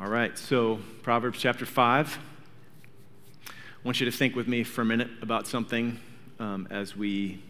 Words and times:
All 0.00 0.08
right, 0.08 0.38
so 0.38 0.78
Proverbs 1.02 1.38
chapter 1.38 1.66
5. 1.66 2.18
I 3.46 3.52
want 3.84 4.00
you 4.00 4.06
to 4.06 4.16
think 4.16 4.34
with 4.34 4.48
me 4.48 4.64
for 4.64 4.80
a 4.80 4.84
minute 4.84 5.10
about 5.20 5.46
something 5.46 6.00
um, 6.38 6.66
as 6.70 6.96
we 6.96 7.42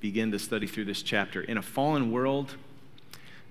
begin 0.00 0.30
to 0.32 0.38
study 0.38 0.66
through 0.66 0.86
this 0.86 1.02
chapter. 1.02 1.42
In 1.42 1.58
a 1.58 1.62
fallen 1.62 2.10
world, 2.10 2.56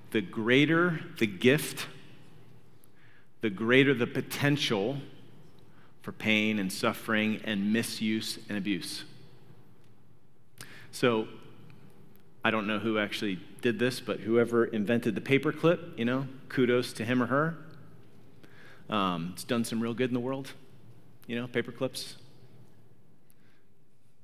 the 0.09 0.21
greater 0.21 1.01
the 1.19 1.27
gift, 1.27 1.85
the 3.41 3.51
greater 3.51 3.93
the 3.93 4.07
potential 4.07 4.97
for 6.01 6.11
pain 6.11 6.57
and 6.57 6.73
suffering 6.73 7.39
and 7.43 7.71
misuse 7.71 8.39
and 8.49 8.57
abuse. 8.57 9.03
So, 10.91 11.27
I 12.43 12.49
don't 12.49 12.65
know 12.65 12.79
who 12.79 12.97
actually 12.97 13.39
did 13.61 13.77
this, 13.77 13.99
but 13.99 14.21
whoever 14.21 14.65
invented 14.65 15.13
the 15.13 15.21
paperclip, 15.21 15.95
you 15.95 16.05
know, 16.05 16.27
kudos 16.49 16.91
to 16.93 17.05
him 17.05 17.21
or 17.21 17.27
her. 17.27 17.57
Um, 18.89 19.31
it's 19.33 19.43
done 19.43 19.63
some 19.63 19.81
real 19.81 19.93
good 19.93 20.09
in 20.09 20.13
the 20.13 20.19
world, 20.19 20.51
you 21.27 21.35
know, 21.35 21.47
paper 21.47 21.71
clips. 21.71 22.15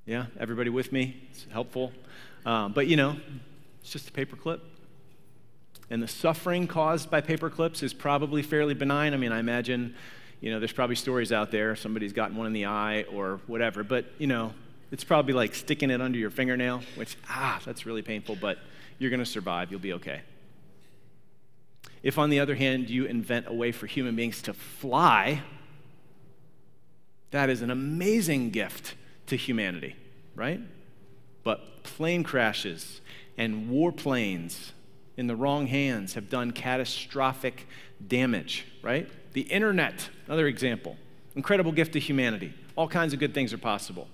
Yeah, 0.06 0.26
everybody 0.40 0.70
with 0.70 0.92
me? 0.92 1.22
It's 1.32 1.46
helpful. 1.52 1.92
Um, 2.46 2.74
but, 2.74 2.88
you 2.88 2.98
know, 2.98 3.16
it's 3.82 3.92
just 3.92 4.10
a 4.10 4.12
paper 4.12 4.36
clip. 4.36 4.62
And 5.90 6.02
the 6.02 6.08
suffering 6.08 6.68
caused 6.68 7.10
by 7.10 7.22
paper 7.22 7.50
clips 7.50 7.84
is 7.84 7.94
probably 7.94 8.42
fairly 8.42 8.74
benign. 8.74 9.14
I 9.14 9.18
mean, 9.18 9.32
I 9.32 9.40
imagine, 9.40 9.96
you 10.42 10.52
know, 10.52 10.60
there's 10.60 10.74
probably 10.74 10.96
stories 10.96 11.32
out 11.32 11.52
there, 11.52 11.76
somebody's 11.76 12.14
gotten 12.14 12.36
one 12.36 12.48
in 12.48 12.54
the 12.54 12.66
eye 12.66 13.04
or 13.14 13.40
whatever. 13.48 13.84
But, 13.84 14.06
you 14.18 14.28
know, 14.28 14.54
it's 14.92 15.04
probably 15.04 15.34
like 15.34 15.56
sticking 15.56 15.90
it 15.90 16.02
under 16.02 16.18
your 16.18 16.30
fingernail, 16.30 16.82
which, 16.96 17.18
ah, 17.30 17.62
that's 17.66 17.86
really 17.86 18.02
painful, 18.02 18.38
but 18.40 18.60
you're 19.00 19.10
going 19.10 19.20
to 19.20 19.26
survive. 19.26 19.72
You'll 19.72 19.80
be 19.80 19.94
okay. 19.94 20.22
If, 22.04 22.20
on 22.20 22.30
the 22.30 22.42
other 22.42 22.56
hand, 22.56 22.90
you 22.90 23.06
invent 23.06 23.48
a 23.48 23.54
way 23.54 23.72
for 23.72 23.88
human 23.88 24.16
beings 24.16 24.42
to 24.44 24.54
fly, 24.54 25.42
that 27.32 27.50
is 27.50 27.62
an 27.62 27.72
amazing 27.72 28.50
gift 28.50 28.96
to 29.28 29.38
humanity, 29.38 29.96
right? 30.36 30.60
But 31.44 31.84
plane 31.84 32.24
crashes 32.24 33.02
and 33.38 33.72
warplanes 33.72 34.72
in 35.16 35.28
the 35.28 35.36
wrong 35.36 35.68
hands 35.68 36.14
have 36.16 36.30
done 36.30 36.52
catastrophic 36.52 37.68
damage, 38.06 38.66
right? 38.82 39.10
The 39.32 39.42
internet, 39.42 40.10
another 40.28 40.48
example. 40.48 40.98
Incredible 41.36 41.72
gift 41.72 41.94
to 41.94 42.00
humanity. 42.00 42.54
All 42.76 42.88
kinds 42.88 43.14
of 43.14 43.20
good 43.20 43.34
things 43.34 43.54
are 43.54 43.58
possible. 43.58 44.10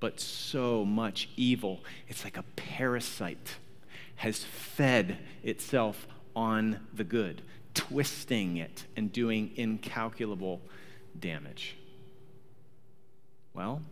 But 0.00 0.18
so 0.18 0.84
much 0.84 1.28
evil, 1.36 1.80
it's 2.08 2.24
like 2.24 2.36
a 2.36 2.44
parasite, 2.56 3.56
has 4.16 4.44
fed 4.44 5.18
itself 5.42 6.06
on 6.34 6.80
the 6.92 7.04
good, 7.04 7.42
twisting 7.74 8.56
it 8.56 8.84
and 8.96 9.12
doing 9.12 9.52
incalculable 9.56 10.60
damage. 11.18 11.76
Well, 13.52 13.82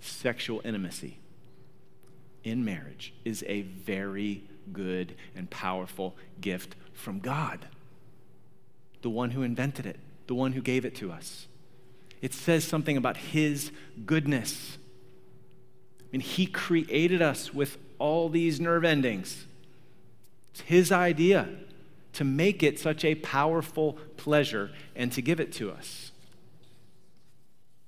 sexual 0.00 0.60
intimacy 0.64 1.18
in 2.44 2.64
marriage 2.64 3.12
is 3.24 3.44
a 3.46 3.62
very 3.62 4.44
good 4.72 5.14
and 5.36 5.48
powerful 5.50 6.16
gift 6.40 6.74
from 6.92 7.20
God, 7.20 7.66
the 9.02 9.10
one 9.10 9.30
who 9.30 9.42
invented 9.42 9.86
it, 9.86 9.98
the 10.26 10.34
one 10.34 10.52
who 10.52 10.60
gave 10.60 10.84
it 10.84 10.94
to 10.96 11.12
us. 11.12 11.46
It 12.20 12.34
says 12.34 12.64
something 12.64 12.96
about 12.96 13.16
His 13.16 13.70
goodness. 14.04 14.78
I 16.00 16.04
mean, 16.12 16.20
He 16.20 16.46
created 16.46 17.22
us 17.22 17.54
with 17.54 17.78
all 17.98 18.28
these 18.28 18.60
nerve 18.60 18.84
endings. 18.84 19.46
It's 20.58 20.68
His 20.68 20.90
idea 20.90 21.48
to 22.14 22.24
make 22.24 22.64
it 22.64 22.80
such 22.80 23.04
a 23.04 23.14
powerful 23.14 23.92
pleasure 24.16 24.70
and 24.96 25.12
to 25.12 25.22
give 25.22 25.38
it 25.38 25.52
to 25.52 25.70
us. 25.70 26.10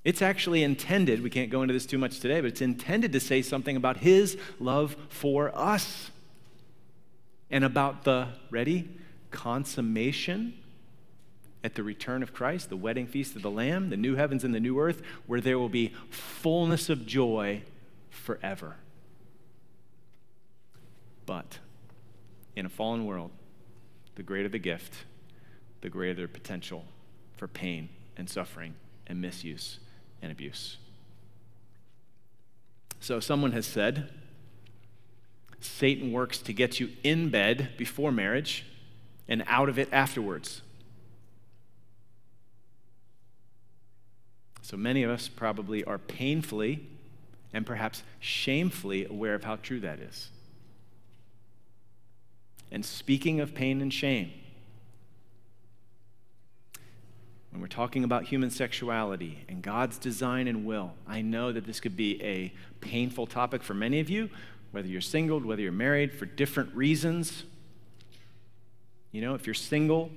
It's 0.04 0.22
actually 0.22 0.62
intended, 0.62 1.22
we 1.22 1.30
can't 1.30 1.50
go 1.50 1.62
into 1.62 1.74
this 1.74 1.84
too 1.84 1.98
much 1.98 2.20
today, 2.20 2.40
but 2.40 2.46
it's 2.46 2.60
intended 2.60 3.12
to 3.12 3.20
say 3.20 3.42
something 3.42 3.76
about 3.76 3.98
His 3.98 4.38
love 4.60 4.96
for 5.08 5.50
us 5.56 6.10
and 7.50 7.64
about 7.64 8.04
the, 8.04 8.28
ready, 8.50 8.88
consummation 9.32 10.54
at 11.64 11.74
the 11.74 11.82
return 11.82 12.22
of 12.22 12.32
Christ, 12.32 12.68
the 12.68 12.76
wedding 12.76 13.08
feast 13.08 13.34
of 13.34 13.42
the 13.42 13.50
Lamb, 13.50 13.90
the 13.90 13.96
new 13.96 14.14
heavens 14.14 14.44
and 14.44 14.54
the 14.54 14.60
new 14.60 14.78
earth, 14.78 15.02
where 15.26 15.40
there 15.40 15.58
will 15.58 15.68
be 15.68 15.92
fullness 16.08 16.88
of 16.88 17.04
joy 17.04 17.62
forever. 18.10 18.76
But 21.26 21.58
in 22.56 22.66
a 22.66 22.68
fallen 22.68 23.06
world, 23.06 23.30
the 24.16 24.22
greater 24.22 24.48
the 24.48 24.58
gift, 24.58 24.94
the 25.80 25.88
greater 25.88 26.22
the 26.22 26.28
potential 26.28 26.84
for 27.36 27.48
pain 27.48 27.88
and 28.16 28.28
suffering 28.28 28.74
and 29.06 29.20
misuse 29.20 29.78
and 30.20 30.30
abuse. 30.30 30.76
So, 33.00 33.18
someone 33.18 33.52
has 33.52 33.66
said 33.66 34.10
Satan 35.60 36.12
works 36.12 36.38
to 36.38 36.52
get 36.52 36.80
you 36.80 36.90
in 37.02 37.30
bed 37.30 37.70
before 37.76 38.12
marriage 38.12 38.66
and 39.28 39.42
out 39.46 39.68
of 39.68 39.78
it 39.78 39.88
afterwards. 39.90 40.62
So, 44.60 44.76
many 44.76 45.02
of 45.02 45.10
us 45.10 45.28
probably 45.28 45.82
are 45.84 45.98
painfully 45.98 46.86
and 47.52 47.66
perhaps 47.66 48.02
shamefully 48.20 49.06
aware 49.06 49.34
of 49.34 49.44
how 49.44 49.56
true 49.56 49.80
that 49.80 49.98
is. 49.98 50.30
And 52.72 52.84
speaking 52.84 53.40
of 53.40 53.54
pain 53.54 53.80
and 53.80 53.92
shame, 53.92 54.32
when 57.50 57.60
we're 57.60 57.66
talking 57.66 58.04
about 58.04 58.24
human 58.24 58.50
sexuality 58.50 59.44
and 59.48 59.60
God's 59.60 59.98
design 59.98 60.46
and 60.46 60.64
will, 60.64 60.92
I 61.06 61.20
know 61.20 61.50
that 61.50 61.66
this 61.66 61.80
could 61.80 61.96
be 61.96 62.22
a 62.22 62.52
painful 62.80 63.26
topic 63.26 63.62
for 63.62 63.74
many 63.74 63.98
of 63.98 64.08
you, 64.08 64.30
whether 64.70 64.86
you're 64.86 65.00
single, 65.00 65.40
whether 65.40 65.60
you're 65.60 65.72
married, 65.72 66.14
for 66.14 66.26
different 66.26 66.74
reasons. 66.74 67.42
You 69.10 69.20
know, 69.20 69.34
if 69.34 69.46
you're 69.46 69.54
single, 69.54 70.10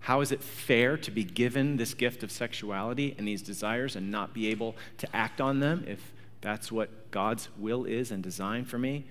how 0.00 0.20
is 0.20 0.30
it 0.30 0.42
fair 0.42 0.98
to 0.98 1.10
be 1.10 1.24
given 1.24 1.78
this 1.78 1.94
gift 1.94 2.22
of 2.22 2.30
sexuality 2.30 3.14
and 3.16 3.26
these 3.26 3.40
desires 3.40 3.96
and 3.96 4.10
not 4.10 4.34
be 4.34 4.48
able 4.48 4.76
to 4.98 5.16
act 5.16 5.40
on 5.40 5.60
them 5.60 5.84
if 5.88 6.12
that's 6.42 6.70
what 6.70 7.10
God's 7.10 7.48
will 7.56 7.84
is 7.84 8.10
and 8.10 8.22
design 8.22 8.66
for 8.66 8.78
me? 8.78 9.06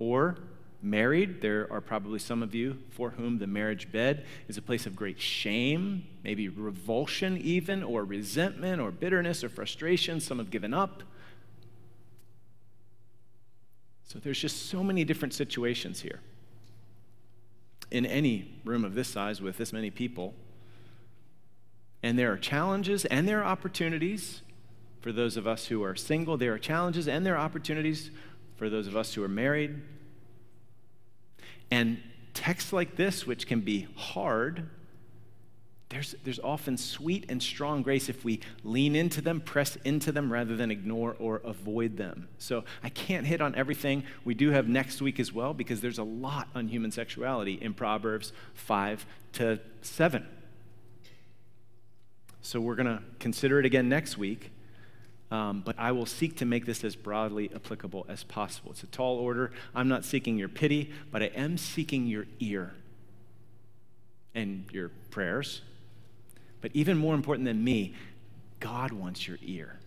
Or 0.00 0.38
married, 0.82 1.40
there 1.40 1.68
are 1.72 1.80
probably 1.80 2.18
some 2.18 2.42
of 2.42 2.54
you 2.54 2.78
for 2.90 3.10
whom 3.10 3.38
the 3.38 3.46
marriage 3.46 3.92
bed 3.92 4.24
is 4.48 4.56
a 4.56 4.62
place 4.62 4.86
of 4.86 4.96
great 4.96 5.20
shame, 5.20 6.04
maybe 6.24 6.48
revulsion, 6.48 7.38
even, 7.38 7.82
or 7.82 8.04
resentment, 8.04 8.80
or 8.80 8.90
bitterness, 8.90 9.44
or 9.44 9.48
frustration. 9.48 10.20
Some 10.20 10.38
have 10.38 10.50
given 10.50 10.74
up. 10.74 11.02
So 14.04 14.18
there's 14.18 14.40
just 14.40 14.66
so 14.66 14.82
many 14.82 15.04
different 15.04 15.32
situations 15.32 16.00
here. 16.02 16.20
In 17.90 18.04
any 18.04 18.60
room 18.64 18.84
of 18.84 18.94
this 18.94 19.08
size 19.08 19.40
with 19.40 19.56
this 19.56 19.72
many 19.72 19.90
people, 19.90 20.34
and 22.02 22.18
there 22.18 22.32
are 22.32 22.36
challenges 22.36 23.04
and 23.06 23.28
there 23.28 23.40
are 23.40 23.44
opportunities 23.44 24.42
for 25.00 25.12
those 25.12 25.36
of 25.36 25.46
us 25.46 25.66
who 25.66 25.82
are 25.82 25.94
single. 25.94 26.36
There 26.36 26.52
are 26.52 26.58
challenges 26.58 27.06
and 27.08 27.24
there 27.24 27.36
are 27.36 27.44
opportunities 27.44 28.10
for 28.56 28.68
those 28.68 28.86
of 28.86 28.96
us 28.96 29.14
who 29.14 29.22
are 29.22 29.28
married. 29.28 29.80
And 31.72 32.02
texts 32.34 32.70
like 32.70 32.96
this, 32.96 33.26
which 33.26 33.46
can 33.46 33.62
be 33.62 33.88
hard, 33.96 34.68
there's, 35.88 36.14
there's 36.22 36.38
often 36.38 36.76
sweet 36.76 37.24
and 37.30 37.42
strong 37.42 37.80
grace 37.80 38.10
if 38.10 38.26
we 38.26 38.40
lean 38.62 38.94
into 38.94 39.22
them, 39.22 39.40
press 39.40 39.76
into 39.76 40.12
them, 40.12 40.30
rather 40.30 40.54
than 40.54 40.70
ignore 40.70 41.16
or 41.18 41.40
avoid 41.46 41.96
them. 41.96 42.28
So 42.36 42.64
I 42.82 42.90
can't 42.90 43.26
hit 43.26 43.40
on 43.40 43.54
everything. 43.54 44.04
We 44.22 44.34
do 44.34 44.50
have 44.50 44.68
next 44.68 45.00
week 45.00 45.18
as 45.18 45.32
well, 45.32 45.54
because 45.54 45.80
there's 45.80 45.96
a 45.96 46.04
lot 46.04 46.48
on 46.54 46.68
human 46.68 46.90
sexuality 46.90 47.54
in 47.54 47.72
Proverbs 47.72 48.34
5 48.52 49.06
to 49.32 49.58
7. 49.80 50.26
So 52.42 52.60
we're 52.60 52.76
going 52.76 52.98
to 52.98 53.02
consider 53.18 53.58
it 53.60 53.64
again 53.64 53.88
next 53.88 54.18
week. 54.18 54.52
Um, 55.32 55.62
but 55.64 55.76
I 55.78 55.92
will 55.92 56.04
seek 56.04 56.36
to 56.36 56.44
make 56.44 56.66
this 56.66 56.84
as 56.84 56.94
broadly 56.94 57.50
applicable 57.54 58.04
as 58.06 58.22
possible. 58.22 58.72
It's 58.72 58.82
a 58.82 58.86
tall 58.88 59.16
order. 59.16 59.50
I'm 59.74 59.88
not 59.88 60.04
seeking 60.04 60.36
your 60.36 60.50
pity, 60.50 60.92
but 61.10 61.22
I 61.22 61.30
am 61.34 61.56
seeking 61.56 62.06
your 62.06 62.26
ear 62.38 62.74
and 64.34 64.66
your 64.70 64.90
prayers. 65.10 65.62
But 66.60 66.70
even 66.74 66.98
more 66.98 67.14
important 67.14 67.46
than 67.46 67.64
me, 67.64 67.94
God 68.60 68.92
wants 68.92 69.26
your 69.26 69.38
ear 69.40 69.78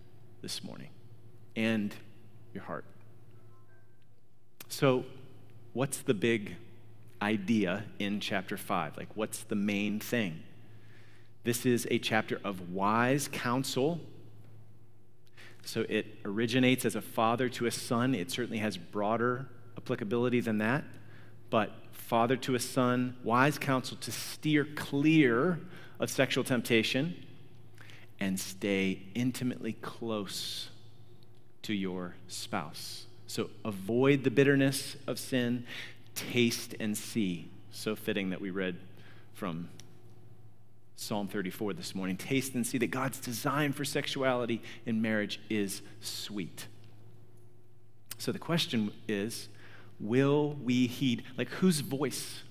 this 0.42 0.63
morning 0.63 0.89
and 1.56 1.94
your 2.51 2.63
heart. 2.63 2.86
So, 4.68 5.06
what's 5.74 6.00
the 6.00 6.15
big 6.15 6.56
idea 7.21 7.83
in 8.00 8.19
chapter 8.19 8.57
5? 8.57 8.98
Like, 8.98 9.09
what's 9.13 9.44
the 9.44 9.56
main 9.56 10.00
thing? 10.00 10.41
This 11.44 11.68
is 11.68 11.88
a 11.91 12.00
chapter 12.00 12.41
of 12.44 12.74
wise 12.74 13.30
counsel 13.31 14.01
so 15.65 15.85
it 15.89 16.06
originates 16.23 16.85
as 16.85 16.95
a 16.95 17.01
father 17.01 17.50
to 17.50 17.65
a 17.65 17.71
son. 17.71 18.13
It 18.15 18.31
certainly 18.31 18.59
has 18.59 18.77
broader 18.77 19.47
applicability 19.77 20.39
than 20.39 20.59
that. 20.59 20.83
But 21.50 21.71
father 21.91 22.38
to 22.38 22.56
a 22.56 22.59
son, 22.59 23.17
wise 23.23 23.57
counsel 23.57 23.97
to 23.97 24.12
steer 24.12 24.65
clear 24.75 25.59
of 26.00 26.09
sexual 26.09 26.44
temptation 26.44 27.15
and 28.19 28.39
stay 28.39 29.01
intimately 29.15 29.73
close 29.73 30.69
to 31.63 31.73
your 31.73 32.15
spouse. 32.27 33.07
So 33.27 33.50
avoid 33.65 34.23
the 34.23 34.31
bitterness 34.31 34.95
of 35.07 35.17
sin, 35.17 35.65
taste 36.13 36.75
and 36.79 36.95
see. 36.95 37.50
So 37.71 37.95
fitting 37.95 38.29
that 38.29 38.39
we 38.39 38.51
read 38.51 38.77
from 39.33 39.69
Psalm 40.95 41.27
34 41.27 41.74
this 41.74 41.94
morning. 41.94 42.15
Taste 42.18 42.56
and 42.56 42.65
see 42.65 42.77
that 42.77 42.88
God's 42.88 43.19
design 43.19 43.74
for 43.74 43.83
sexuality 43.83 44.62
in 44.86 45.01
marriage 45.01 45.39
is 45.50 45.81
sweet. 46.00 46.68
So 48.18 48.31
the 48.31 48.39
question 48.39 48.92
is 49.07 49.50
will 50.00 50.53
we 50.63 50.88
heed? 50.88 51.24
Like, 51.38 51.50
whose 51.50 51.81
voice 51.81 52.44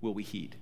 will 0.00 0.14
we 0.14 0.22
heed? 0.22 0.56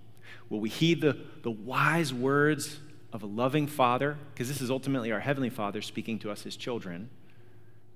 Will 0.48 0.60
we 0.60 0.68
heed 0.68 1.00
the, 1.00 1.16
the 1.42 1.50
wise 1.50 2.12
words 2.12 2.78
of 3.12 3.22
a 3.22 3.26
loving 3.26 3.66
father? 3.66 4.16
Because 4.32 4.48
this 4.48 4.60
is 4.60 4.70
ultimately 4.70 5.12
our 5.12 5.20
heavenly 5.20 5.50
father 5.50 5.82
speaking 5.82 6.18
to 6.20 6.30
us 6.30 6.46
as 6.46 6.56
children. 6.56 7.10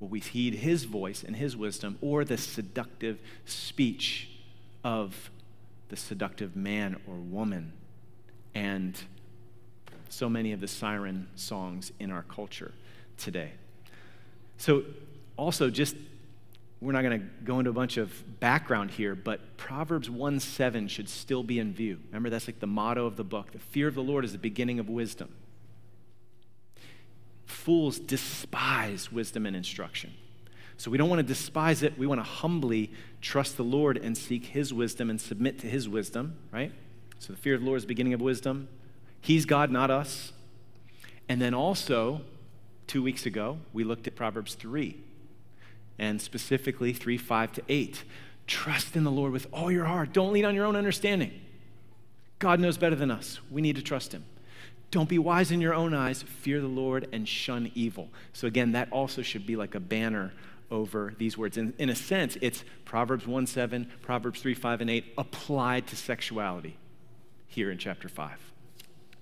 Will 0.00 0.08
we 0.08 0.20
heed 0.20 0.54
his 0.54 0.84
voice 0.84 1.25
and 1.25 1.37
his 1.37 1.56
wisdom 1.56 1.99
or 2.00 2.25
the 2.25 2.38
seductive 2.38 3.19
speech 3.44 4.31
of 4.84 5.31
the 5.88 5.96
seductive 5.96 6.54
man 6.54 7.00
or 7.06 7.16
woman? 7.16 7.72
And 8.58 8.99
so 10.08 10.28
many 10.28 10.50
of 10.50 10.60
the 10.60 10.66
siren 10.66 11.28
songs 11.37 11.93
in 12.00 12.10
our 12.10 12.25
culture 12.25 12.72
today. 13.16 13.52
So, 14.56 14.82
also, 15.37 15.70
just 15.70 15.94
we're 16.81 16.90
not 16.90 17.02
going 17.02 17.20
to 17.20 17.26
go 17.44 17.60
into 17.60 17.70
a 17.70 17.75
bunch 17.75 17.99
of 17.99 18.40
background 18.40 18.90
here, 18.90 19.14
but 19.14 19.56
Proverbs 19.58 20.10
1 20.10 20.40
7 20.40 20.88
should 20.88 21.08
still 21.08 21.44
be 21.44 21.60
in 21.60 21.72
view. 21.72 22.00
Remember, 22.08 22.31
that's 22.31 22.49
like 22.49 22.58
the 22.58 22.66
motto 22.66 23.06
of 23.06 23.16
the 23.16 23.22
book. 23.22 23.52
The 23.52 23.60
fear 23.60 23.87
of 23.87 23.94
the 23.94 24.02
Lord 24.02 24.25
is 24.25 24.32
the 24.32 24.38
beginning 24.38 24.81
of 24.81 24.88
wisdom. 24.88 25.28
Fools 27.46 28.00
despise 28.00 29.12
wisdom 29.12 29.46
and 29.46 29.54
instruction. 29.54 30.14
So 30.78 30.90
we 30.90 30.99
don't 30.99 31.08
want 31.08 31.20
to 31.20 31.34
despise 31.34 31.84
it. 31.84 31.96
We 31.96 32.08
want 32.08 32.19
to 32.19 32.28
humbly 32.28 32.90
trust 33.20 33.56
the 33.56 33.64
Lord 33.64 33.99
and 33.99 34.19
seek 34.19 34.46
his 34.46 34.75
wisdom 34.75 35.11
and 35.11 35.20
submit 35.20 35.61
to 35.61 35.69
his 35.69 35.88
wisdom, 35.88 36.37
right? 36.50 36.72
So 37.18 37.32
the 37.32 37.38
fear 37.38 37.54
of 37.54 37.60
the 37.60 37.66
Lord 37.66 37.78
is 37.78 37.82
the 37.84 37.88
beginning 37.88 38.14
of 38.14 38.20
wisdom. 38.20 38.68
He's 39.20 39.44
God, 39.44 39.70
not 39.70 39.90
us. 39.90 40.32
And 41.28 41.42
then 41.42 41.54
also, 41.54 42.22
two 42.86 43.02
weeks 43.02 43.26
ago, 43.26 43.58
we 43.72 43.84
looked 43.84 44.06
at 44.06 44.16
Proverbs 44.16 44.54
3, 44.54 44.96
and 45.98 46.22
specifically 46.22 46.92
3 46.92 47.18
5 47.18 47.52
to 47.52 47.62
8. 47.68 48.04
Trust 48.46 48.96
in 48.96 49.04
the 49.04 49.10
Lord 49.10 49.32
with 49.32 49.46
all 49.52 49.70
your 49.70 49.84
heart. 49.84 50.12
Don't 50.12 50.32
lean 50.32 50.44
on 50.44 50.54
your 50.54 50.64
own 50.64 50.76
understanding. 50.76 51.32
God 52.38 52.60
knows 52.60 52.78
better 52.78 52.96
than 52.96 53.10
us. 53.10 53.40
We 53.50 53.60
need 53.60 53.76
to 53.76 53.82
trust 53.82 54.12
him. 54.12 54.24
Don't 54.90 55.08
be 55.08 55.18
wise 55.18 55.50
in 55.50 55.60
your 55.60 55.74
own 55.74 55.92
eyes. 55.92 56.22
Fear 56.22 56.62
the 56.62 56.68
Lord 56.68 57.08
and 57.12 57.28
shun 57.28 57.70
evil. 57.74 58.08
So, 58.32 58.46
again, 58.46 58.72
that 58.72 58.90
also 58.90 59.20
should 59.20 59.46
be 59.46 59.56
like 59.56 59.74
a 59.74 59.80
banner 59.80 60.32
over 60.70 61.14
these 61.18 61.36
words. 61.36 61.58
In, 61.58 61.74
in 61.78 61.90
a 61.90 61.94
sense, 61.94 62.38
it's 62.40 62.64
Proverbs 62.86 63.26
1 63.26 63.46
7, 63.46 63.90
Proverbs 64.00 64.40
3 64.40 64.54
5, 64.54 64.80
and 64.80 64.88
8 64.88 65.14
applied 65.18 65.86
to 65.88 65.96
sexuality 65.96 66.78
here 67.48 67.70
in 67.70 67.78
chapter 67.78 68.08
5. 68.08 68.38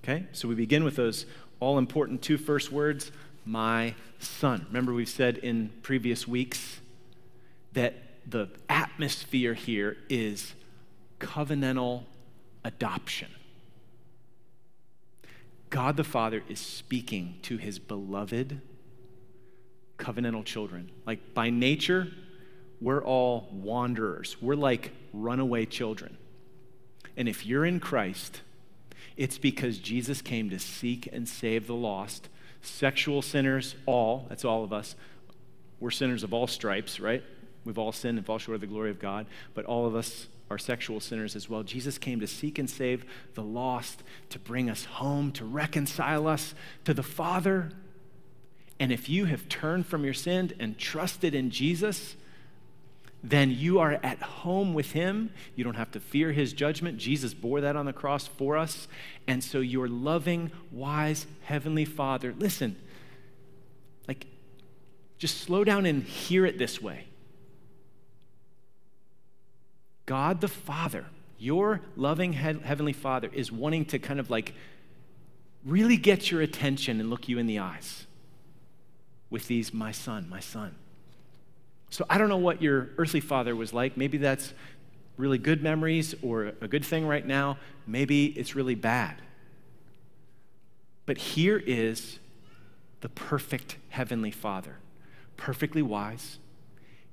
Okay? 0.04 0.26
So 0.32 0.46
we 0.46 0.54
begin 0.54 0.84
with 0.84 0.96
those 0.96 1.24
all 1.58 1.78
important 1.78 2.22
two 2.22 2.36
first 2.36 2.70
words 2.70 3.10
my 3.46 3.94
son. 4.18 4.66
Remember, 4.68 4.92
we've 4.92 5.08
said 5.08 5.38
in 5.38 5.70
previous 5.82 6.26
weeks 6.26 6.80
that 7.72 7.94
the 8.26 8.48
atmosphere 8.68 9.54
here 9.54 9.96
is 10.08 10.54
covenantal 11.20 12.04
adoption. 12.64 13.28
God 15.70 15.96
the 15.96 16.04
Father 16.04 16.42
is 16.48 16.58
speaking 16.58 17.36
to 17.42 17.56
his 17.56 17.78
beloved 17.78 18.60
covenantal 19.98 20.44
children. 20.44 20.90
Like 21.06 21.34
by 21.34 21.50
nature, 21.50 22.08
we're 22.80 23.04
all 23.04 23.48
wanderers. 23.52 24.36
We're 24.40 24.56
like 24.56 24.90
runaway 25.12 25.66
children. 25.66 26.16
And 27.16 27.28
if 27.28 27.46
you're 27.46 27.64
in 27.64 27.80
Christ, 27.80 28.42
it's 29.16 29.38
because 29.38 29.78
Jesus 29.78 30.20
came 30.20 30.50
to 30.50 30.58
seek 30.58 31.08
and 31.12 31.28
save 31.28 31.66
the 31.66 31.74
lost. 31.74 32.28
Sexual 32.60 33.22
sinners, 33.22 33.74
all, 33.86 34.26
that's 34.28 34.44
all 34.44 34.64
of 34.64 34.72
us. 34.72 34.94
We're 35.80 35.90
sinners 35.90 36.22
of 36.22 36.34
all 36.34 36.46
stripes, 36.46 37.00
right? 37.00 37.22
We've 37.64 37.78
all 37.78 37.92
sinned 37.92 38.18
and 38.18 38.26
fall 38.26 38.38
short 38.38 38.56
of 38.56 38.60
the 38.60 38.66
glory 38.66 38.90
of 38.90 38.98
God, 38.98 39.26
but 39.54 39.64
all 39.64 39.86
of 39.86 39.94
us 39.94 40.28
are 40.50 40.58
sexual 40.58 41.00
sinners 41.00 41.34
as 41.34 41.48
well. 41.48 41.62
Jesus 41.62 41.98
came 41.98 42.20
to 42.20 42.26
seek 42.26 42.58
and 42.58 42.70
save 42.70 43.04
the 43.34 43.42
lost, 43.42 44.02
to 44.30 44.38
bring 44.38 44.70
us 44.70 44.84
home, 44.84 45.32
to 45.32 45.44
reconcile 45.44 46.28
us 46.28 46.54
to 46.84 46.94
the 46.94 47.02
Father. 47.02 47.70
And 48.78 48.92
if 48.92 49.08
you 49.08 49.24
have 49.24 49.48
turned 49.48 49.86
from 49.86 50.04
your 50.04 50.14
sin 50.14 50.52
and 50.60 50.78
trusted 50.78 51.34
in 51.34 51.50
Jesus, 51.50 52.14
then 53.22 53.50
you 53.50 53.78
are 53.78 53.98
at 54.02 54.20
home 54.22 54.74
with 54.74 54.92
him. 54.92 55.30
You 55.54 55.64
don't 55.64 55.74
have 55.74 55.90
to 55.92 56.00
fear 56.00 56.32
his 56.32 56.52
judgment. 56.52 56.98
Jesus 56.98 57.34
bore 57.34 57.60
that 57.60 57.74
on 57.74 57.86
the 57.86 57.92
cross 57.92 58.26
for 58.26 58.56
us. 58.56 58.86
And 59.26 59.42
so 59.42 59.60
your 59.60 59.88
loving, 59.88 60.52
wise, 60.70 61.26
heavenly 61.42 61.84
Father, 61.84 62.34
listen, 62.38 62.76
like, 64.06 64.26
just 65.18 65.38
slow 65.40 65.64
down 65.64 65.86
and 65.86 66.02
hear 66.02 66.46
it 66.46 66.58
this 66.58 66.80
way. 66.80 67.06
God 70.04 70.40
the 70.40 70.48
Father, 70.48 71.06
your 71.38 71.80
loving 71.96 72.32
heavenly 72.34 72.92
Father, 72.92 73.28
is 73.32 73.50
wanting 73.50 73.84
to 73.86 73.98
kind 73.98 74.20
of 74.20 74.30
like 74.30 74.54
really 75.64 75.96
get 75.96 76.30
your 76.30 76.40
attention 76.42 77.00
and 77.00 77.10
look 77.10 77.28
you 77.28 77.38
in 77.38 77.46
the 77.46 77.58
eyes 77.58 78.06
with 79.30 79.48
these, 79.48 79.74
my 79.74 79.90
son, 79.90 80.28
my 80.30 80.38
son. 80.38 80.76
So 81.96 82.04
I 82.10 82.18
don't 82.18 82.28
know 82.28 82.36
what 82.36 82.60
your 82.60 82.90
earthly 82.98 83.20
father 83.20 83.56
was 83.56 83.72
like. 83.72 83.96
Maybe 83.96 84.18
that's 84.18 84.52
really 85.16 85.38
good 85.38 85.62
memories 85.62 86.14
or 86.20 86.52
a 86.60 86.68
good 86.68 86.84
thing 86.84 87.06
right 87.06 87.26
now. 87.26 87.56
Maybe 87.86 88.26
it's 88.26 88.54
really 88.54 88.74
bad. 88.74 89.22
But 91.06 91.16
here 91.16 91.56
is 91.56 92.18
the 93.00 93.08
perfect 93.08 93.78
heavenly 93.88 94.30
father, 94.30 94.76
perfectly 95.38 95.80
wise. 95.80 96.38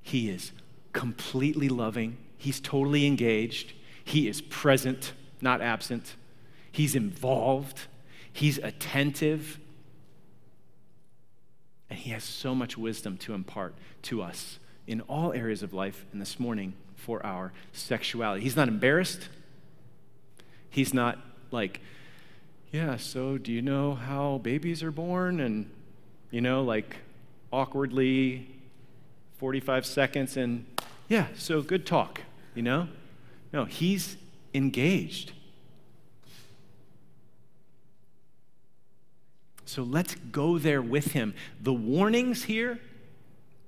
He 0.02 0.28
is 0.28 0.52
completely 0.92 1.70
loving. 1.70 2.18
He's 2.36 2.60
totally 2.60 3.06
engaged. 3.06 3.72
He 4.04 4.28
is 4.28 4.42
present, 4.42 5.14
not 5.40 5.62
absent. 5.62 6.14
He's 6.70 6.94
involved. 6.94 7.86
He's 8.30 8.58
attentive. 8.58 9.58
And 11.88 11.98
he 11.98 12.10
has 12.10 12.22
so 12.22 12.54
much 12.54 12.76
wisdom 12.76 13.16
to 13.16 13.32
impart 13.32 13.74
to 14.02 14.20
us 14.20 14.58
in 14.86 15.00
all 15.02 15.32
areas 15.32 15.62
of 15.62 15.72
life 15.72 16.04
and 16.12 16.20
this 16.20 16.38
morning 16.38 16.74
for 16.96 17.24
our 17.24 17.52
sexuality. 17.72 18.42
He's 18.42 18.56
not 18.56 18.68
embarrassed. 18.68 19.28
He's 20.70 20.92
not 20.92 21.18
like, 21.50 21.80
yeah, 22.72 22.96
so 22.96 23.38
do 23.38 23.52
you 23.52 23.62
know 23.62 23.94
how 23.94 24.38
babies 24.38 24.82
are 24.82 24.90
born? 24.90 25.40
And, 25.40 25.70
you 26.30 26.40
know, 26.40 26.62
like 26.62 26.96
awkwardly 27.52 28.48
45 29.38 29.86
seconds 29.86 30.36
and, 30.36 30.66
yeah, 31.08 31.28
so 31.36 31.62
good 31.62 31.86
talk, 31.86 32.22
you 32.54 32.62
know? 32.62 32.88
No, 33.52 33.64
he's 33.64 34.16
engaged. 34.52 35.32
So 39.64 39.82
let's 39.82 40.14
go 40.14 40.58
there 40.58 40.82
with 40.82 41.12
him. 41.12 41.34
The 41.60 41.72
warnings 41.72 42.44
here 42.44 42.80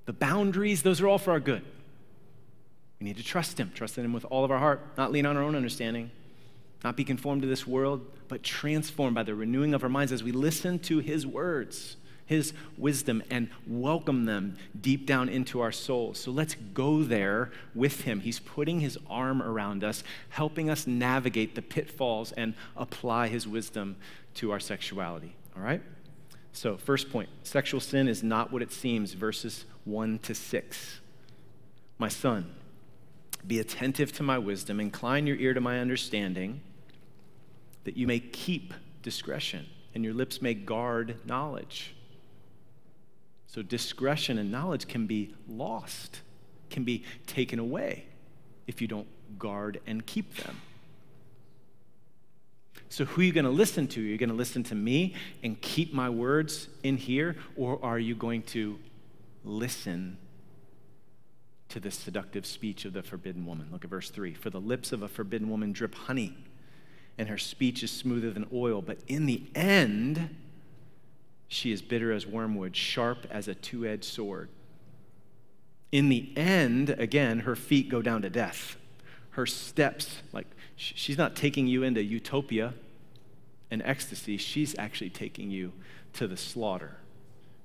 the 0.07 0.13
boundaries, 0.13 0.83
those 0.83 1.01
are 1.01 1.09
all 1.09 1.19
for 1.19 1.33
our 1.33 1.41
good. 1.41 1.63
We 3.01 3.05
need 3.05 3.19
to 3.19 3.25
trust 3.25 3.59
Him, 3.59 3.73
trust 3.75 3.99
in 3.99 4.05
Him 4.05 4.13
with 4.13 4.25
all 4.25 4.45
of 4.45 4.51
our 4.51 4.59
heart, 4.59 4.81
not 4.97 5.13
lean 5.13 5.27
on 5.27 5.37
our 5.37 5.43
own 5.43 5.55
understanding, 5.55 6.11
not 6.83 6.97
be 6.97 7.05
conformed 7.05 7.43
to 7.43 7.49
this 7.49 7.67
world, 7.67 8.07
but 8.29 8.43
transformed 8.43 9.15
by 9.15 9.23
the 9.23 9.35
renewing 9.35 9.75
of 9.75 9.83
our 9.83 9.89
minds 9.89 10.13
as 10.13 10.23
we 10.23 10.33
listen 10.33 10.79
to 10.79 11.01
His 11.01 11.27
words, 11.27 11.97
His 12.25 12.55
wisdom, 12.79 13.23
and 13.31 13.51
welcome 13.67 14.25
them 14.25 14.57
deep 14.81 15.07
down 15.07 15.29
into 15.29 15.61
our 15.61 15.73
souls. 15.73 16.19
So 16.19 16.31
let's 16.31 16.55
go 16.73 17.03
there 17.03 17.51
with 17.75 18.03
Him. 18.03 18.21
He's 18.21 18.39
putting 18.39 18.81
His 18.81 18.99
arm 19.11 19.43
around 19.43 19.85
us, 19.85 20.03
helping 20.31 20.71
us 20.71 20.87
navigate 20.87 21.55
the 21.55 21.63
pitfalls 21.63 22.33
and 22.33 22.55
apply 22.77 23.29
His 23.29 23.47
wisdom 23.47 23.97
to 24.37 24.53
our 24.53 24.61
sexuality. 24.61 25.35
All 25.55 25.63
right? 25.63 25.83
So, 26.53 26.79
first 26.79 27.11
point 27.11 27.29
sexual 27.43 27.81
sin 27.81 28.09
is 28.09 28.23
not 28.23 28.51
what 28.51 28.63
it 28.63 28.73
seems, 28.73 29.13
verses 29.13 29.67
1 29.87 30.19
to 30.19 30.35
6. 30.35 31.01
My 31.99 32.09
son, 32.09 32.55
be 33.47 33.59
attentive 33.59 34.13
to 34.13 34.23
my 34.23 34.37
wisdom, 34.37 34.81
incline 34.81 35.27
your 35.27 35.37
ear 35.37 35.55
to 35.55 35.61
my 35.61 35.79
understanding, 35.79 36.61
that 37.85 37.97
you 37.97 38.07
may 38.07 38.21
keep 38.21 38.75
discretion 39.03 39.67
and 39.95 40.05
your 40.05 40.13
lips 40.13 40.43
may 40.43 40.53
guard 40.53 41.17
knowledge. 41.25 41.95
So, 43.47 43.63
discretion 43.63 44.39
and 44.39 44.51
knowledge 44.51 44.89
can 44.89 45.07
be 45.07 45.35
lost, 45.49 46.21
can 46.69 46.85
be 46.85 47.05
taken 47.27 47.59
away 47.59 48.05
if 48.67 48.83
you 48.83 48.89
don't 48.89 49.07
guard 49.39 49.81
and 49.87 50.05
keep 50.05 50.37
them. 50.37 50.61
So, 52.89 53.05
who 53.05 53.23
are 53.23 53.25
you 53.25 53.33
going 53.33 53.45
to 53.45 53.51
listen 53.51 53.87
to? 53.89 54.01
Are 54.01 54.05
you 54.05 54.19
going 54.19 54.29
to 54.29 54.35
listen 54.35 54.63
to 54.65 54.75
me 54.75 55.15
and 55.43 55.59
keep 55.61 55.95
my 55.95 56.11
words 56.11 56.69
in 56.83 56.97
here? 56.97 57.37
Or 57.57 57.83
are 57.83 57.99
you 57.99 58.15
going 58.15 58.43
to 58.43 58.79
listen 59.47 60.19
to 61.69 61.81
the 61.81 61.91
seductive 61.91 62.45
speech 62.45 62.85
of 62.85 62.93
the 62.93 63.03
forbidden 63.03 63.47
woman? 63.47 63.69
Look 63.71 63.85
at 63.85 63.91
verse 63.91 64.11
3. 64.11 64.35
For 64.35 64.51
the 64.51 64.61
lips 64.61 64.93
of 64.93 65.03
a 65.03 65.09
forbidden 65.09 65.49
woman 65.49 65.73
drip 65.73 65.95
honey, 65.95 66.37
and 67.19 67.29
her 67.29 67.39
speech 67.39 67.83
is 67.83 67.91
smoother 67.91 68.31
than 68.31 68.47
oil. 68.53 68.83
But 68.83 68.99
in 69.09 69.27
the 69.27 69.45
end, 69.55 70.37
she 71.49 71.73
is 71.73 71.81
bitter 71.81 72.13
as 72.13 72.27
wormwood, 72.27 72.77
sharp 72.77 73.27
as 73.31 73.49
a 73.49 73.55
two 73.55 73.87
edged 73.87 74.05
sword. 74.05 74.49
In 75.93 76.09
the 76.09 76.31
end, 76.37 76.91
again, 76.91 77.41
her 77.41 77.57
feet 77.57 77.89
go 77.89 78.03
down 78.03 78.23
to 78.23 78.31
death. 78.31 78.77
Her 79.31 79.47
steps, 79.47 80.19
like 80.33 80.47
she's 80.77 81.19
not 81.19 81.37
taking 81.37 81.67
you 81.67 81.83
into 81.83 82.03
utopia 82.03 82.75
and 83.71 83.83
ecstasy, 83.83 84.37
she's 84.37 84.75
actually 84.79 85.11
taking 85.11 85.51
you 85.51 85.73
to 86.15 86.27
the 86.27 86.37
slaughter. 86.37 86.97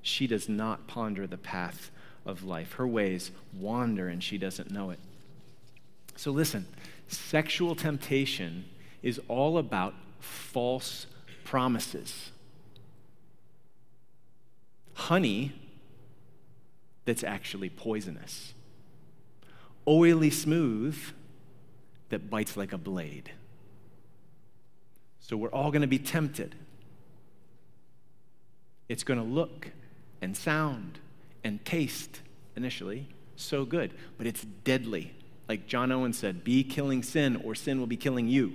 She 0.02 0.28
does 0.28 0.50
not 0.50 0.88
ponder 0.88 1.28
the 1.28 1.38
path 1.38 1.92
of 2.26 2.44
life. 2.44 2.74
Her 2.74 2.88
ways 2.88 3.32
wander 3.54 4.08
and 4.08 4.24
she 4.24 4.38
doesn't 4.38 4.72
know 4.72 4.90
it. 4.90 5.00
So 6.16 6.32
listen, 6.32 6.68
sexual 7.08 7.76
temptation 7.76 8.66
is 9.02 9.20
all 9.28 9.58
about 9.58 9.94
false 10.20 11.08
promises. 11.44 12.32
Honey 14.94 15.54
that's 17.06 17.24
actually 17.24 17.70
poisonous. 17.70 18.54
Oily 19.88 20.30
smooth 20.30 20.98
that 22.10 22.30
bites 22.30 22.56
like 22.56 22.74
a 22.74 22.78
blade. 22.78 23.32
So 25.20 25.38
we're 25.38 25.50
all 25.50 25.72
going 25.72 25.82
to 25.82 25.88
be 25.88 25.98
tempted. 25.98 26.56
It's 28.88 29.04
going 29.04 29.20
to 29.20 29.26
look 29.26 29.72
and 30.22 30.38
sound 30.38 31.00
and 31.44 31.64
taste 31.66 32.22
initially 32.56 33.08
so 33.36 33.66
good, 33.66 33.94
but 34.18 34.28
it's 34.28 34.44
deadly. 34.64 35.14
Like 35.50 35.68
John 35.68 35.92
Owen 35.92 36.14
said, 36.14 36.44
be 36.44 36.64
killing 36.64 37.04
sin 37.04 37.42
or 37.44 37.56
sin 37.56 37.80
will 37.80 37.88
be 37.88 37.98
killing 37.98 38.28
you. 38.28 38.54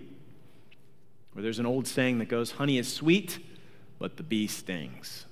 Or 1.34 1.42
there's 1.42 1.58
an 1.58 1.66
old 1.66 1.86
saying 1.86 2.18
that 2.20 2.28
goes, 2.28 2.52
honey 2.52 2.78
is 2.78 2.90
sweet, 2.90 3.38
but 3.98 4.16
the 4.16 4.22
bee 4.22 4.46
stings. 4.46 5.26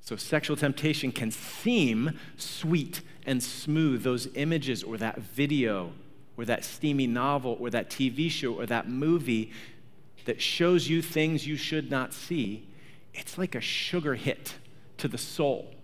So 0.00 0.16
sexual 0.16 0.56
temptation 0.56 1.12
can 1.12 1.30
seem 1.30 2.18
sweet 2.36 3.00
and 3.26 3.42
smooth. 3.42 4.02
Those 4.02 4.28
images 4.34 4.82
or 4.82 4.96
that 4.98 5.18
video 5.20 5.92
or 6.36 6.44
that 6.44 6.64
steamy 6.64 7.06
novel 7.06 7.56
or 7.60 7.70
that 7.70 7.90
TV 7.90 8.30
show 8.30 8.54
or 8.54 8.66
that 8.66 8.88
movie 8.88 9.52
that 10.24 10.40
shows 10.40 10.88
you 10.88 11.02
things 11.02 11.46
you 11.46 11.56
should 11.56 11.90
not 11.90 12.12
see, 12.12 12.66
it's 13.14 13.38
like 13.38 13.54
a 13.54 13.60
sugar 13.60 14.14
hit 14.14 14.54
to 14.98 15.08
the 15.08 15.18
soul. 15.18 15.74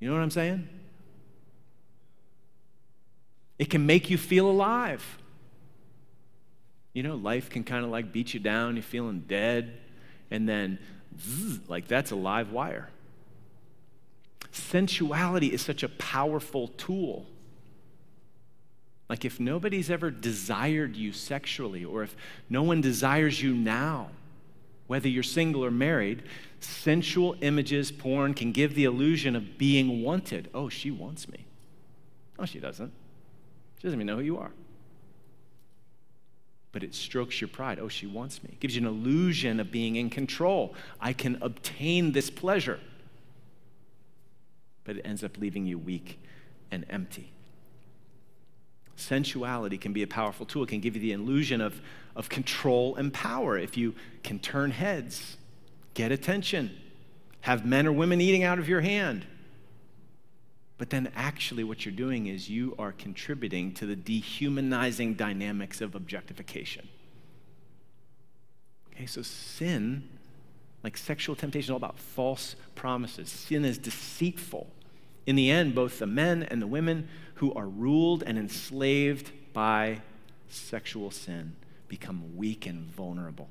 You 0.00 0.08
know 0.08 0.14
what 0.14 0.22
I'm 0.22 0.30
saying? 0.30 0.68
It 3.58 3.70
can 3.70 3.86
make 3.86 4.10
you 4.10 4.18
feel 4.18 4.50
alive. 4.50 5.18
You 6.92 7.02
know, 7.02 7.14
life 7.14 7.50
can 7.50 7.64
kind 7.64 7.84
of 7.84 7.90
like 7.90 8.12
beat 8.12 8.34
you 8.34 8.40
down, 8.40 8.76
you're 8.76 8.82
feeling 8.82 9.24
dead, 9.26 9.78
and 10.30 10.48
then 10.48 10.78
zzz, 11.20 11.68
like 11.68 11.88
that's 11.88 12.10
a 12.10 12.16
live 12.16 12.52
wire. 12.52 12.90
Sensuality 14.52 15.52
is 15.52 15.62
such 15.62 15.82
a 15.82 15.88
powerful 15.88 16.68
tool. 16.68 17.26
Like, 19.08 19.24
if 19.24 19.38
nobody's 19.38 19.90
ever 19.90 20.10
desired 20.10 20.96
you 20.96 21.12
sexually, 21.12 21.84
or 21.84 22.02
if 22.02 22.16
no 22.48 22.62
one 22.62 22.80
desires 22.80 23.42
you 23.42 23.54
now, 23.54 24.10
whether 24.86 25.08
you're 25.08 25.22
single 25.22 25.64
or 25.64 25.70
married, 25.70 26.22
sensual 26.60 27.36
images, 27.40 27.90
porn 27.90 28.34
can 28.34 28.52
give 28.52 28.74
the 28.74 28.84
illusion 28.84 29.34
of 29.34 29.58
being 29.58 30.02
wanted. 30.02 30.48
Oh, 30.54 30.68
she 30.68 30.90
wants 30.90 31.28
me. 31.28 31.46
No, 32.38 32.44
she 32.44 32.58
doesn't. 32.60 32.92
She 33.78 33.82
doesn't 33.82 33.98
even 33.98 34.06
know 34.06 34.16
who 34.16 34.22
you 34.22 34.38
are. 34.38 34.50
But 36.72 36.82
it 36.82 36.94
strokes 36.94 37.40
your 37.40 37.48
pride. 37.48 37.78
Oh, 37.78 37.88
she 37.88 38.06
wants 38.06 38.42
me. 38.42 38.50
It 38.52 38.60
gives 38.60 38.74
you 38.74 38.82
an 38.82 38.88
illusion 38.88 39.60
of 39.60 39.70
being 39.70 39.96
in 39.96 40.10
control. 40.10 40.74
I 41.00 41.12
can 41.12 41.38
obtain 41.40 42.12
this 42.12 42.30
pleasure. 42.30 42.80
But 44.82 44.96
it 44.96 45.02
ends 45.02 45.22
up 45.22 45.38
leaving 45.38 45.66
you 45.66 45.78
weak 45.78 46.18
and 46.70 46.84
empty. 46.90 47.30
Sensuality 48.96 49.78
can 49.80 49.92
be 49.92 50.02
a 50.02 50.06
powerful 50.06 50.46
tool. 50.46 50.62
It 50.62 50.68
can 50.68 50.80
give 50.80 50.94
you 50.94 51.00
the 51.00 51.12
illusion 51.12 51.60
of, 51.60 51.80
of 52.14 52.28
control 52.28 52.94
and 52.96 53.12
power. 53.12 53.58
If 53.58 53.76
you 53.76 53.94
can 54.22 54.38
turn 54.38 54.70
heads, 54.70 55.36
get 55.94 56.12
attention, 56.12 56.76
have 57.42 57.66
men 57.66 57.86
or 57.86 57.92
women 57.92 58.20
eating 58.20 58.44
out 58.44 58.58
of 58.58 58.68
your 58.68 58.80
hand. 58.80 59.26
But 60.76 60.90
then, 60.90 61.10
actually, 61.14 61.62
what 61.64 61.84
you're 61.84 61.94
doing 61.94 62.26
is 62.26 62.50
you 62.50 62.74
are 62.78 62.92
contributing 62.92 63.72
to 63.74 63.86
the 63.86 63.94
dehumanizing 63.94 65.14
dynamics 65.14 65.80
of 65.80 65.94
objectification. 65.94 66.88
Okay, 68.92 69.06
so 69.06 69.22
sin, 69.22 70.08
like 70.82 70.96
sexual 70.96 71.36
temptation, 71.36 71.66
is 71.66 71.70
all 71.70 71.76
about 71.76 71.98
false 71.98 72.56
promises. 72.74 73.28
Sin 73.28 73.64
is 73.64 73.78
deceitful. 73.78 74.68
In 75.26 75.36
the 75.36 75.50
end, 75.50 75.74
both 75.74 75.98
the 75.98 76.06
men 76.06 76.42
and 76.42 76.60
the 76.60 76.66
women 76.66 77.08
who 77.36 77.52
are 77.54 77.66
ruled 77.66 78.22
and 78.26 78.38
enslaved 78.38 79.30
by 79.52 80.02
sexual 80.48 81.10
sin 81.10 81.56
become 81.88 82.36
weak 82.36 82.66
and 82.66 82.90
vulnerable. 82.90 83.48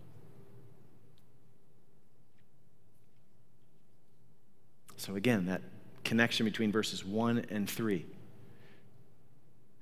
So, 4.98 5.16
again, 5.16 5.48
that 5.48 5.62
connection 6.04 6.46
between 6.46 6.72
verses 6.72 7.04
1 7.04 7.46
and 7.50 7.70
3. 7.70 8.06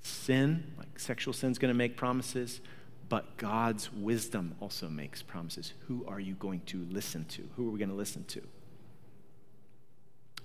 Sin, 0.02 0.74
like 0.78 0.98
sexual 0.98 1.34
sin, 1.34 1.52
is 1.52 1.60
going 1.60 1.72
to 1.72 1.78
make 1.78 1.96
promises, 1.96 2.62
but 3.08 3.38
God's 3.38 3.92
wisdom 3.92 4.56
also 4.60 4.90
makes 4.90 5.22
promises. 5.22 5.74
Who 5.88 6.06
are 6.08 6.20
you 6.20 6.34
going 6.36 6.62
to 6.68 6.88
listen 6.90 7.26
to? 7.26 7.44
Who 7.56 7.68
are 7.68 7.72
we 7.72 7.78
going 7.78 7.90
to 7.90 7.96
listen 7.96 8.24
to? 8.30 8.42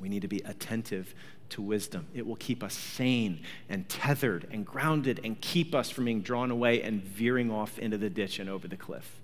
We 0.01 0.09
need 0.09 0.23
to 0.23 0.29
be 0.29 0.41
attentive 0.45 1.15
to 1.51 1.63
wisdom. 1.63 2.07
It 2.15 2.27
will 2.27 2.37
keep 2.37 2.63
us 2.63 2.75
sane 2.75 3.43
and 3.69 3.89
tethered 3.89 4.47
and 4.51 4.67
grounded 4.67 5.21
and 5.25 5.41
keep 5.41 5.75
us 5.75 5.91
from 5.91 6.05
being 6.05 6.23
drawn 6.23 6.51
away 6.51 6.83
and 6.83 7.03
veering 7.03 7.51
off 7.51 7.79
into 7.79 7.97
the 7.97 8.11
ditch 8.11 8.39
and 8.39 8.51
over 8.51 8.69
the 8.69 8.77
cliff. 8.77 9.21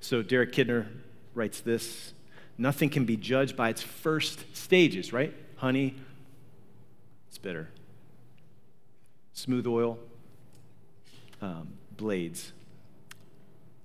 So, 0.00 0.22
Derek 0.22 0.52
Kidner 0.52 0.86
writes 1.34 1.60
this 1.60 2.12
Nothing 2.56 2.90
can 2.90 3.04
be 3.04 3.16
judged 3.16 3.56
by 3.56 3.68
its 3.68 3.82
first 3.82 4.56
stages, 4.56 5.12
right? 5.12 5.32
Honey, 5.56 5.94
it's 7.28 7.38
bitter. 7.38 7.68
Smooth 9.32 9.66
oil, 9.66 9.98
um, 11.40 11.74
blades, 11.96 12.52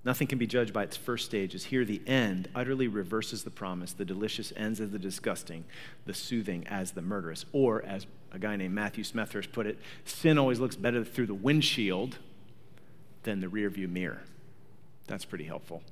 Nothing 0.04 0.26
can 0.26 0.38
be 0.38 0.46
judged 0.46 0.74
by 0.74 0.82
its 0.82 0.96
first 0.98 1.24
stages. 1.24 1.64
Here, 1.64 1.84
the 1.84 2.02
end 2.06 2.48
utterly 2.54 2.88
reverses 2.88 3.42
the 3.42 3.50
promise. 3.50 3.92
The 3.94 4.04
delicious 4.04 4.52
ends 4.54 4.80
as 4.80 4.90
the 4.90 4.98
disgusting, 4.98 5.64
the 6.04 6.12
soothing 6.12 6.66
as 6.66 6.92
the 6.92 7.00
murderous. 7.00 7.46
Or, 7.52 7.82
as 7.82 8.06
a 8.30 8.38
guy 8.38 8.56
named 8.56 8.74
Matthew 8.74 9.02
Smethurst 9.02 9.52
put 9.52 9.66
it, 9.66 9.78
sin 10.04 10.36
always 10.36 10.60
looks 10.60 10.76
better 10.76 11.04
through 11.04 11.26
the 11.26 11.34
windshield 11.34 12.18
than 13.22 13.40
the 13.40 13.46
rearview 13.46 13.88
mirror. 13.88 14.20
That's 15.06 15.24
pretty 15.24 15.44
helpful. 15.44 15.82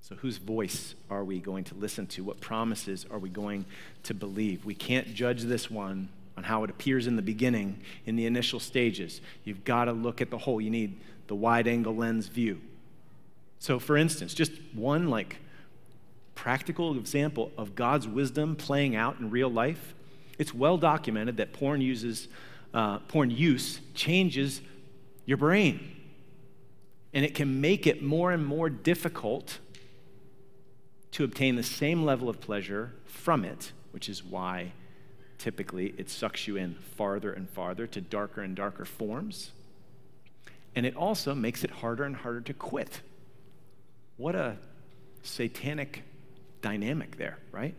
So, 0.00 0.14
whose 0.16 0.38
voice 0.38 0.94
are 1.10 1.22
we 1.22 1.38
going 1.38 1.64
to 1.64 1.74
listen 1.74 2.06
to? 2.08 2.24
What 2.24 2.40
promises 2.40 3.04
are 3.10 3.18
we 3.18 3.28
going 3.28 3.66
to 4.04 4.14
believe? 4.14 4.64
We 4.64 4.74
can't 4.74 5.12
judge 5.12 5.42
this 5.42 5.70
one 5.70 6.08
on 6.38 6.44
how 6.44 6.64
it 6.64 6.70
appears 6.70 7.06
in 7.06 7.16
the 7.16 7.22
beginning, 7.22 7.82
in 8.06 8.16
the 8.16 8.24
initial 8.24 8.58
stages. 8.58 9.20
You've 9.44 9.64
got 9.64 9.84
to 9.84 9.92
look 9.92 10.22
at 10.22 10.30
the 10.30 10.38
whole. 10.38 10.62
You 10.62 10.70
need 10.70 10.98
the 11.26 11.34
wide 11.34 11.68
angle 11.68 11.94
lens 11.94 12.26
view. 12.26 12.60
So, 13.60 13.78
for 13.78 13.96
instance, 13.96 14.34
just 14.34 14.52
one 14.74 15.08
like 15.08 15.36
practical 16.34 16.96
example 16.96 17.52
of 17.58 17.74
God's 17.74 18.08
wisdom 18.08 18.56
playing 18.56 18.96
out 18.96 19.20
in 19.20 19.30
real 19.30 19.50
life. 19.50 19.94
It's 20.38 20.54
well 20.54 20.78
documented 20.78 21.36
that 21.36 21.52
porn 21.52 21.82
uses 21.82 22.28
uh, 22.72 23.00
porn 23.00 23.30
use 23.30 23.80
changes 23.94 24.62
your 25.26 25.36
brain, 25.36 25.96
and 27.12 27.24
it 27.24 27.34
can 27.34 27.60
make 27.60 27.86
it 27.86 28.02
more 28.02 28.32
and 28.32 28.44
more 28.44 28.70
difficult 28.70 29.58
to 31.10 31.24
obtain 31.24 31.56
the 31.56 31.62
same 31.62 32.04
level 32.04 32.28
of 32.28 32.40
pleasure 32.40 32.94
from 33.04 33.44
it, 33.44 33.72
which 33.90 34.08
is 34.08 34.24
why 34.24 34.72
typically 35.36 35.94
it 35.98 36.08
sucks 36.08 36.46
you 36.46 36.56
in 36.56 36.74
farther 36.96 37.32
and 37.32 37.50
farther 37.50 37.86
to 37.88 38.00
darker 38.00 38.40
and 38.40 38.56
darker 38.56 38.84
forms. 38.84 39.50
And 40.74 40.86
it 40.86 40.96
also 40.96 41.34
makes 41.34 41.64
it 41.64 41.70
harder 41.70 42.04
and 42.04 42.16
harder 42.16 42.40
to 42.42 42.54
quit. 42.54 43.00
What 44.20 44.34
a 44.34 44.58
satanic 45.22 46.02
dynamic 46.60 47.16
there, 47.16 47.38
right? 47.52 47.74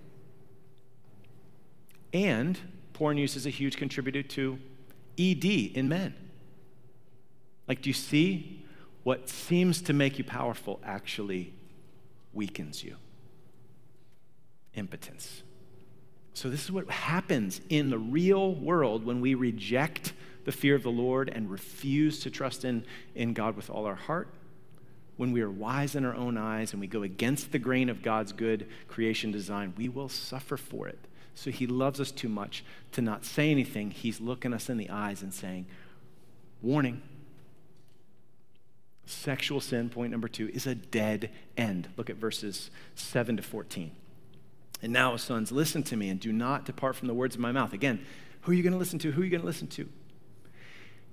And 2.13 2.57
porn 2.93 3.19
use 3.19 3.36
is 3.36 3.45
a 3.45 3.51
huge 3.51 3.77
contributor 3.77 4.24
to 4.24 4.57
ED 5.19 5.45
in 5.45 5.88
men. 5.88 6.15
Like, 7.67 7.83
do 7.83 7.91
you 7.91 7.93
see 7.93 8.65
what 9.03 9.29
seems 9.29 9.83
to 9.83 9.93
make 9.93 10.17
you 10.17 10.24
powerful 10.24 10.79
actually 10.83 11.53
weakens 12.33 12.83
you? 12.83 12.95
Impotence. 14.74 15.43
So, 16.33 16.50
this 16.50 16.63
is 16.63 16.71
what 16.71 16.89
happens 16.89 17.62
in 17.69 17.91
the 17.91 18.00
real 18.00 18.55
world 18.55 19.05
when 19.05 19.21
we 19.21 19.36
reject 19.36 20.13
the 20.45 20.51
fear 20.51 20.74
of 20.74 20.81
the 20.81 20.89
Lord 20.89 21.29
and 21.29 21.51
refuse 21.51 22.19
to 22.21 22.31
trust 22.31 22.65
in, 22.65 22.83
in 23.13 23.33
God 23.33 23.55
with 23.55 23.69
all 23.69 23.86
our 23.86 23.93
heart. 23.93 24.27
When 25.18 25.32
we 25.32 25.41
are 25.41 25.51
wise 25.51 25.96
in 25.96 26.06
our 26.06 26.15
own 26.15 26.38
eyes 26.38 26.72
and 26.72 26.82
we 26.82 26.88
go 26.88 27.03
against 27.03 27.51
the 27.51 27.60
grain 27.60 27.89
of 27.89 28.01
God's 28.01 28.32
good 28.32 28.68
creation 28.88 29.32
design, 29.32 29.74
we 29.77 29.89
will 29.89 30.10
suffer 30.10 30.58
for 30.58 30.88
it. 30.88 31.00
So, 31.36 31.51
He 31.51 31.68
loves 31.68 32.00
us 32.00 32.12
too 32.12 32.30
much 32.30 32.63
to 32.94 33.01
not 33.01 33.25
say 33.25 33.51
anything. 33.51 33.91
He's 33.91 34.20
looking 34.20 34.53
us 34.53 34.70
in 34.70 34.77
the 34.77 34.89
eyes 34.89 35.22
and 35.22 35.34
saying, 35.34 35.65
Warning. 36.62 37.01
Sexual 39.06 39.60
sin, 39.62 39.89
point 39.89 40.12
number 40.12 40.27
two, 40.27 40.50
is 40.53 40.68
a 40.68 40.75
dead 40.75 41.32
end. 41.58 41.89
Look 41.98 42.10
at 42.10 42.15
verses 42.15 42.70
7 42.96 43.38
to 43.38 43.44
14. 43.44 43.91
And 44.82 44.94
now, 44.94 45.15
sons, 45.18 45.51
listen 45.51 45.84
to 45.84 45.96
me 45.96 46.10
and 46.10 46.20
do 46.20 46.32
not 46.32 46.65
depart 46.65 46.96
from 46.96 47.08
the 47.08 47.13
words 47.13 47.36
of 47.36 47.41
my 47.41 47.51
mouth. 47.51 47.74
Again, 47.74 48.06
who 48.41 48.51
are 48.51 48.56
you 48.56 48.63
going 48.63 48.74
to 48.74 48.80
listen 48.80 49.00
to? 49.00 49.12
Who 49.12 49.22
are 49.22 49.25
you 49.25 49.32
going 49.32 49.41
to 49.41 49.48
listen 49.48 49.68
to? 49.68 49.88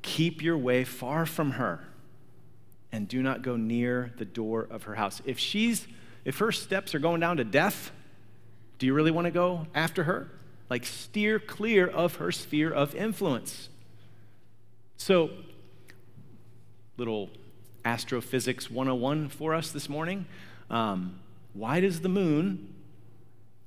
Keep 0.03 0.43
your 0.43 0.57
way 0.57 0.85
far 0.85 1.27
from 1.27 1.53
her 1.53 1.85
and 2.93 3.09
do 3.09 3.23
not 3.23 3.43
go 3.43 3.57
near 3.57 4.13
the 4.17 4.25
door 4.25 4.67
of 4.71 4.85
her 4.85 4.95
house. 4.95 5.21
If 5.25 5.39
she's 5.39 5.87
if 6.25 6.39
her 6.39 6.53
steps 6.53 6.95
are 6.95 6.99
going 6.99 7.21
down 7.21 7.39
to 7.39 7.45
death, 7.45 7.91
do 8.79 8.87
you 8.87 8.93
really 8.93 9.11
want 9.11 9.25
to 9.25 9.31
go 9.31 9.67
after 9.75 10.05
her? 10.05 10.31
Like 10.69 10.85
steer 10.85 11.39
clear 11.39 11.87
of 11.87 12.17
her 12.17 12.31
sphere 12.31 12.71
of 12.71 12.95
influence. 12.95 13.71
So, 14.99 15.31
little 16.97 17.31
astrophysics 17.85 18.71
101 18.71 19.31
for 19.31 19.55
us 19.55 19.71
this 19.71 19.89
morning. 19.89 20.27
Um, 20.69 21.21
why 21.55 21.81
does 21.81 22.01
the 22.01 22.09
moon 22.09 22.75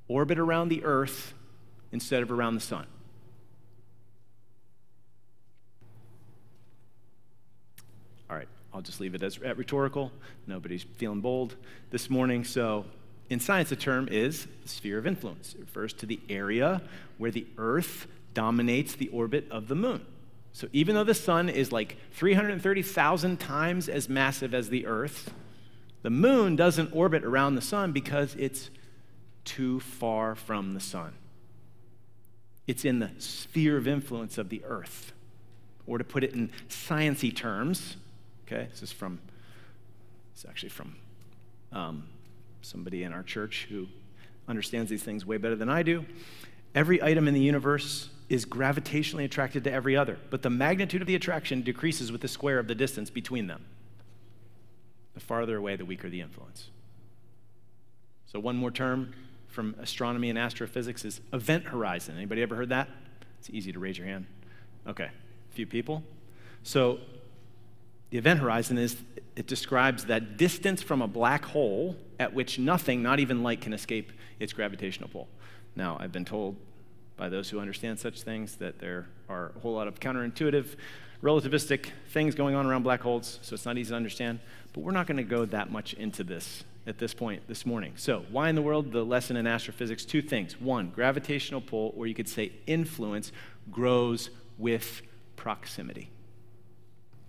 orbit 0.07 0.37
around 0.37 0.69
the 0.69 0.83
earth 0.83 1.33
instead 1.91 2.21
of 2.21 2.31
around 2.31 2.53
the 2.53 2.61
sun? 2.61 2.85
All 8.29 8.35
right, 8.35 8.47
I'll 8.73 8.81
just 8.81 8.99
leave 8.99 9.15
it 9.15 9.23
as 9.23 9.39
rhetorical. 9.39 10.11
Nobody's 10.47 10.83
feeling 10.83 11.21
bold 11.21 11.55
this 11.89 12.09
morning. 12.09 12.43
So, 12.43 12.85
in 13.29 13.39
science, 13.39 13.69
the 13.69 13.75
term 13.75 14.07
is 14.09 14.47
sphere 14.65 14.97
of 14.97 15.07
influence. 15.07 15.53
It 15.53 15.61
refers 15.61 15.93
to 15.93 16.05
the 16.05 16.19
area 16.29 16.81
where 17.17 17.31
the 17.31 17.47
Earth 17.57 18.07
dominates 18.33 18.95
the 18.95 19.07
orbit 19.09 19.47
of 19.51 19.67
the 19.67 19.75
moon. 19.75 20.05
So, 20.53 20.67
even 20.73 20.95
though 20.95 21.03
the 21.03 21.13
sun 21.13 21.49
is 21.49 21.71
like 21.71 21.97
330,000 22.13 23.39
times 23.39 23.89
as 23.89 24.09
massive 24.09 24.53
as 24.53 24.69
the 24.69 24.85
Earth, 24.85 25.33
the 26.01 26.09
moon 26.09 26.55
doesn't 26.55 26.93
orbit 26.93 27.23
around 27.23 27.55
the 27.55 27.61
sun 27.61 27.91
because 27.91 28.35
it's 28.35 28.69
too 29.45 29.79
far 29.79 30.35
from 30.35 30.73
the 30.73 30.79
sun. 30.79 31.13
It's 32.67 32.85
in 32.85 32.99
the 32.99 33.11
sphere 33.17 33.77
of 33.77 33.87
influence 33.87 34.37
of 34.37 34.49
the 34.49 34.63
earth. 34.63 35.13
Or 35.87 35.97
to 35.97 36.03
put 36.03 36.23
it 36.23 36.33
in 36.33 36.51
sciency 36.69 37.35
terms, 37.35 37.97
okay, 38.51 38.67
this 38.69 38.83
is 38.83 38.91
from, 38.91 39.19
it's 40.33 40.45
actually 40.45 40.69
from 40.69 40.95
um, 41.71 42.03
somebody 42.61 43.03
in 43.03 43.13
our 43.13 43.23
church 43.23 43.67
who 43.69 43.87
understands 44.47 44.89
these 44.89 45.03
things 45.03 45.25
way 45.25 45.37
better 45.37 45.55
than 45.55 45.69
I 45.69 45.83
do. 45.83 46.05
Every 46.75 47.01
item 47.01 47.27
in 47.27 47.33
the 47.33 47.41
universe 47.41 48.09
is 48.29 48.45
gravitationally 48.45 49.25
attracted 49.25 49.63
to 49.65 49.71
every 49.71 49.95
other, 49.95 50.17
but 50.29 50.41
the 50.41 50.49
magnitude 50.49 51.01
of 51.01 51.07
the 51.07 51.15
attraction 51.15 51.61
decreases 51.61 52.11
with 52.11 52.21
the 52.21 52.27
square 52.27 52.59
of 52.59 52.67
the 52.67 52.75
distance 52.75 53.09
between 53.09 53.47
them. 53.47 53.65
The 55.13 55.19
farther 55.19 55.57
away, 55.57 55.75
the 55.75 55.85
weaker 55.85 56.09
the 56.09 56.21
influence. 56.21 56.69
So, 58.25 58.39
one 58.39 58.55
more 58.55 58.71
term 58.71 59.13
from 59.49 59.75
astronomy 59.79 60.29
and 60.29 60.39
astrophysics 60.39 61.03
is 61.03 61.19
event 61.33 61.65
horizon. 61.65 62.15
Anybody 62.15 62.41
ever 62.41 62.55
heard 62.55 62.69
that? 62.69 62.87
It's 63.39 63.49
easy 63.49 63.73
to 63.73 63.79
raise 63.79 63.97
your 63.97 64.07
hand. 64.07 64.25
Okay, 64.87 65.09
a 65.09 65.53
few 65.53 65.67
people. 65.67 66.01
So, 66.63 66.99
the 68.11 68.17
event 68.17 68.39
horizon 68.39 68.77
is 68.77 68.97
it 69.35 69.47
describes 69.47 70.05
that 70.05 70.37
distance 70.37 70.83
from 70.83 71.01
a 71.01 71.07
black 71.07 71.45
hole 71.45 71.95
at 72.19 72.33
which 72.33 72.59
nothing, 72.59 73.01
not 73.01 73.19
even 73.19 73.41
light, 73.41 73.61
can 73.61 73.73
escape 73.73 74.11
its 74.39 74.53
gravitational 74.53 75.09
pull. 75.09 75.27
Now, 75.75 75.97
I've 75.99 76.11
been 76.11 76.25
told 76.25 76.57
by 77.15 77.29
those 77.29 77.49
who 77.49 77.59
understand 77.59 77.99
such 77.99 78.21
things 78.21 78.57
that 78.57 78.79
there 78.79 79.07
are 79.29 79.53
a 79.55 79.59
whole 79.59 79.73
lot 79.73 79.87
of 79.87 79.99
counterintuitive, 79.99 80.75
relativistic 81.23 81.91
things 82.09 82.35
going 82.35 82.55
on 82.55 82.65
around 82.65 82.83
black 82.83 83.01
holes, 83.01 83.39
so 83.41 83.53
it's 83.53 83.65
not 83.65 83.77
easy 83.77 83.89
to 83.89 83.95
understand. 83.95 84.39
But 84.73 84.81
we're 84.81 84.91
not 84.91 85.07
going 85.07 85.17
to 85.17 85.23
go 85.23 85.45
that 85.45 85.71
much 85.71 85.93
into 85.93 86.23
this 86.23 86.65
at 86.85 86.97
this 86.97 87.13
point 87.13 87.47
this 87.47 87.65
morning. 87.65 87.93
So, 87.95 88.25
why 88.29 88.49
in 88.49 88.55
the 88.55 88.61
world 88.61 88.91
the 88.91 89.05
lesson 89.05 89.37
in 89.37 89.47
astrophysics? 89.47 90.03
Two 90.03 90.21
things. 90.21 90.59
One, 90.59 90.89
gravitational 90.89 91.61
pull, 91.61 91.93
or 91.95 92.07
you 92.07 92.15
could 92.15 92.27
say 92.27 92.51
influence, 92.67 93.31
grows 93.71 94.29
with 94.57 95.01
proximity. 95.37 96.09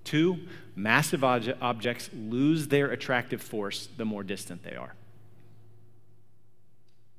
Two, 0.05 0.41
massive 0.75 1.23
ob- 1.25 1.57
objects 1.61 2.11
lose 2.15 2.69
their 2.69 2.91
attractive 2.91 3.41
force 3.41 3.88
the 3.97 4.05
more 4.05 4.23
distant 4.23 4.62
they 4.62 4.75
are. 4.75 4.95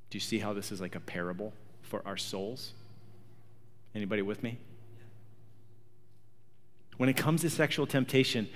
Do 0.09 0.17
you 0.17 0.21
see 0.21 0.39
how 0.39 0.53
this 0.53 0.71
is 0.71 0.79
like 0.79 0.95
a 0.95 0.99
parable 0.99 1.53
for 1.81 2.01
our 2.05 2.17
souls? 2.17 2.73
Anybody 3.95 4.21
with 4.21 4.43
me? 4.43 4.57
When 6.97 7.09
it 7.09 7.17
comes 7.17 7.41
to 7.41 7.49
sexual 7.49 7.87
temptation, 7.87 8.47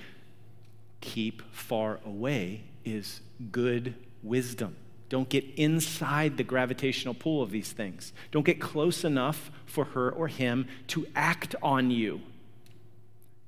keep 1.00 1.42
far 1.52 2.00
away 2.04 2.62
is 2.84 3.20
good 3.50 3.94
wisdom. 4.22 4.76
Don't 5.08 5.28
get 5.28 5.44
inside 5.56 6.36
the 6.36 6.44
gravitational 6.44 7.14
pull 7.14 7.42
of 7.42 7.50
these 7.50 7.72
things. 7.72 8.12
Don't 8.30 8.44
get 8.44 8.60
close 8.60 9.04
enough 9.04 9.50
for 9.64 9.86
her 9.86 10.10
or 10.10 10.28
him 10.28 10.68
to 10.88 11.06
act 11.16 11.54
on 11.62 11.90
you. 11.90 12.20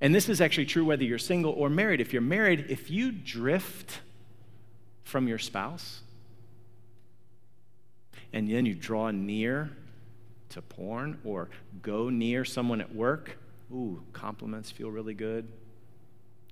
And 0.01 0.15
this 0.15 0.29
is 0.29 0.41
actually 0.41 0.67
true 0.67 0.85
whether 0.85 1.05
you're 1.05 1.19
single 1.19 1.53
or 1.53 1.69
married. 1.69 2.01
If 2.01 2.13
you're 2.13 2.23
married, 2.23 2.67
if 2.69 2.91
you 2.91 3.13
drift 3.13 4.01
from 5.05 5.29
your 5.29 5.39
spouse 5.39 6.01
and 8.33 8.49
then 8.51 8.65
you 8.65 8.75
draw 8.75 9.11
near 9.11 9.71
to 10.51 10.63
porn 10.63 11.19
or 11.25 11.49
go 11.83 12.09
near 12.09 12.45
someone 12.45 12.81
at 12.81 12.95
work, 12.95 13.37
ooh, 13.73 14.03
compliments 14.13 14.71
feel 14.71 14.91
really 14.91 15.15
good. 15.15 15.47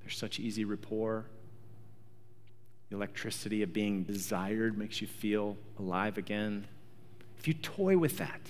There's 0.01 0.17
such 0.17 0.39
easy 0.39 0.65
rapport. 0.65 1.25
The 2.91 2.97
electricity 2.97 3.63
of 3.63 3.73
being 3.73 4.03
desired 4.03 4.79
makes 4.79 5.01
you 5.01 5.07
feel 5.07 5.57
alive 5.79 6.19
again. 6.19 6.67
If 7.39 7.49
you 7.49 7.55
toy 7.55 7.97
with 7.97 8.19
that, 8.19 8.41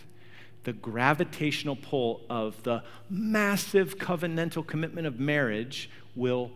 the 0.68 0.74
gravitational 0.74 1.76
pull 1.76 2.20
of 2.28 2.62
the 2.62 2.82
massive 3.08 3.96
covenantal 3.96 4.66
commitment 4.66 5.06
of 5.06 5.18
marriage 5.18 5.88
will 6.14 6.50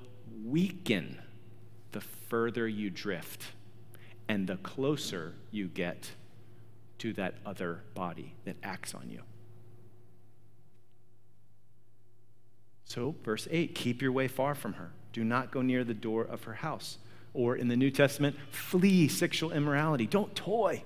weaken 0.44 1.18
the 1.92 2.00
further 2.02 2.68
you 2.68 2.90
drift 2.90 3.52
and 4.28 4.46
the 4.46 4.56
closer 4.58 5.32
you 5.50 5.66
get 5.66 6.10
to 6.98 7.14
that 7.14 7.36
other 7.46 7.80
body 7.94 8.34
that 8.44 8.54
acts 8.62 8.94
on 8.94 9.08
you. 9.08 9.22
So, 12.84 13.14
verse 13.24 13.48
8 13.50 13.74
keep 13.74 14.02
your 14.02 14.12
way 14.12 14.28
far 14.28 14.54
from 14.54 14.74
her. 14.74 14.90
Do 15.14 15.24
not 15.24 15.50
go 15.50 15.62
near 15.62 15.84
the 15.84 15.94
door 15.94 16.22
of 16.22 16.44
her 16.44 16.52
house. 16.52 16.98
Or 17.32 17.56
in 17.56 17.68
the 17.68 17.76
New 17.76 17.90
Testament, 17.90 18.36
flee 18.50 19.08
sexual 19.08 19.52
immorality. 19.52 20.06
Don't 20.06 20.36
toy. 20.36 20.84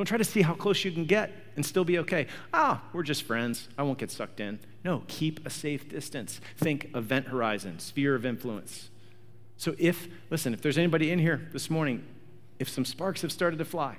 Don't 0.00 0.06
try 0.06 0.16
to 0.16 0.24
see 0.24 0.40
how 0.40 0.54
close 0.54 0.82
you 0.82 0.90
can 0.90 1.04
get 1.04 1.30
and 1.56 1.66
still 1.66 1.84
be 1.84 1.98
okay. 1.98 2.26
Ah, 2.54 2.82
we're 2.94 3.02
just 3.02 3.22
friends. 3.22 3.68
I 3.76 3.82
won't 3.82 3.98
get 3.98 4.10
sucked 4.10 4.40
in. 4.40 4.58
No, 4.82 5.02
keep 5.08 5.44
a 5.44 5.50
safe 5.50 5.90
distance. 5.90 6.40
Think 6.56 6.88
event 6.94 7.26
horizon, 7.26 7.78
sphere 7.80 8.14
of 8.14 8.24
influence. 8.24 8.88
So 9.58 9.74
if, 9.78 10.08
listen, 10.30 10.54
if 10.54 10.62
there's 10.62 10.78
anybody 10.78 11.10
in 11.10 11.18
here 11.18 11.50
this 11.52 11.68
morning, 11.68 12.02
if 12.58 12.66
some 12.66 12.86
sparks 12.86 13.20
have 13.20 13.30
started 13.30 13.58
to 13.58 13.66
fly 13.66 13.98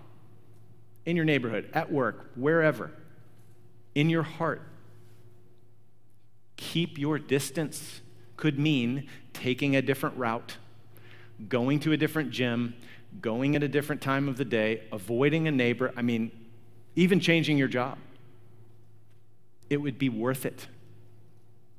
in 1.06 1.16
your 1.16 1.24
neighborhood, 1.24 1.70
at 1.72 1.92
work, 1.92 2.32
wherever, 2.34 2.90
in 3.94 4.10
your 4.10 4.24
heart, 4.24 4.64
keep 6.58 6.98
your 6.98 7.20
distance 7.20 8.02
could 8.38 8.58
mean 8.58 9.08
taking 9.34 9.76
a 9.76 9.84
different 9.84 10.18
route 10.18 10.58
going 11.48 11.80
to 11.82 11.92
a 11.92 11.98
different 11.98 12.32
gym, 12.32 12.76
going 13.20 13.56
at 13.56 13.64
a 13.64 13.68
different 13.68 14.02
time 14.02 14.28
of 14.28 14.38
the 14.38 14.46
day, 14.46 14.84
avoiding 14.92 15.48
a 15.48 15.52
neighbor, 15.52 15.92
I 15.98 16.02
mean, 16.02 16.32
even 16.96 17.20
changing 17.20 17.58
your 17.58 17.68
job. 17.68 17.98
It 19.70 19.78
would 19.78 19.98
be 19.98 20.10
worth 20.10 20.46
it. 20.46 20.68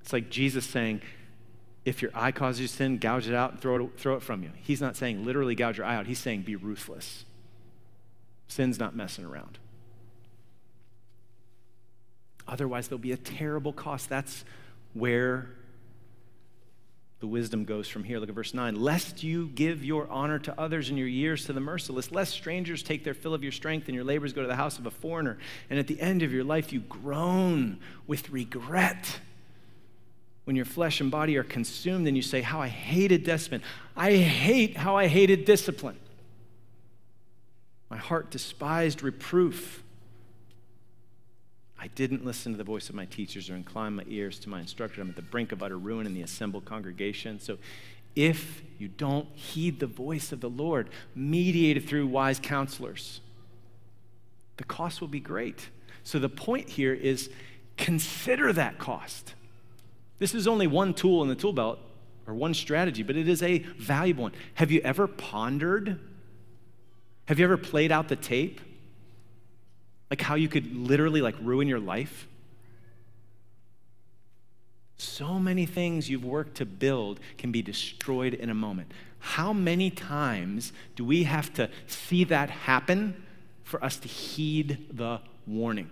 It's 0.01 0.13
like 0.13 0.31
Jesus 0.31 0.65
saying, 0.67 1.03
if 1.85 2.03
your 2.03 2.11
eye 2.15 2.33
causes 2.33 2.61
you 2.61 2.67
sin, 2.67 2.99
gouge 2.99 3.29
it 3.29 3.35
out 3.35 3.53
and 3.53 3.61
throw 3.61 3.85
it, 3.85 3.99
throw 3.99 4.15
it 4.15 4.23
from 4.23 4.43
you. 4.43 4.51
He's 4.57 4.81
not 4.81 4.97
saying 4.97 5.25
literally 5.25 5.55
gouge 5.55 5.79
your 5.79 5.87
eye 5.87 5.97
out, 5.97 6.07
he's 6.07 6.19
saying 6.19 6.43
be 6.43 6.57
ruthless. 6.57 7.25
Sin's 8.49 8.79
not 8.79 8.95
messing 8.95 9.25
around. 9.25 9.59
Otherwise, 12.47 12.89
there'll 12.89 12.99
be 12.99 13.13
a 13.13 13.17
terrible 13.17 13.73
cost. 13.73 14.09
That's 14.09 14.45
where 14.95 15.51
the 17.23 17.29
wisdom 17.29 17.65
goes 17.65 17.87
from 17.87 18.03
here. 18.03 18.19
Look 18.19 18.31
at 18.31 18.35
verse 18.35 18.53
9. 18.53 18.75
Lest 18.75 19.23
you 19.23 19.47
give 19.55 19.85
your 19.85 20.11
honor 20.11 20.41
to 20.41 20.61
others 20.61 20.89
and 20.89 20.99
your 20.99 21.07
years 21.07 21.47
to 21.47 21.53
the 21.53 21.61
merciless, 21.61 22.11
lest 22.11 22.33
strangers 22.33 22.83
take 22.83 23.05
their 23.05 23.15
fill 23.15 23.33
of 23.33 23.45
your 23.45 23.53
strength 23.53 23.87
and 23.87 23.95
your 23.95 24.03
labors 24.03 24.33
go 24.33 24.43
to 24.43 24.49
the 24.49 24.57
house 24.57 24.77
of 24.77 24.87
a 24.87 24.91
foreigner, 24.91 25.39
and 25.71 25.79
at 25.79 25.87
the 25.87 26.01
end 26.01 26.25
of 26.25 26.33
your 26.33 26.43
life 26.43 26.73
you 26.73 26.81
groan 26.81 27.79
with 28.09 28.29
regret. 28.31 29.21
When 30.47 30.57
your 30.57 30.65
flesh 30.65 31.01
and 31.01 31.13
body 31.13 31.37
are 31.37 31.45
consumed, 31.45 32.09
and 32.09 32.17
you 32.17 32.25
say, 32.25 32.41
How 32.41 32.61
I 32.61 32.67
hated 32.67 33.23
discipline. 33.23 33.63
I 33.97 34.17
hate 34.17 34.77
how 34.77 34.97
I 34.97 35.07
hated 35.07 35.45
discipline. 35.45 36.01
My 37.89 37.99
heart 37.99 38.33
despised 38.33 39.05
reproof. 39.05 39.85
I 41.83 41.89
didn't 41.89 42.25
listen 42.25 42.53
to 42.53 42.59
the 42.59 42.63
voice 42.63 42.89
of 42.89 42.95
my 42.95 43.07
teachers 43.07 43.51
or 43.51 43.57
incline 43.57 43.95
my 43.95 44.05
ears 44.07 44.39
to 44.41 44.49
my 44.49 44.61
instructor. 44.61 45.01
I'm 45.01 45.11
at 45.11 45.17
the 45.17 45.23
brink 45.23 45.51
of 45.51 45.65
utter 45.65 45.77
ruin 45.77 46.07
in 46.07 46.15
the 46.15 46.23
assembled 46.23 46.65
congregation. 46.65 47.41
So 47.41 47.59
if 48.15 48.63
you 48.79 48.87
don't 48.87 49.27
heed 49.35 49.81
the 49.81 49.89
voice 49.89 50.31
of 50.31 50.41
the 50.41 50.49
Lord, 50.49 50.91
mediated 51.17 51.89
through 51.89 52.07
wise 52.07 52.39
counselors, 52.39 53.21
the 54.59 54.65
cost 54.65 55.01
will 55.01 55.09
be 55.09 55.19
great. 55.19 55.71
So 56.05 56.21
the 56.21 56.29
point 56.29 56.69
here 56.69 56.95
is 56.95 57.31
consider 57.77 58.53
that 58.53 58.79
cost. 58.79 59.35
This 60.21 60.37
is 60.37 60.47
only 60.47 60.69
one 60.69 60.95
tool 60.95 61.21
in 61.25 61.29
the 61.29 61.35
tool 61.35 61.53
belt 61.53 61.81
or 62.29 62.35
one 62.35 62.55
strategy, 62.55 63.03
but 63.03 63.17
it 63.17 63.29
is 63.29 63.43
a 63.43 63.59
valuable 63.59 64.23
one. 64.23 64.33
Have 64.55 64.71
you 64.71 64.81
ever 64.83 65.09
pondered? 65.09 65.99
Have 67.25 67.41
you 67.41 67.45
ever 67.45 67.57
played 67.57 67.91
out 67.91 68.07
the 68.07 68.15
tape? 68.15 68.61
Like 70.13 70.21
how 70.21 70.35
you 70.35 70.47
could 70.47 70.77
literally 70.77 71.23
like 71.23 71.37
ruin 71.41 71.67
your 71.67 71.81
life? 71.81 72.29
So 74.99 75.39
many 75.39 75.65
things 75.65 76.11
you've 76.11 76.27
worked 76.27 76.59
to 76.59 76.67
build 76.67 77.19
can 77.39 77.51
be 77.51 77.63
destroyed 77.63 78.35
in 78.35 78.51
a 78.51 78.55
moment. 78.55 78.93
How 79.21 79.55
many 79.55 79.89
times 79.89 80.75
do 80.97 81.05
we 81.07 81.23
have 81.23 81.51
to 81.55 81.71
see 81.87 82.25
that 82.25 82.51
happen 82.51 83.25
for 83.65 83.83
us 83.83 83.97
to 84.01 84.09
heed 84.09 84.87
the 84.93 85.23
warning? 85.47 85.89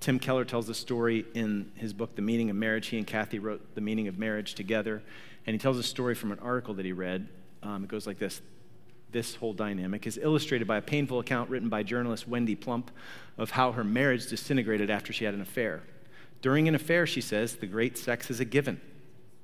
Tim 0.00 0.18
Keller 0.18 0.44
tells 0.44 0.66
the 0.66 0.74
story 0.74 1.24
in 1.32 1.70
his 1.76 1.92
book, 1.92 2.16
The 2.16 2.22
Meaning 2.22 2.50
of 2.50 2.56
Marriage. 2.56 2.88
He 2.88 2.98
and 2.98 3.06
Kathy 3.06 3.38
wrote 3.38 3.76
The 3.76 3.80
Meaning 3.80 4.08
of 4.08 4.18
Marriage 4.18 4.56
together. 4.56 5.00
And 5.46 5.54
he 5.54 5.60
tells 5.60 5.78
a 5.78 5.84
story 5.84 6.16
from 6.16 6.32
an 6.32 6.40
article 6.40 6.74
that 6.74 6.84
he 6.84 6.92
read. 6.92 7.28
Um, 7.62 7.84
it 7.84 7.88
goes 7.88 8.04
like 8.04 8.18
this 8.18 8.42
this 9.14 9.36
whole 9.36 9.54
dynamic 9.54 10.06
is 10.06 10.18
illustrated 10.20 10.66
by 10.66 10.76
a 10.76 10.82
painful 10.82 11.20
account 11.20 11.48
written 11.48 11.68
by 11.68 11.84
journalist 11.84 12.28
Wendy 12.28 12.56
Plump 12.56 12.90
of 13.38 13.52
how 13.52 13.72
her 13.72 13.84
marriage 13.84 14.26
disintegrated 14.26 14.90
after 14.90 15.12
she 15.12 15.24
had 15.24 15.32
an 15.32 15.40
affair. 15.40 15.82
During 16.42 16.68
an 16.68 16.74
affair, 16.74 17.06
she 17.06 17.22
says, 17.22 17.54
the 17.54 17.66
great 17.66 17.96
sex 17.96 18.28
is 18.28 18.40
a 18.40 18.44
given. 18.44 18.80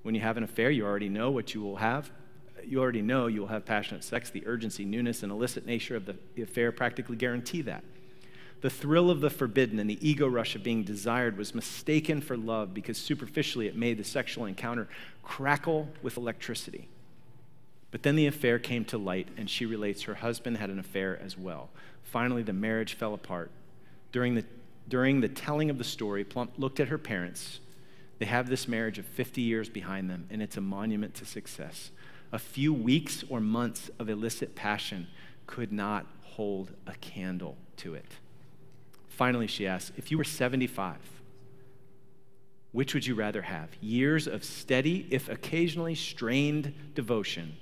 When 0.03 0.15
you 0.15 0.21
have 0.23 0.37
an 0.37 0.43
affair, 0.43 0.71
you 0.71 0.85
already 0.85 1.09
know 1.09 1.31
what 1.31 1.55
you 1.55 1.63
will 1.63 1.77
have. 1.77 2.11
You 2.67 2.81
already 2.81 3.01
know 3.01 3.29
you 3.29 3.41
will 3.43 3.49
have 3.49 3.65
passionate 3.65 4.03
sex. 4.03 4.29
The 4.29 4.45
urgency, 4.45 4.85
newness, 4.85 5.23
and 5.23 5.31
illicit 5.31 5.65
nature 5.65 5.95
of 5.95 6.05
the 6.05 6.43
affair 6.43 6.73
practically 6.73 7.17
guarantee 7.17 7.63
that. 7.63 7.85
The 8.63 8.71
thrill 8.71 9.09
of 9.09 9.21
the 9.21 9.31
forbidden 9.31 9.79
and 9.79 9.89
the 9.89 10.07
ego 10.07 10.27
rush 10.27 10.57
of 10.57 10.65
being 10.65 10.83
desired 10.83 11.39
was 11.39 11.55
mistaken 11.55 12.21
for 12.21 12.37
love 12.37 12.75
because 12.75 12.99
superficially 12.99 13.69
it 13.69 13.77
made 13.77 13.99
the 13.99 14.05
sexual 14.05 14.47
encounter 14.47 14.89
crackle 15.23 15.89
with 16.03 16.17
electricity. 16.17 16.89
But 17.91 18.03
then 18.03 18.17
the 18.17 18.27
affair 18.27 18.59
came 18.59 18.85
to 18.87 18.99
light, 18.99 19.29
and 19.37 19.51
she 19.51 19.67
relates 19.67 20.03
her 20.03 20.15
husband 20.15 20.57
had 20.57 20.71
an 20.71 20.79
affair 20.79 21.19
as 21.23 21.37
well. 21.37 21.71
Finally, 22.03 22.43
the 22.43 22.53
marriage 22.53 22.95
fell 22.95 23.15
apart. 23.15 23.51
During 24.13 24.35
the, 24.35 24.45
during 24.89 25.21
the 25.21 25.29
telling 25.29 25.71
of 25.71 25.79
the 25.79 25.85
story, 25.85 26.25
Plump 26.25 26.53
looked 26.57 26.81
at 26.81 26.89
her 26.89 26.99
parents. 26.99 27.61
They 28.19 28.27
have 28.27 28.49
this 28.49 28.69
marriage 28.69 28.99
of 28.99 29.07
50 29.07 29.41
years 29.41 29.69
behind 29.69 30.11
them, 30.11 30.27
and 30.31 30.43
it's 30.43 30.57
a 30.57 30.61
monument 30.61 31.15
to 31.17 31.25
success. 31.25 31.91
A 32.33 32.39
few 32.39 32.73
weeks 32.73 33.25
or 33.29 33.41
months 33.41 33.91
of 33.99 34.09
illicit 34.09 34.55
passion 34.55 35.09
could 35.47 35.73
not 35.73 36.07
hold 36.23 36.71
a 36.87 36.95
candle 36.95 37.57
to 37.79 37.95
it. 37.95 38.07
Finally, 39.09 39.49
she 39.49 39.67
asks, 39.67 39.91
if 39.97 40.11
you 40.11 40.19
were 40.19 40.25
75, 40.25 40.97
which 42.73 42.95
would 42.95 43.05
you 43.05 43.17
rather 43.17 43.43
have? 43.43 43.69
Years 43.81 44.29
of 44.29 44.45
steady, 44.45 45.09
if 45.11 45.29
occasionally 45.29 45.97
strained 45.97 46.73
devotion 46.95 47.57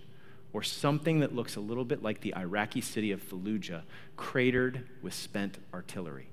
or 0.52 0.62
something 0.62 1.20
that 1.20 1.34
looks 1.34 1.56
a 1.56 1.60
little 1.60 1.84
bit 1.84 2.02
like 2.02 2.20
the 2.20 2.34
Iraqi 2.34 2.80
city 2.80 3.12
of 3.12 3.22
Fallujah, 3.22 3.82
cratered 4.16 4.88
with 5.02 5.14
spent 5.14 5.58
artillery. 5.74 6.28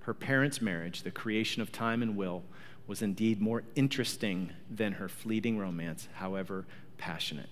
Her 0.00 0.14
parents' 0.14 0.62
marriage, 0.62 1.02
the 1.02 1.10
creation 1.10 1.60
of 1.60 1.70
time 1.70 2.02
and 2.02 2.16
will, 2.16 2.42
was 2.86 3.02
indeed 3.02 3.40
more 3.40 3.64
interesting 3.74 4.50
than 4.70 4.92
her 4.92 5.08
fleeting 5.08 5.58
romance, 5.58 6.08
however 6.14 6.64
passionate. 6.96 7.50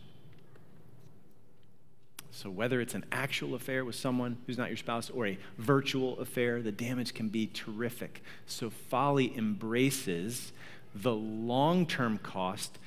So, 2.30 2.50
whether 2.50 2.80
it's 2.80 2.94
an 2.94 3.04
actual 3.12 3.54
affair 3.54 3.84
with 3.84 3.94
someone 3.94 4.38
who's 4.46 4.58
not 4.58 4.68
your 4.68 4.76
spouse 4.76 5.10
or 5.10 5.26
a 5.26 5.38
virtual 5.58 6.18
affair, 6.18 6.62
the 6.62 6.72
damage 6.72 7.14
can 7.14 7.28
be 7.28 7.46
terrific. 7.46 8.22
So, 8.46 8.70
folly 8.70 9.36
embraces 9.36 10.52
the 10.94 11.14
long 11.14 11.86
term 11.86 12.18
cost 12.18 12.78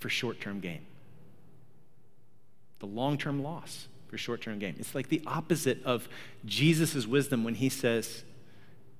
for 0.00 0.08
short 0.08 0.40
term 0.40 0.60
gain 0.60 0.80
the 2.84 2.94
long 2.94 3.16
term 3.16 3.42
loss 3.42 3.88
for 4.08 4.18
short 4.18 4.42
term 4.42 4.58
gain. 4.58 4.76
It's 4.78 4.94
like 4.94 5.08
the 5.08 5.22
opposite 5.26 5.82
of 5.84 6.06
Jesus' 6.44 7.06
wisdom 7.06 7.42
when 7.42 7.54
he 7.54 7.70
says, 7.70 8.24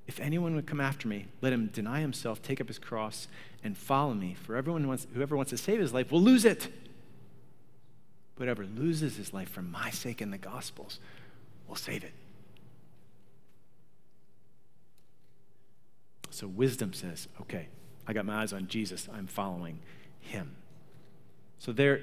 If 0.07 0.18
anyone 0.20 0.55
would 0.55 0.66
come 0.66 0.81
after 0.81 1.07
me, 1.07 1.27
let 1.42 1.53
him 1.53 1.66
deny 1.66 2.01
himself, 2.01 2.40
take 2.40 2.61
up 2.61 2.68
his 2.68 2.79
cross, 2.79 3.29
and 3.62 3.77
follow 3.77 4.14
me. 4.14 4.35
For 4.42 4.57
everyone 4.57 4.83
who 4.83 4.88
wants, 4.88 5.07
whoever 5.12 5.37
wants 5.37 5.51
to 5.51 5.59
save 5.59 5.81
his 5.81 5.92
life 5.92 6.11
will 6.11 6.23
lose 6.23 6.47
it. 6.47 6.68
Whoever 8.38 8.64
loses 8.64 9.16
his 9.16 9.35
life 9.35 9.51
for 9.51 9.62
my 9.62 9.90
sake 9.90 10.20
and 10.20 10.33
the 10.33 10.38
gospel's 10.38 10.99
will 11.68 11.77
save 11.77 12.05
it. 12.05 12.12
So 16.31 16.49
wisdom 16.49 16.94
says, 16.94 17.29
okay, 17.42 17.68
I 18.09 18.12
got 18.12 18.25
my 18.25 18.42
eyes 18.42 18.53
on 18.53 18.66
Jesus, 18.66 19.09
I'm 19.12 19.29
following 19.29 19.79
him. 20.20 20.57
So 21.59 21.70
there 21.70 22.01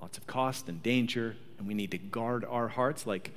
lots 0.00 0.18
of 0.18 0.26
cost 0.26 0.68
and 0.68 0.82
danger, 0.82 1.36
and 1.58 1.66
we 1.66 1.74
need 1.74 1.90
to 1.90 1.98
guard 1.98 2.44
our 2.44 2.68
hearts, 2.68 3.06
like 3.06 3.32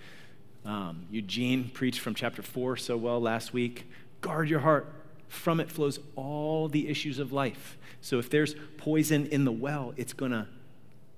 um, 0.65 1.05
Eugene 1.09 1.69
preached 1.69 1.99
from 1.99 2.15
chapter 2.15 2.41
4 2.41 2.77
so 2.77 2.97
well 2.97 3.19
last 3.19 3.53
week. 3.53 3.89
Guard 4.21 4.49
your 4.49 4.59
heart. 4.59 4.93
From 5.27 5.59
it 5.59 5.71
flows 5.71 5.99
all 6.15 6.67
the 6.67 6.87
issues 6.87 7.19
of 7.19 7.31
life. 7.31 7.77
So 8.01 8.17
if 8.17 8.29
there's 8.29 8.55
poison 8.77 9.27
in 9.27 9.45
the 9.45 9.51
well, 9.51 9.93
it's 9.95 10.13
going 10.13 10.31
to 10.31 10.47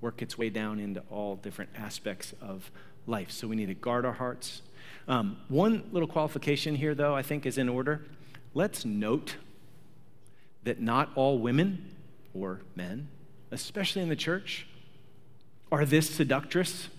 work 0.01 0.21
its 0.21 0.37
way 0.37 0.49
down 0.49 0.79
into 0.79 1.01
all 1.09 1.35
different 1.35 1.71
aspects 1.77 2.33
of 2.41 2.71
life. 3.07 3.31
So 3.31 3.47
we 3.47 3.55
need 3.55 3.67
to 3.67 3.73
guard 3.73 4.05
our 4.05 4.13
hearts. 4.13 4.61
Um, 5.07 5.37
one 5.47 5.83
little 5.91 6.07
qualification 6.07 6.75
here, 6.75 6.93
though, 6.93 7.15
I 7.15 7.21
think 7.21 7.45
is 7.45 7.57
in 7.57 7.69
order. 7.69 8.05
Let's 8.53 8.83
note 8.83 9.37
that 10.63 10.81
not 10.81 11.09
all 11.15 11.39
women 11.39 11.95
or 12.33 12.61
men, 12.75 13.07
especially 13.51 14.01
in 14.01 14.09
the 14.09 14.15
church, 14.15 14.67
are 15.71 15.85
this 15.85 16.09
seductress 16.09 16.89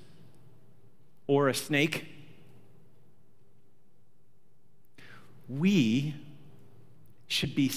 or 1.26 1.48
a 1.48 1.54
snake? 1.54 2.06
We 5.48 6.14
should 7.26 7.54
be 7.54 7.70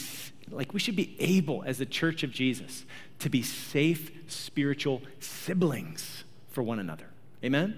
like 0.51 0.73
we 0.73 0.79
should 0.79 0.95
be 0.95 1.15
able 1.19 1.63
as 1.65 1.79
the 1.79 1.85
church 1.85 2.23
of 2.23 2.31
Jesus 2.31 2.85
to 3.19 3.29
be 3.29 3.41
safe 3.41 4.11
spiritual 4.27 5.01
siblings 5.19 6.23
for 6.49 6.61
one 6.61 6.79
another. 6.79 7.07
Amen. 7.43 7.77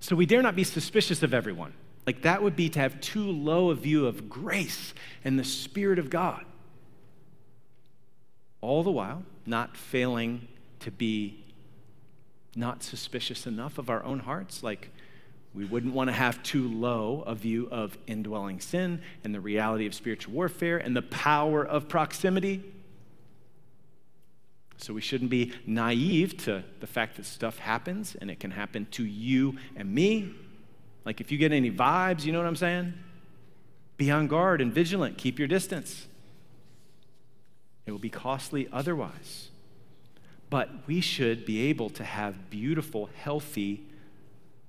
So 0.00 0.14
we 0.14 0.26
dare 0.26 0.42
not 0.42 0.54
be 0.54 0.64
suspicious 0.64 1.22
of 1.22 1.34
everyone. 1.34 1.72
Like 2.06 2.22
that 2.22 2.42
would 2.42 2.54
be 2.54 2.68
to 2.70 2.78
have 2.78 3.00
too 3.00 3.28
low 3.30 3.70
a 3.70 3.74
view 3.74 4.06
of 4.06 4.28
grace 4.28 4.94
and 5.24 5.38
the 5.38 5.44
Spirit 5.44 5.98
of 5.98 6.08
God. 6.08 6.44
All 8.60 8.82
the 8.82 8.90
while, 8.90 9.24
not 9.44 9.76
failing 9.76 10.46
to 10.80 10.90
be 10.90 11.44
not 12.54 12.82
suspicious 12.82 13.46
enough 13.46 13.78
of 13.78 13.90
our 13.90 14.02
own 14.04 14.20
hearts. 14.20 14.62
Like, 14.62 14.90
we 15.56 15.64
wouldn't 15.64 15.94
want 15.94 16.08
to 16.08 16.12
have 16.12 16.42
too 16.42 16.68
low 16.68 17.22
a 17.26 17.34
view 17.34 17.66
of 17.70 17.96
indwelling 18.06 18.60
sin 18.60 19.00
and 19.24 19.34
the 19.34 19.40
reality 19.40 19.86
of 19.86 19.94
spiritual 19.94 20.34
warfare 20.34 20.76
and 20.76 20.94
the 20.94 21.02
power 21.02 21.64
of 21.64 21.88
proximity. 21.88 22.62
So 24.76 24.92
we 24.92 25.00
shouldn't 25.00 25.30
be 25.30 25.54
naive 25.66 26.36
to 26.44 26.62
the 26.80 26.86
fact 26.86 27.16
that 27.16 27.24
stuff 27.24 27.58
happens 27.58 28.14
and 28.20 28.30
it 28.30 28.38
can 28.38 28.50
happen 28.50 28.86
to 28.92 29.04
you 29.04 29.56
and 29.74 29.92
me. 29.94 30.34
Like 31.06 31.22
if 31.22 31.32
you 31.32 31.38
get 31.38 31.52
any 31.52 31.70
vibes, 31.70 32.24
you 32.24 32.32
know 32.32 32.38
what 32.38 32.46
I'm 32.46 32.56
saying? 32.56 32.92
Be 33.96 34.10
on 34.10 34.26
guard 34.26 34.60
and 34.60 34.70
vigilant, 34.70 35.16
keep 35.16 35.38
your 35.38 35.48
distance. 35.48 36.06
It 37.86 37.92
will 37.92 37.98
be 37.98 38.10
costly 38.10 38.68
otherwise. 38.70 39.48
But 40.48 40.70
we 40.86 41.00
should 41.00 41.44
be 41.44 41.62
able 41.68 41.90
to 41.90 42.04
have 42.04 42.50
beautiful, 42.50 43.10
healthy, 43.16 43.84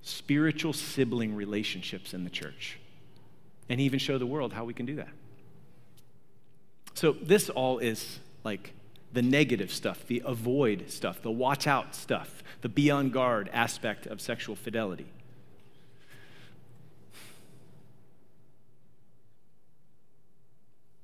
spiritual 0.02 0.72
sibling 0.72 1.34
relationships 1.34 2.12
in 2.14 2.24
the 2.24 2.30
church. 2.30 2.78
and 3.68 3.80
even 3.80 3.98
show 3.98 4.16
the 4.16 4.26
world 4.26 4.54
how 4.54 4.64
we 4.64 4.72
can 4.72 4.86
do 4.86 4.96
that. 4.96 5.10
So, 6.94 7.12
this 7.12 7.50
all 7.50 7.78
is 7.78 8.18
like 8.44 8.72
the 9.12 9.22
negative 9.22 9.72
stuff, 9.72 10.06
the 10.06 10.22
avoid 10.24 10.90
stuff, 10.90 11.22
the 11.22 11.30
watch 11.30 11.66
out 11.66 11.94
stuff, 11.94 12.42
the 12.60 12.68
be 12.68 12.90
on 12.90 13.10
guard 13.10 13.48
aspect 13.52 14.06
of 14.06 14.20
sexual 14.20 14.56
fidelity. 14.56 15.06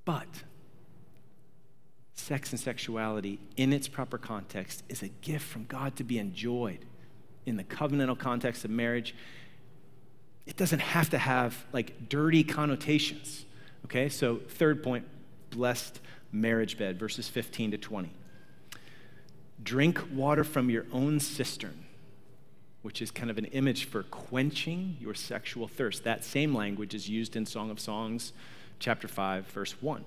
But 0.04 0.42
sex 2.24 2.52
and 2.52 2.60
sexuality, 2.60 3.38
in 3.56 3.72
its 3.72 3.86
proper 3.86 4.16
context, 4.16 4.82
is 4.88 5.02
a 5.02 5.08
gift 5.08 5.46
from 5.46 5.64
God 5.64 5.94
to 5.96 6.04
be 6.04 6.18
enjoyed 6.18 6.86
in 7.44 7.56
the 7.56 7.64
covenantal 7.64 8.18
context 8.18 8.64
of 8.64 8.70
marriage. 8.70 9.14
It 10.46 10.56
doesn't 10.56 10.78
have 10.78 11.10
to 11.10 11.18
have 11.18 11.66
like 11.72 12.08
dirty 12.08 12.42
connotations. 12.42 13.44
Okay, 13.84 14.08
so 14.08 14.40
third 14.48 14.82
point 14.82 15.06
blessed 15.50 16.00
marriage 16.32 16.78
bed, 16.78 16.98
verses 16.98 17.28
15 17.28 17.72
to 17.72 17.78
20. 17.78 18.10
Drink 19.62 20.00
water 20.12 20.44
from 20.44 20.70
your 20.70 20.86
own 20.92 21.20
cistern, 21.20 21.84
which 22.80 23.02
is 23.02 23.10
kind 23.10 23.30
of 23.30 23.36
an 23.36 23.46
image 23.46 23.84
for 23.84 24.02
quenching 24.02 24.96
your 24.98 25.14
sexual 25.14 25.68
thirst. 25.68 26.04
That 26.04 26.24
same 26.24 26.54
language 26.54 26.94
is 26.94 27.06
used 27.06 27.36
in 27.36 27.44
Song 27.44 27.70
of 27.70 27.78
Songs, 27.78 28.32
chapter 28.78 29.08
5, 29.08 29.46
verse 29.48 29.82
1. 29.82 30.04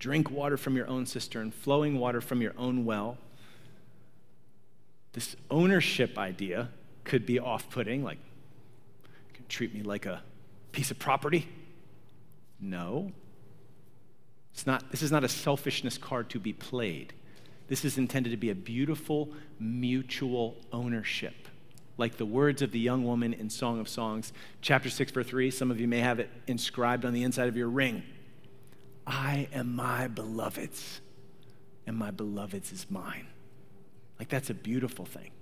Drink 0.00 0.30
water 0.30 0.56
from 0.56 0.76
your 0.76 0.88
own 0.88 1.06
cistern, 1.06 1.52
flowing 1.52 1.98
water 1.98 2.20
from 2.20 2.40
your 2.40 2.54
own 2.56 2.84
well. 2.84 3.18
This 5.12 5.36
ownership 5.50 6.18
idea 6.18 6.70
could 7.04 7.26
be 7.26 7.38
off 7.38 7.68
putting, 7.68 8.02
like, 8.02 8.18
can 9.34 9.44
treat 9.48 9.74
me 9.74 9.82
like 9.82 10.06
a 10.06 10.22
piece 10.72 10.90
of 10.90 10.98
property. 10.98 11.48
No. 12.58 13.12
It's 14.54 14.66
not, 14.66 14.90
this 14.90 15.02
is 15.02 15.12
not 15.12 15.22
a 15.22 15.28
selfishness 15.28 15.98
card 15.98 16.30
to 16.30 16.40
be 16.40 16.54
played. 16.54 17.12
This 17.68 17.84
is 17.84 17.98
intended 17.98 18.30
to 18.30 18.36
be 18.36 18.50
a 18.50 18.54
beautiful 18.54 19.28
mutual 19.58 20.56
ownership. 20.72 21.34
Like 21.98 22.16
the 22.16 22.26
words 22.26 22.62
of 22.62 22.72
the 22.72 22.78
young 22.78 23.04
woman 23.04 23.34
in 23.34 23.50
Song 23.50 23.78
of 23.78 23.88
Songs, 23.88 24.32
chapter 24.62 24.88
6, 24.88 25.12
verse 25.12 25.26
3. 25.26 25.50
Some 25.50 25.70
of 25.70 25.78
you 25.78 25.86
may 25.86 26.00
have 26.00 26.20
it 26.20 26.30
inscribed 26.46 27.04
on 27.04 27.12
the 27.12 27.22
inside 27.22 27.48
of 27.48 27.56
your 27.56 27.68
ring. 27.68 28.02
I 29.10 29.48
am 29.52 29.74
my 29.74 30.06
beloved's, 30.06 31.00
and 31.84 31.96
my 31.96 32.12
beloved's 32.12 32.70
is 32.70 32.86
mine. 32.88 33.26
Like 34.20 34.28
that's 34.28 34.50
a 34.50 34.54
beautiful 34.54 35.04
thing. 35.04 35.32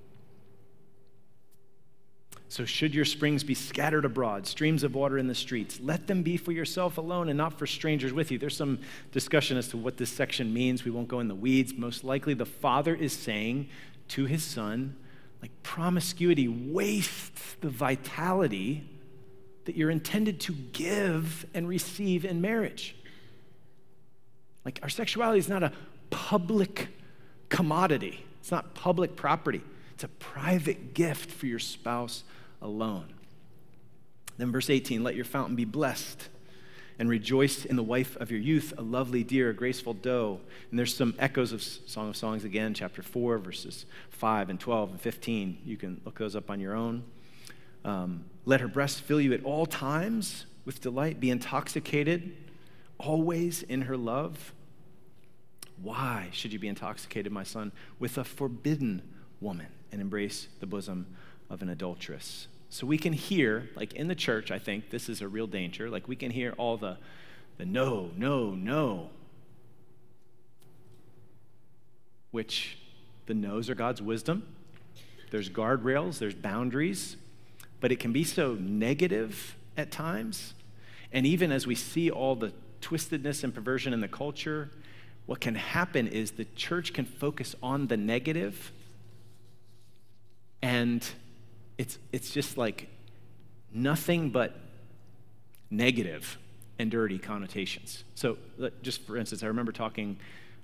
So, 2.50 2.64
should 2.64 2.94
your 2.94 3.04
springs 3.04 3.44
be 3.44 3.52
scattered 3.52 4.06
abroad, 4.06 4.46
streams 4.46 4.82
of 4.82 4.94
water 4.94 5.18
in 5.18 5.26
the 5.26 5.34
streets, 5.34 5.78
let 5.82 6.06
them 6.06 6.22
be 6.22 6.38
for 6.38 6.50
yourself 6.50 6.96
alone 6.96 7.28
and 7.28 7.36
not 7.36 7.58
for 7.58 7.66
strangers 7.66 8.14
with 8.14 8.30
you. 8.30 8.38
There's 8.38 8.56
some 8.56 8.78
discussion 9.12 9.58
as 9.58 9.68
to 9.68 9.76
what 9.76 9.98
this 9.98 10.08
section 10.08 10.54
means. 10.54 10.82
We 10.82 10.90
won't 10.90 11.08
go 11.08 11.20
in 11.20 11.28
the 11.28 11.34
weeds. 11.34 11.74
Most 11.76 12.04
likely, 12.04 12.32
the 12.32 12.46
father 12.46 12.94
is 12.94 13.12
saying 13.12 13.68
to 14.08 14.24
his 14.24 14.42
son, 14.42 14.96
like 15.42 15.50
promiscuity 15.62 16.48
wastes 16.48 17.56
the 17.60 17.68
vitality 17.68 18.88
that 19.66 19.76
you're 19.76 19.90
intended 19.90 20.40
to 20.40 20.54
give 20.72 21.44
and 21.52 21.68
receive 21.68 22.24
in 22.24 22.40
marriage. 22.40 22.96
Like, 24.68 24.80
our 24.82 24.90
sexuality 24.90 25.38
is 25.38 25.48
not 25.48 25.62
a 25.62 25.72
public 26.10 26.88
commodity, 27.48 28.22
it's 28.38 28.50
not 28.50 28.74
public 28.74 29.16
property. 29.16 29.62
It's 29.94 30.04
a 30.04 30.08
private 30.08 30.92
gift 30.92 31.30
for 31.30 31.46
your 31.46 31.58
spouse 31.58 32.22
alone. 32.60 33.14
Then, 34.36 34.52
verse 34.52 34.68
18 34.68 35.02
let 35.02 35.14
your 35.14 35.24
fountain 35.24 35.56
be 35.56 35.64
blessed 35.64 36.28
and 36.98 37.08
rejoice 37.08 37.64
in 37.64 37.76
the 37.76 37.82
wife 37.82 38.14
of 38.16 38.30
your 38.30 38.40
youth, 38.40 38.74
a 38.76 38.82
lovely 38.82 39.24
deer, 39.24 39.48
a 39.48 39.54
graceful 39.54 39.94
doe. 39.94 40.38
And 40.68 40.78
there's 40.78 40.94
some 40.94 41.14
echoes 41.18 41.52
of 41.52 41.62
Song 41.62 42.10
of 42.10 42.16
Songs 42.18 42.44
again, 42.44 42.74
chapter 42.74 43.00
4, 43.00 43.38
verses 43.38 43.86
5 44.10 44.50
and 44.50 44.60
12 44.60 44.90
and 44.90 45.00
15. 45.00 45.62
You 45.64 45.78
can 45.78 46.02
look 46.04 46.18
those 46.18 46.36
up 46.36 46.50
on 46.50 46.60
your 46.60 46.74
own. 46.74 47.04
Um, 47.86 48.26
let 48.44 48.60
her 48.60 48.68
breast 48.68 49.00
fill 49.00 49.22
you 49.22 49.32
at 49.32 49.42
all 49.44 49.64
times 49.64 50.44
with 50.66 50.82
delight, 50.82 51.20
be 51.20 51.30
intoxicated 51.30 52.34
always 52.98 53.62
in 53.62 53.82
her 53.82 53.96
love. 53.96 54.52
Why 55.82 56.28
should 56.32 56.52
you 56.52 56.58
be 56.58 56.68
intoxicated, 56.68 57.32
my 57.32 57.44
son, 57.44 57.72
with 57.98 58.18
a 58.18 58.24
forbidden 58.24 59.02
woman 59.40 59.68
and 59.92 60.00
embrace 60.00 60.48
the 60.60 60.66
bosom 60.66 61.06
of 61.50 61.62
an 61.62 61.68
adulteress. 61.68 62.48
So 62.70 62.86
we 62.86 62.98
can 62.98 63.12
hear, 63.12 63.70
like 63.74 63.94
in 63.94 64.08
the 64.08 64.14
church, 64.14 64.50
I 64.50 64.58
think 64.58 64.90
this 64.90 65.08
is 65.08 65.22
a 65.22 65.28
real 65.28 65.46
danger. 65.46 65.88
Like 65.88 66.06
we 66.06 66.16
can 66.16 66.30
hear 66.30 66.54
all 66.58 66.76
the, 66.76 66.98
the 67.56 67.64
no, 67.64 68.10
no, 68.16 68.50
no, 68.50 69.10
which 72.30 72.78
the 73.26 73.34
no's 73.34 73.70
are 73.70 73.74
God's 73.74 74.02
wisdom. 74.02 74.46
There's 75.30 75.48
guardrails, 75.48 76.18
there's 76.18 76.34
boundaries, 76.34 77.16
but 77.80 77.92
it 77.92 78.00
can 78.00 78.12
be 78.12 78.24
so 78.24 78.54
negative 78.54 79.56
at 79.76 79.90
times. 79.90 80.54
And 81.12 81.26
even 81.26 81.52
as 81.52 81.66
we 81.66 81.74
see 81.74 82.10
all 82.10 82.34
the 82.34 82.52
twistedness 82.82 83.44
and 83.44 83.54
perversion 83.54 83.94
in 83.94 84.00
the 84.00 84.08
culture, 84.08 84.70
what 85.28 85.40
can 85.40 85.56
happen 85.56 86.08
is 86.08 86.30
the 86.30 86.46
church 86.56 86.94
can 86.94 87.04
focus 87.04 87.54
on 87.62 87.86
the 87.88 87.98
negative 87.98 88.72
and 90.62 91.06
it's, 91.76 91.98
it's 92.12 92.30
just 92.30 92.56
like 92.56 92.88
nothing 93.70 94.30
but 94.30 94.56
negative 95.70 96.38
and 96.78 96.90
dirty 96.90 97.18
connotations. 97.18 98.04
So, 98.14 98.38
just 98.80 99.02
for 99.02 99.18
instance, 99.18 99.42
I 99.42 99.48
remember 99.48 99.70
talking 99.70 100.16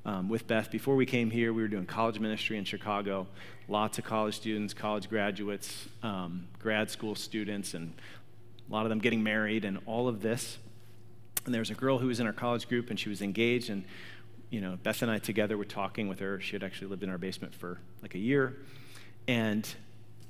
um, 0.06 0.30
with 0.30 0.46
Beth 0.46 0.70
before 0.70 0.96
we 0.96 1.04
came 1.04 1.30
here. 1.30 1.52
We 1.52 1.60
were 1.60 1.68
doing 1.68 1.84
college 1.84 2.18
ministry 2.18 2.56
in 2.56 2.64
Chicago, 2.64 3.26
lots 3.68 3.98
of 3.98 4.04
college 4.04 4.34
students, 4.34 4.72
college 4.72 5.10
graduates, 5.10 5.88
um, 6.02 6.48
grad 6.58 6.90
school 6.90 7.14
students, 7.14 7.74
and 7.74 7.92
a 8.66 8.72
lot 8.72 8.86
of 8.86 8.88
them 8.88 8.98
getting 8.98 9.22
married, 9.22 9.66
and 9.66 9.78
all 9.84 10.08
of 10.08 10.22
this. 10.22 10.56
And 11.44 11.52
there 11.52 11.60
was 11.60 11.70
a 11.70 11.74
girl 11.74 11.98
who 11.98 12.06
was 12.06 12.18
in 12.18 12.26
our 12.26 12.32
college 12.32 12.66
group, 12.66 12.88
and 12.88 12.98
she 12.98 13.10
was 13.10 13.20
engaged, 13.20 13.68
and 13.68 13.84
you 14.54 14.60
know, 14.60 14.78
Beth 14.80 15.02
and 15.02 15.10
I 15.10 15.18
together 15.18 15.58
were 15.58 15.64
talking 15.64 16.06
with 16.06 16.20
her. 16.20 16.40
She 16.40 16.52
had 16.52 16.62
actually 16.62 16.86
lived 16.86 17.02
in 17.02 17.10
our 17.10 17.18
basement 17.18 17.56
for 17.56 17.80
like 18.02 18.14
a 18.14 18.20
year, 18.20 18.56
and 19.26 19.68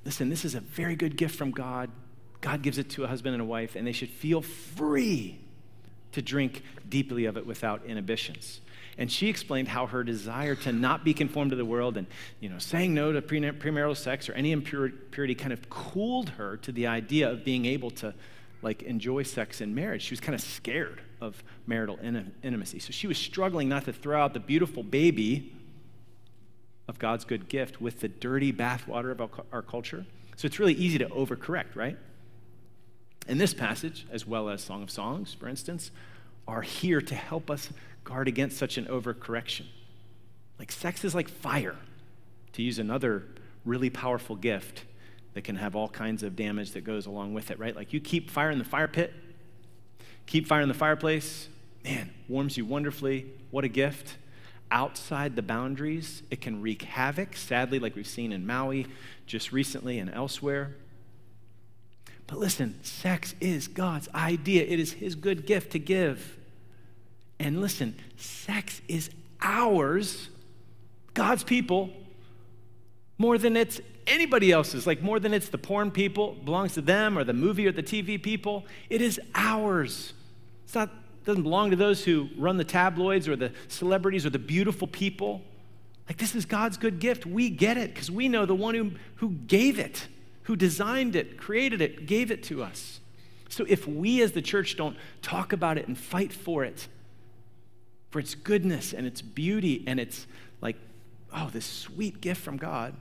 listen, 0.06 0.30
this 0.30 0.46
is 0.46 0.54
a 0.54 0.60
very 0.60 0.96
good 0.96 1.18
gift 1.18 1.36
from 1.36 1.50
God. 1.50 1.90
God 2.40 2.62
gives 2.62 2.78
it 2.78 2.88
to 2.90 3.04
a 3.04 3.06
husband 3.06 3.34
and 3.34 3.42
a 3.42 3.44
wife, 3.44 3.76
and 3.76 3.86
they 3.86 3.92
should 3.92 4.08
feel 4.08 4.40
free 4.40 5.38
to 6.12 6.22
drink 6.22 6.62
deeply 6.88 7.26
of 7.26 7.36
it 7.36 7.46
without 7.46 7.84
inhibitions. 7.84 8.60
And 8.96 9.12
she 9.12 9.28
explained 9.28 9.68
how 9.68 9.86
her 9.86 10.02
desire 10.02 10.54
to 10.54 10.72
not 10.72 11.04
be 11.04 11.12
conformed 11.12 11.50
to 11.50 11.56
the 11.56 11.64
world 11.64 11.98
and, 11.98 12.06
you 12.40 12.48
know, 12.48 12.58
saying 12.58 12.94
no 12.94 13.12
to 13.12 13.20
premarital 13.20 13.96
sex 13.96 14.30
or 14.30 14.32
any 14.32 14.52
impurity 14.52 15.34
kind 15.34 15.52
of 15.52 15.68
cooled 15.68 16.30
her 16.30 16.56
to 16.58 16.72
the 16.72 16.86
idea 16.86 17.30
of 17.30 17.44
being 17.44 17.66
able 17.66 17.90
to, 17.90 18.14
like, 18.64 18.82
enjoy 18.82 19.22
sex 19.22 19.60
in 19.60 19.74
marriage. 19.74 20.02
She 20.02 20.12
was 20.12 20.20
kind 20.20 20.34
of 20.34 20.40
scared 20.40 21.02
of 21.20 21.44
marital 21.66 21.98
intimacy. 22.02 22.80
So 22.80 22.90
she 22.90 23.06
was 23.06 23.18
struggling 23.18 23.68
not 23.68 23.84
to 23.84 23.92
throw 23.92 24.20
out 24.20 24.34
the 24.34 24.40
beautiful 24.40 24.82
baby 24.82 25.52
of 26.88 26.98
God's 26.98 27.24
good 27.24 27.48
gift 27.48 27.80
with 27.80 28.00
the 28.00 28.08
dirty 28.08 28.52
bathwater 28.52 29.12
of 29.12 29.30
our 29.52 29.62
culture. 29.62 30.04
So 30.36 30.46
it's 30.46 30.58
really 30.58 30.74
easy 30.74 30.98
to 30.98 31.06
overcorrect, 31.06 31.76
right? 31.76 31.96
And 33.28 33.40
this 33.40 33.54
passage, 33.54 34.06
as 34.10 34.26
well 34.26 34.48
as 34.48 34.62
Song 34.62 34.82
of 34.82 34.90
Songs, 34.90 35.32
for 35.32 35.48
instance, 35.48 35.90
are 36.46 36.62
here 36.62 37.00
to 37.00 37.14
help 37.14 37.50
us 37.50 37.70
guard 38.02 38.28
against 38.28 38.58
such 38.58 38.76
an 38.76 38.84
overcorrection. 38.86 39.66
Like 40.58 40.70
sex 40.70 41.04
is 41.04 41.14
like 41.14 41.28
fire, 41.28 41.76
to 42.52 42.62
use 42.62 42.78
another 42.78 43.24
really 43.64 43.90
powerful 43.90 44.36
gift 44.36 44.84
that 45.34 45.44
can 45.44 45.56
have 45.56 45.76
all 45.76 45.88
kinds 45.88 46.22
of 46.22 46.36
damage 46.36 46.72
that 46.72 46.82
goes 46.82 47.06
along 47.06 47.34
with 47.34 47.50
it, 47.50 47.58
right? 47.58 47.74
Like 47.74 47.92
you 47.92 48.00
keep 48.00 48.30
fire 48.30 48.50
in 48.50 48.58
the 48.58 48.64
fire 48.64 48.88
pit, 48.88 49.12
keep 50.26 50.46
fire 50.46 50.62
in 50.62 50.68
the 50.68 50.74
fireplace, 50.74 51.48
man, 51.84 52.10
warms 52.28 52.56
you 52.56 52.64
wonderfully. 52.64 53.26
What 53.50 53.64
a 53.64 53.68
gift 53.68 54.16
outside 54.70 55.36
the 55.36 55.42
boundaries, 55.42 56.22
it 56.30 56.40
can 56.40 56.60
wreak 56.60 56.82
havoc, 56.82 57.36
sadly, 57.36 57.78
like 57.78 57.94
we've 57.94 58.06
seen 58.06 58.32
in 58.32 58.46
Maui 58.46 58.86
just 59.26 59.52
recently 59.52 59.98
and 59.98 60.10
elsewhere. 60.10 60.74
But 62.26 62.38
listen, 62.38 62.82
sex 62.82 63.34
is 63.40 63.68
God's 63.68 64.08
idea, 64.14 64.64
it 64.64 64.80
is 64.80 64.92
His 64.94 65.14
good 65.14 65.46
gift 65.46 65.72
to 65.72 65.78
give. 65.78 66.38
And 67.38 67.60
listen, 67.60 67.96
sex 68.16 68.80
is 68.88 69.10
ours, 69.40 70.28
God's 71.12 71.44
people, 71.44 71.90
more 73.18 73.38
than 73.38 73.56
it's 73.56 73.80
anybody 74.06 74.52
else's, 74.52 74.86
like 74.86 75.02
more 75.02 75.20
than 75.20 75.34
it's 75.34 75.48
the 75.48 75.58
porn 75.58 75.90
people, 75.90 76.34
belongs 76.44 76.74
to 76.74 76.80
them, 76.80 77.16
or 77.18 77.24
the 77.24 77.32
movie 77.32 77.66
or 77.66 77.72
the 77.72 77.82
TV 77.82 78.22
people. 78.22 78.64
It 78.90 79.00
is 79.00 79.20
ours. 79.34 80.12
It's 80.64 80.74
not 80.74 80.90
doesn't 81.24 81.42
belong 81.42 81.70
to 81.70 81.76
those 81.76 82.04
who 82.04 82.28
run 82.36 82.56
the 82.56 82.64
tabloids 82.64 83.26
or 83.28 83.36
the 83.36 83.50
celebrities 83.68 84.26
or 84.26 84.30
the 84.30 84.38
beautiful 84.38 84.86
people. 84.86 85.42
Like, 86.06 86.18
this 86.18 86.34
is 86.34 86.44
God's 86.44 86.76
good 86.76 87.00
gift. 87.00 87.24
We 87.24 87.48
get 87.48 87.78
it 87.78 87.94
because 87.94 88.10
we 88.10 88.28
know 88.28 88.44
the 88.44 88.54
one 88.54 88.74
who, 88.74 88.92
who 89.16 89.30
gave 89.30 89.78
it, 89.78 90.06
who 90.42 90.54
designed 90.54 91.16
it, 91.16 91.38
created 91.38 91.80
it, 91.80 92.06
gave 92.06 92.30
it 92.30 92.42
to 92.44 92.62
us. 92.62 93.00
So 93.48 93.64
if 93.68 93.88
we 93.88 94.20
as 94.20 94.32
the 94.32 94.42
church 94.42 94.76
don't 94.76 94.96
talk 95.22 95.52
about 95.52 95.78
it 95.78 95.88
and 95.88 95.96
fight 95.96 96.32
for 96.32 96.64
it, 96.64 96.88
for 98.10 98.18
its 98.18 98.34
goodness 98.34 98.92
and 98.92 99.06
its 99.06 99.22
beauty 99.22 99.82
and 99.86 99.98
its 99.98 100.26
like, 100.60 100.76
oh, 101.32 101.48
this 101.52 101.64
sweet 101.64 102.20
gift 102.20 102.42
from 102.42 102.58
God, 102.58 102.94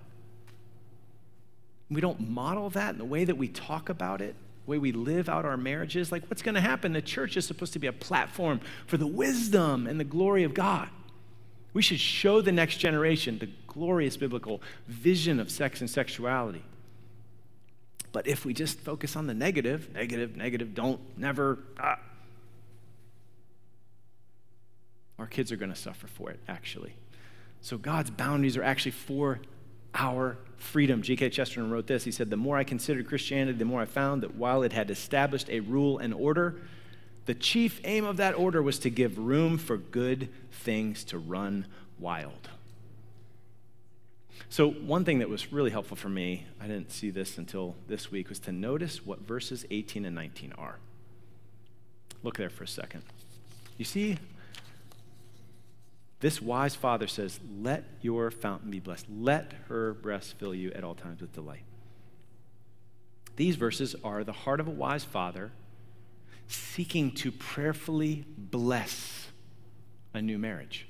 we 1.94 2.02
don't 2.02 2.30
model 2.30 2.70
that 2.72 2.92
in 2.94 2.98
the 2.98 3.06
way 3.06 3.26
that 3.26 3.38
we 3.38 3.48
talk 3.48 3.90
about 3.90 4.22
it, 4.22 4.36
the 4.66 4.72
way 4.72 4.78
we 4.78 4.92
live 4.92 5.30
out 5.30 5.46
our 5.46 5.58
marriages, 5.58 6.12
like 6.12 6.26
what's 6.30 6.42
going 6.42 6.56
to 6.56 6.62
happen? 6.62 6.94
The 6.94 7.02
church 7.02 7.38
is 7.38 7.46
supposed 7.46 7.74
to 7.74 7.80
be 7.80 7.88
a 7.88 7.94
platform 7.94 8.62
for 8.88 8.98
the 8.98 9.08
wisdom 9.08 9.88
and 9.88 10.00
the 10.00 10.06
glory 10.06 10.44
of 10.44 10.54
God. 10.54 10.90
We 11.74 11.82
should 11.82 12.00
show 12.00 12.42
the 12.42 12.52
next 12.52 12.78
generation 12.78 13.40
the 13.40 13.50
glorious 13.68 14.16
biblical 14.16 14.62
vision 14.88 15.40
of 15.40 15.50
sex 15.50 15.82
and 15.82 15.90
sexuality. 15.90 16.64
But 18.12 18.28
if 18.28 18.46
we 18.46 18.54
just 18.54 18.80
focus 18.80 19.16
on 19.16 19.26
the 19.26 19.34
negative, 19.34 19.92
negative, 19.94 20.38
negative, 20.38 20.76
don't, 20.76 21.00
never, 21.18 21.58
ah, 21.80 22.00
our 25.18 25.26
kids 25.26 25.52
are 25.52 25.58
going 25.58 25.72
to 25.72 25.78
suffer 25.78 26.06
for 26.06 26.30
it, 26.30 26.40
actually. 26.48 26.94
So 27.62 27.78
God's 27.78 28.12
boundaries 28.12 28.56
are 28.56 28.64
actually 28.64 28.92
for 28.92 29.40
our 29.94 30.38
freedom. 30.58 31.02
G.K. 31.02 31.30
Chesterton 31.30 31.70
wrote 31.70 31.88
this. 31.88 32.04
He 32.04 32.12
said, 32.12 32.30
The 32.30 32.38
more 32.38 32.58
I 32.58 32.64
considered 32.64 33.08
Christianity, 33.08 33.58
the 33.58 33.66
more 33.66 33.82
I 33.82 33.86
found 33.86 34.24
that 34.24 34.36
while 34.36 34.64
it 34.64 34.74
had 34.74 34.90
established 34.90 35.50
a 35.50 35.60
rule 35.60 35.98
and 36.00 36.14
order, 36.14 36.62
the 37.26 37.34
chief 37.34 37.80
aim 37.84 38.06
of 38.06 38.18
that 38.18 38.36
order 38.36 38.62
was 38.62 38.80
to 38.80 38.90
give 38.90 39.18
room 39.18 39.58
for 39.58 39.78
good 39.78 40.30
things 40.52 41.04
to 41.06 41.18
run 41.18 41.68
wild. 42.00 42.50
So, 44.50 44.70
one 44.70 45.04
thing 45.06 45.20
that 45.20 45.30
was 45.30 45.52
really 45.52 45.72
helpful 45.72 45.98
for 45.98 46.10
me, 46.10 46.46
I 46.62 46.68
didn't 46.68 46.92
see 46.92 47.10
this 47.10 47.38
until 47.38 47.76
this 47.88 48.12
week, 48.12 48.30
was 48.30 48.40
to 48.40 48.52
notice 48.52 49.06
what 49.06 49.22
verses 49.22 49.66
18 49.72 50.06
and 50.06 50.16
19 50.16 50.54
are. 50.58 50.78
Look 52.24 52.38
there 52.38 52.50
for 52.50 52.64
a 52.64 52.68
second. 52.68 53.04
You 53.78 53.86
see, 53.86 54.18
this 56.24 56.42
wise 56.42 56.74
father 56.74 57.06
says, 57.06 57.38
Let 57.62 57.84
your 58.02 58.32
fountain 58.32 58.72
be 58.72 58.80
blessed. 58.80 59.08
Let 59.10 59.52
her 59.68 59.94
breast 59.94 60.36
fill 60.40 60.56
you 60.56 60.72
at 60.72 60.82
all 60.82 60.96
times 60.96 61.20
with 61.20 61.34
delight. 61.34 61.66
These 63.36 63.58
verses 63.58 63.94
are 64.06 64.24
the 64.24 64.32
heart 64.32 64.62
of 64.62 64.70
a 64.70 64.72
wise 64.72 65.04
father 65.04 65.52
seeking 66.48 67.12
to 67.16 67.30
prayerfully 67.30 68.24
bless 68.38 69.28
a 70.14 70.22
new 70.22 70.38
marriage. 70.38 70.88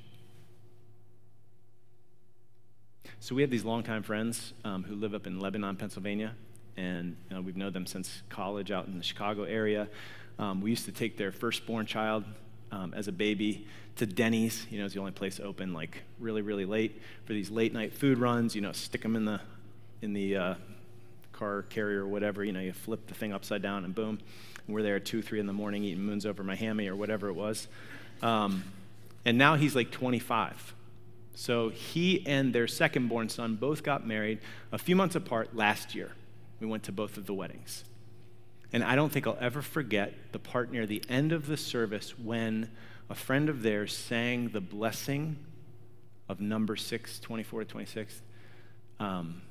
So 3.20 3.34
we 3.34 3.42
have 3.42 3.50
these 3.50 3.66
longtime 3.66 4.04
friends 4.04 4.54
um, 4.64 4.84
who 4.84 4.94
live 4.94 5.16
up 5.16 5.26
in 5.26 5.40
Lebanon, 5.40 5.78
Pennsylvania, 5.78 6.36
and 6.78 7.18
you 7.28 7.36
know, 7.36 7.42
we've 7.42 7.58
known 7.58 7.74
them 7.74 7.88
since 7.88 8.22
college 8.30 8.70
out 8.70 8.86
in 8.86 9.00
the 9.00 9.04
Chicago 9.04 9.46
area. 9.46 9.90
Um, 10.38 10.62
we 10.62 10.70
used 10.70 10.86
to 10.86 10.92
take 10.92 11.18
their 11.18 11.32
firstborn 11.32 11.88
child 11.88 12.24
um, 12.74 12.94
as 12.96 13.08
a 13.08 13.12
baby 13.12 13.66
to 13.98 14.06
Denny's. 14.06 14.66
You 14.70 14.80
know, 14.80 14.86
it's 14.86 14.94
the 14.94 15.00
only 15.00 15.12
place 15.12 15.40
open 15.40 15.74
like 15.74 16.02
really, 16.20 16.42
really 16.42 16.66
late 16.66 17.02
for 17.26 17.34
these 17.34 17.50
late 17.50 17.74
night 17.74 17.94
food 17.94 18.18
runs. 18.18 18.56
You 18.56 18.62
know, 18.62 18.72
stick 18.72 19.02
them 19.02 19.16
in 19.16 19.26
the 19.26 19.40
in 20.02 20.14
the 20.14 20.36
uh, 20.36 20.56
car 21.32 21.64
carrier 21.64 22.02
or 22.02 22.08
whatever. 22.08 22.44
You 22.44 22.52
know, 22.52 22.60
you 22.60 22.74
flip 22.74 23.08
the 23.08 23.14
thing 23.14 23.32
upside 23.32 23.62
down 23.62 23.86
and 23.86 23.94
boom, 23.94 24.20
and 24.66 24.76
we're 24.76 24.82
there 24.82 24.96
at 24.96 25.06
two, 25.06 25.22
three 25.22 25.40
in 25.40 25.46
the 25.46 25.54
morning 25.54 25.84
eating 25.84 26.04
moons 26.04 26.26
over 26.26 26.44
my 26.44 26.56
hammy 26.56 26.88
or 26.88 26.96
whatever 26.96 27.30
it 27.30 27.34
was. 27.34 27.68
Um, 28.22 28.64
and 29.26 29.38
now 29.38 29.56
he's 29.56 29.76
like 29.76 29.92
25. 29.92 30.74
So 31.36 31.70
he 31.70 32.26
and 32.28 32.54
their 32.54 32.68
second 32.68 33.08
born 33.08 33.30
son 33.30 33.56
both 33.56 33.84
got 33.84 34.06
married 34.06 34.40
a 34.72 34.78
few 34.78 34.96
months 34.96 35.16
apart 35.16 35.56
last 35.56 35.96
year. 35.96 36.12
We 36.60 36.68
went 36.68 36.84
to 36.84 36.92
both 36.92 37.18
of 37.18 37.26
the 37.26 37.34
weddings. 37.34 37.84
And 38.74 38.84
I 38.84 38.96
don't 38.96 39.12
think 39.12 39.28
I'll 39.28 39.38
ever 39.40 39.62
forget 39.62 40.14
the 40.32 40.40
part 40.40 40.72
near 40.72 40.88
the 40.88 41.04
end 41.08 41.32
of 41.32 41.46
the 41.46 41.58
service 41.58 42.18
when 42.18 42.72
a 43.08 43.16
friend 43.16 43.48
of 43.48 43.62
theirs 43.62 43.96
sang 43.96 44.50
the 44.50 44.62
blessing 44.62 45.38
of 46.28 46.42
number 46.42 46.76
6, 46.76 47.20
24 47.20 47.60
to 47.60 47.66
26, 47.66 48.22
um, 49.00 49.44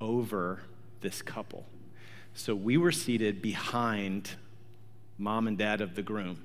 over 0.00 0.62
this 1.02 1.20
couple. 1.20 1.66
So 2.32 2.54
we 2.54 2.78
were 2.78 2.92
seated 2.92 3.42
behind 3.42 4.30
mom 5.18 5.46
and 5.46 5.58
dad 5.58 5.82
of 5.82 5.94
the 5.94 6.02
groom, 6.02 6.40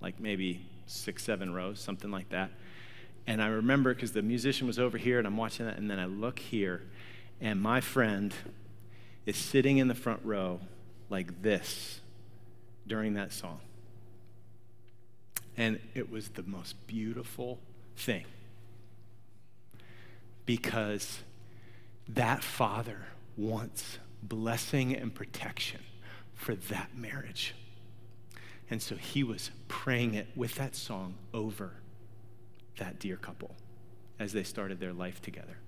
like 0.00 0.20
maybe 0.20 0.64
six, 0.86 1.24
seven 1.24 1.52
rows, 1.52 1.80
something 1.80 2.12
like 2.12 2.28
that. 2.28 2.50
And 3.26 3.42
I 3.42 3.46
remember 3.46 3.94
because 3.94 4.12
the 4.12 4.22
musician 4.22 4.68
was 4.68 4.78
over 4.78 4.98
here 4.98 5.18
and 5.18 5.26
I'm 5.26 5.36
watching 5.36 5.66
that, 5.66 5.78
and 5.78 5.90
then 5.90 5.98
I 5.98 6.04
look 6.04 6.38
here, 6.38 6.82
and 7.40 7.60
my 7.60 7.80
friend 7.80 8.32
is 9.26 9.36
sitting 9.36 9.78
in 9.78 9.88
the 9.88 9.94
front 9.94 10.20
row 10.22 10.60
like 11.10 11.42
this 11.42 12.00
during 12.86 13.14
that 13.14 13.32
song. 13.32 13.60
And 15.56 15.78
it 15.94 16.10
was 16.10 16.30
the 16.30 16.42
most 16.42 16.86
beautiful 16.86 17.60
thing 17.96 18.24
because 20.46 21.20
that 22.08 22.42
father 22.42 23.06
wants 23.36 23.98
blessing 24.22 24.94
and 24.94 25.14
protection 25.14 25.80
for 26.34 26.54
that 26.54 26.96
marriage. 26.96 27.54
And 28.70 28.82
so 28.82 28.96
he 28.96 29.22
was 29.22 29.50
praying 29.68 30.14
it 30.14 30.28
with 30.34 30.56
that 30.56 30.74
song 30.74 31.14
over 31.32 31.74
that 32.78 32.98
dear 32.98 33.16
couple 33.16 33.54
as 34.18 34.32
they 34.32 34.42
started 34.42 34.80
their 34.80 34.92
life 34.92 35.22
together. 35.22 35.58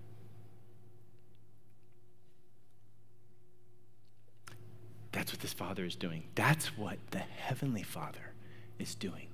That's 5.16 5.32
what 5.32 5.40
this 5.40 5.54
Father 5.54 5.86
is 5.86 5.96
doing. 5.96 6.24
That's 6.34 6.76
what 6.76 6.98
the 7.10 7.20
Heavenly 7.20 7.82
Father 7.82 8.34
is 8.78 8.94
doing 8.94 9.28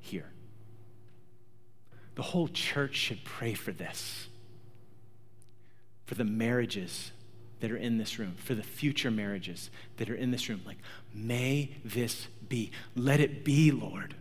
here. 0.00 0.30
The 2.14 2.22
whole 2.22 2.48
church 2.48 2.94
should 2.94 3.22
pray 3.22 3.52
for 3.52 3.70
this, 3.70 4.28
for 6.06 6.14
the 6.14 6.24
marriages 6.24 7.12
that 7.60 7.70
are 7.70 7.76
in 7.76 7.98
this 7.98 8.18
room, 8.18 8.36
for 8.38 8.54
the 8.54 8.62
future 8.62 9.10
marriages 9.10 9.68
that 9.98 10.08
are 10.08 10.14
in 10.14 10.30
this 10.30 10.48
room. 10.48 10.62
Like, 10.64 10.78
may 11.12 11.76
this 11.84 12.28
be. 12.48 12.70
Let 12.94 13.20
it 13.20 13.44
be, 13.44 13.70
Lord. 13.70 14.14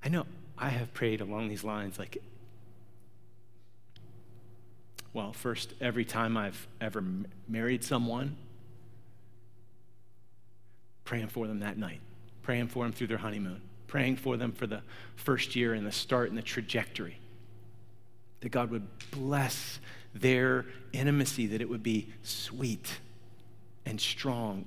I 0.00 0.08
know 0.08 0.26
I 0.56 0.68
have 0.68 0.94
prayed 0.94 1.20
along 1.20 1.48
these 1.48 1.64
lines 1.64 1.98
like, 1.98 2.18
well, 5.14 5.32
first, 5.32 5.72
every 5.80 6.04
time 6.04 6.36
I've 6.36 6.66
ever 6.80 7.02
married 7.48 7.84
someone, 7.84 8.36
praying 11.04 11.28
for 11.28 11.46
them 11.46 11.60
that 11.60 11.78
night, 11.78 12.00
praying 12.42 12.66
for 12.66 12.84
them 12.84 12.92
through 12.92 13.06
their 13.06 13.18
honeymoon, 13.18 13.60
praying 13.86 14.16
for 14.16 14.36
them 14.36 14.50
for 14.50 14.66
the 14.66 14.82
first 15.14 15.54
year 15.54 15.72
and 15.72 15.86
the 15.86 15.92
start 15.92 16.30
and 16.30 16.36
the 16.36 16.42
trajectory. 16.42 17.18
That 18.40 18.48
God 18.50 18.70
would 18.70 18.86
bless 19.12 19.78
their 20.14 20.66
intimacy, 20.92 21.46
that 21.46 21.60
it 21.60 21.68
would 21.68 21.84
be 21.84 22.12
sweet 22.22 22.98
and 23.86 24.00
strong 24.00 24.64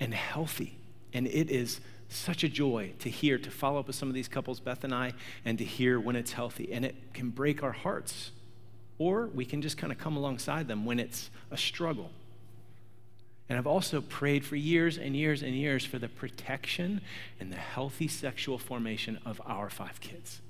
and 0.00 0.12
healthy. 0.12 0.76
And 1.12 1.28
it 1.28 1.48
is 1.48 1.80
such 2.08 2.42
a 2.42 2.48
joy 2.48 2.92
to 2.98 3.08
hear, 3.08 3.38
to 3.38 3.50
follow 3.52 3.78
up 3.78 3.86
with 3.86 3.96
some 3.96 4.08
of 4.08 4.14
these 4.14 4.28
couples, 4.28 4.58
Beth 4.58 4.82
and 4.82 4.92
I, 4.92 5.12
and 5.44 5.58
to 5.58 5.64
hear 5.64 6.00
when 6.00 6.16
it's 6.16 6.32
healthy. 6.32 6.72
And 6.72 6.84
it 6.84 6.96
can 7.12 7.30
break 7.30 7.62
our 7.62 7.72
hearts. 7.72 8.32
Or 8.98 9.26
we 9.26 9.44
can 9.44 9.62
just 9.62 9.76
kind 9.76 9.92
of 9.92 9.98
come 9.98 10.16
alongside 10.16 10.68
them 10.68 10.84
when 10.84 11.00
it's 11.00 11.30
a 11.50 11.56
struggle. 11.56 12.10
And 13.48 13.58
I've 13.58 13.66
also 13.66 14.00
prayed 14.00 14.44
for 14.44 14.56
years 14.56 14.96
and 14.96 15.14
years 15.14 15.42
and 15.42 15.54
years 15.54 15.84
for 15.84 15.98
the 15.98 16.08
protection 16.08 17.02
and 17.38 17.52
the 17.52 17.56
healthy 17.56 18.08
sexual 18.08 18.58
formation 18.58 19.18
of 19.26 19.40
our 19.44 19.68
five 19.68 20.00
kids. 20.00 20.40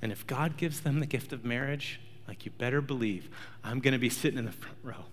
And 0.00 0.12
if 0.12 0.26
God 0.26 0.56
gives 0.56 0.80
them 0.80 1.00
the 1.00 1.06
gift 1.06 1.32
of 1.32 1.44
marriage, 1.44 2.00
like 2.28 2.44
you 2.44 2.52
better 2.52 2.80
believe, 2.80 3.28
I'm 3.64 3.80
going 3.80 3.92
to 3.92 3.98
be 3.98 4.10
sitting 4.10 4.38
in 4.38 4.44
the 4.44 4.52
front 4.52 4.76
row. 4.82 5.04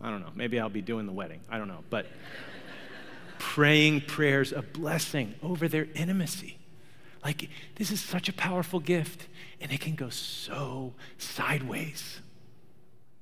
I 0.00 0.10
don't 0.10 0.20
know. 0.20 0.32
Maybe 0.34 0.58
I'll 0.60 0.68
be 0.68 0.82
doing 0.82 1.06
the 1.06 1.12
wedding. 1.12 1.40
I 1.50 1.58
don't 1.58 1.68
know. 1.68 1.84
But 1.90 2.06
praying 3.38 4.02
prayers 4.02 4.52
of 4.52 4.72
blessing 4.72 5.34
over 5.42 5.68
their 5.68 5.88
intimacy. 5.94 6.55
Like, 7.26 7.48
this 7.74 7.90
is 7.90 8.00
such 8.00 8.28
a 8.28 8.32
powerful 8.32 8.78
gift, 8.78 9.26
and 9.60 9.72
it 9.72 9.80
can 9.80 9.96
go 9.96 10.10
so 10.10 10.94
sideways. 11.18 12.20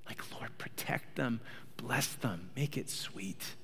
Like, 0.06 0.20
Lord, 0.30 0.50
protect 0.58 1.16
them, 1.16 1.40
bless 1.78 2.08
them, 2.08 2.50
make 2.54 2.76
it 2.76 2.90
sweet. 2.90 3.54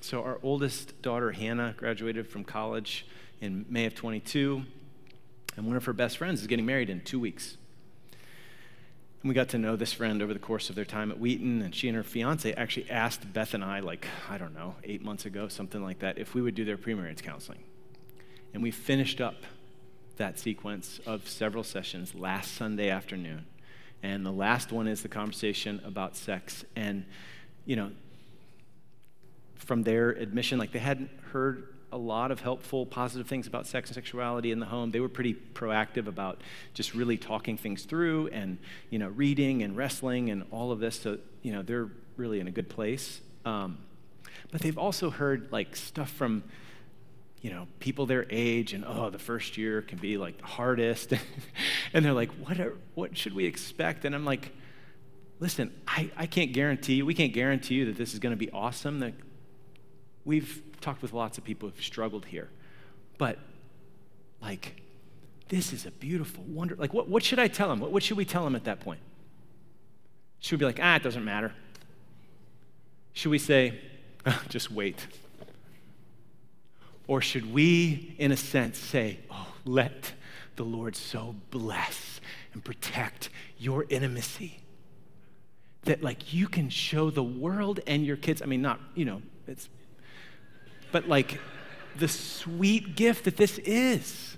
So, 0.00 0.24
our 0.24 0.40
oldest 0.42 1.00
daughter, 1.00 1.30
Hannah, 1.30 1.76
graduated 1.76 2.26
from 2.26 2.42
college 2.42 3.06
in 3.40 3.64
May 3.68 3.86
of 3.86 3.94
22, 3.94 4.64
and 5.56 5.66
one 5.68 5.76
of 5.76 5.84
her 5.84 5.92
best 5.92 6.18
friends 6.18 6.40
is 6.40 6.48
getting 6.48 6.66
married 6.66 6.90
in 6.90 7.02
two 7.02 7.20
weeks. 7.20 7.56
And 9.22 9.28
we 9.28 9.34
got 9.36 9.50
to 9.50 9.58
know 9.58 9.76
this 9.76 9.92
friend 9.92 10.20
over 10.20 10.32
the 10.32 10.40
course 10.40 10.70
of 10.70 10.74
their 10.74 10.84
time 10.84 11.12
at 11.12 11.20
Wheaton, 11.20 11.62
and 11.62 11.72
she 11.72 11.86
and 11.86 11.96
her 11.96 12.02
fiance 12.02 12.52
actually 12.54 12.90
asked 12.90 13.32
Beth 13.32 13.54
and 13.54 13.62
I, 13.62 13.78
like, 13.78 14.08
I 14.28 14.38
don't 14.38 14.54
know, 14.54 14.74
eight 14.82 15.04
months 15.04 15.24
ago, 15.24 15.46
something 15.46 15.84
like 15.84 16.00
that, 16.00 16.18
if 16.18 16.34
we 16.34 16.42
would 16.42 16.56
do 16.56 16.64
their 16.64 16.76
premarriage 16.76 17.22
counseling. 17.22 17.62
And 18.54 18.62
we 18.62 18.70
finished 18.70 19.20
up 19.20 19.36
that 20.16 20.38
sequence 20.38 21.00
of 21.06 21.28
several 21.28 21.62
sessions 21.62 22.14
last 22.14 22.54
Sunday 22.54 22.90
afternoon. 22.90 23.46
And 24.02 24.24
the 24.24 24.32
last 24.32 24.72
one 24.72 24.88
is 24.88 25.02
the 25.02 25.08
conversation 25.08 25.80
about 25.84 26.16
sex. 26.16 26.64
And, 26.76 27.04
you 27.64 27.76
know, 27.76 27.90
from 29.56 29.82
their 29.82 30.10
admission, 30.10 30.58
like 30.58 30.72
they 30.72 30.78
hadn't 30.78 31.10
heard 31.32 31.68
a 31.90 31.98
lot 31.98 32.30
of 32.30 32.40
helpful, 32.40 32.84
positive 32.84 33.26
things 33.26 33.46
about 33.46 33.66
sex 33.66 33.90
and 33.90 33.94
sexuality 33.94 34.52
in 34.52 34.60
the 34.60 34.66
home. 34.66 34.90
They 34.90 35.00
were 35.00 35.08
pretty 35.08 35.34
proactive 35.54 36.06
about 36.06 36.40
just 36.74 36.94
really 36.94 37.16
talking 37.16 37.56
things 37.56 37.84
through 37.84 38.28
and, 38.28 38.58
you 38.90 38.98
know, 38.98 39.08
reading 39.08 39.62
and 39.62 39.76
wrestling 39.76 40.30
and 40.30 40.44
all 40.50 40.70
of 40.70 40.80
this. 40.80 41.00
So, 41.00 41.18
you 41.42 41.52
know, 41.52 41.62
they're 41.62 41.88
really 42.16 42.40
in 42.40 42.46
a 42.46 42.50
good 42.50 42.68
place. 42.68 43.20
Um, 43.44 43.78
but 44.52 44.60
they've 44.60 44.78
also 44.78 45.10
heard 45.10 45.50
like 45.50 45.76
stuff 45.76 46.10
from, 46.10 46.44
you 47.40 47.50
know, 47.50 47.68
people 47.78 48.06
their 48.06 48.26
age 48.30 48.72
and, 48.72 48.84
oh, 48.86 49.10
the 49.10 49.18
first 49.18 49.56
year 49.56 49.82
can 49.82 49.98
be 49.98 50.18
like 50.18 50.38
the 50.38 50.46
hardest. 50.46 51.12
and 51.92 52.04
they're 52.04 52.12
like, 52.12 52.30
what, 52.32 52.58
are, 52.58 52.76
what 52.94 53.16
should 53.16 53.32
we 53.32 53.44
expect? 53.44 54.04
And 54.04 54.14
I'm 54.14 54.24
like, 54.24 54.52
listen, 55.38 55.72
I, 55.86 56.10
I 56.16 56.26
can't 56.26 56.52
guarantee 56.52 56.94
you, 56.94 57.06
we 57.06 57.14
can't 57.14 57.32
guarantee 57.32 57.76
you 57.76 57.86
that 57.86 57.96
this 57.96 58.12
is 58.12 58.18
going 58.18 58.32
to 58.32 58.36
be 58.36 58.50
awesome. 58.50 59.00
That 59.00 59.14
we've 60.24 60.62
talked 60.80 61.00
with 61.00 61.12
lots 61.12 61.38
of 61.38 61.44
people 61.44 61.68
who've 61.68 61.84
struggled 61.84 62.26
here. 62.26 62.48
But, 63.18 63.38
like, 64.42 64.82
this 65.48 65.72
is 65.72 65.86
a 65.86 65.90
beautiful, 65.90 66.42
wonder. 66.44 66.74
Like, 66.76 66.92
what, 66.92 67.08
what 67.08 67.22
should 67.22 67.38
I 67.38 67.48
tell 67.48 67.68
them? 67.68 67.80
What, 67.80 67.92
what 67.92 68.02
should 68.02 68.16
we 68.16 68.24
tell 68.24 68.44
them 68.44 68.56
at 68.56 68.64
that 68.64 68.80
point? 68.80 69.00
Should 70.40 70.52
we 70.52 70.58
be 70.58 70.66
like, 70.66 70.80
ah, 70.82 70.96
it 70.96 71.02
doesn't 71.02 71.24
matter? 71.24 71.52
Should 73.12 73.30
we 73.30 73.38
say, 73.38 73.80
oh, 74.26 74.42
just 74.48 74.70
wait? 74.70 75.06
Or 77.08 77.20
should 77.20 77.52
we, 77.52 78.14
in 78.18 78.30
a 78.30 78.36
sense, 78.36 78.78
say, 78.78 79.18
oh, 79.30 79.54
let 79.64 80.12
the 80.54 80.62
Lord 80.62 80.94
so 80.94 81.34
bless 81.50 82.20
and 82.52 82.64
protect 82.64 83.30
your 83.58 83.84
intimacy 83.88 84.60
that, 85.82 86.02
like, 86.02 86.32
you 86.32 86.46
can 86.46 86.70
show 86.70 87.10
the 87.10 87.22
world 87.24 87.80
and 87.88 88.06
your 88.06 88.16
kids, 88.16 88.40
I 88.42 88.46
mean, 88.46 88.62
not, 88.62 88.78
you 88.94 89.04
know, 89.04 89.22
it's 89.48 89.68
but 90.92 91.08
like 91.08 91.38
the 91.96 92.08
sweet 92.08 92.96
gift 92.96 93.24
that 93.24 93.36
this 93.36 93.58
is. 93.58 94.36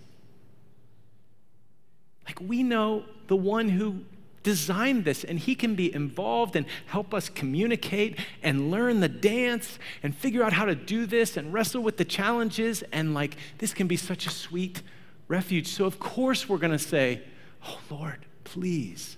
Like 2.26 2.40
we 2.40 2.62
know 2.62 3.04
the 3.26 3.36
one 3.36 3.68
who 3.68 4.00
designed 4.42 5.04
this, 5.04 5.24
and 5.24 5.38
he 5.38 5.54
can 5.54 5.74
be 5.74 5.92
involved 5.94 6.56
and 6.56 6.66
help 6.86 7.12
us 7.12 7.28
communicate 7.28 8.18
and 8.42 8.70
learn 8.70 9.00
the 9.00 9.08
dance 9.08 9.78
and 10.02 10.14
figure 10.14 10.42
out 10.42 10.52
how 10.52 10.64
to 10.64 10.74
do 10.74 11.06
this 11.06 11.36
and 11.36 11.52
wrestle 11.52 11.82
with 11.82 11.96
the 11.96 12.04
challenges. 12.04 12.82
And 12.92 13.14
like 13.14 13.36
this 13.58 13.74
can 13.74 13.86
be 13.86 13.96
such 13.96 14.26
a 14.26 14.30
sweet 14.30 14.82
refuge. 15.28 15.68
So, 15.68 15.84
of 15.84 15.98
course, 15.98 16.48
we're 16.48 16.58
going 16.58 16.72
to 16.72 16.78
say, 16.78 17.22
Oh 17.66 17.78
Lord, 17.90 18.24
please. 18.44 19.16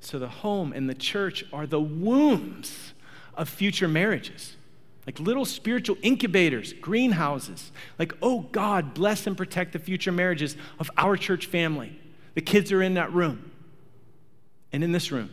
So, 0.00 0.18
the 0.18 0.28
home 0.28 0.72
and 0.72 0.90
the 0.90 0.94
church 0.94 1.44
are 1.52 1.66
the 1.66 1.80
wombs 1.80 2.92
of 3.34 3.48
future 3.48 3.88
marriages 3.88 4.56
like 5.06 5.20
little 5.20 5.44
spiritual 5.44 5.96
incubators, 6.02 6.72
greenhouses. 6.72 7.72
Like, 7.98 8.14
oh 8.22 8.40
God, 8.52 8.94
bless 8.94 9.26
and 9.26 9.36
protect 9.36 9.72
the 9.72 9.78
future 9.78 10.12
marriages 10.12 10.56
of 10.78 10.90
our 10.96 11.16
church 11.16 11.46
family. 11.46 11.98
The 12.34 12.42
kids 12.42 12.72
are 12.72 12.82
in 12.82 12.94
that 12.94 13.12
room 13.12 13.50
and 14.72 14.82
in 14.84 14.92
this 14.92 15.10
room. 15.12 15.30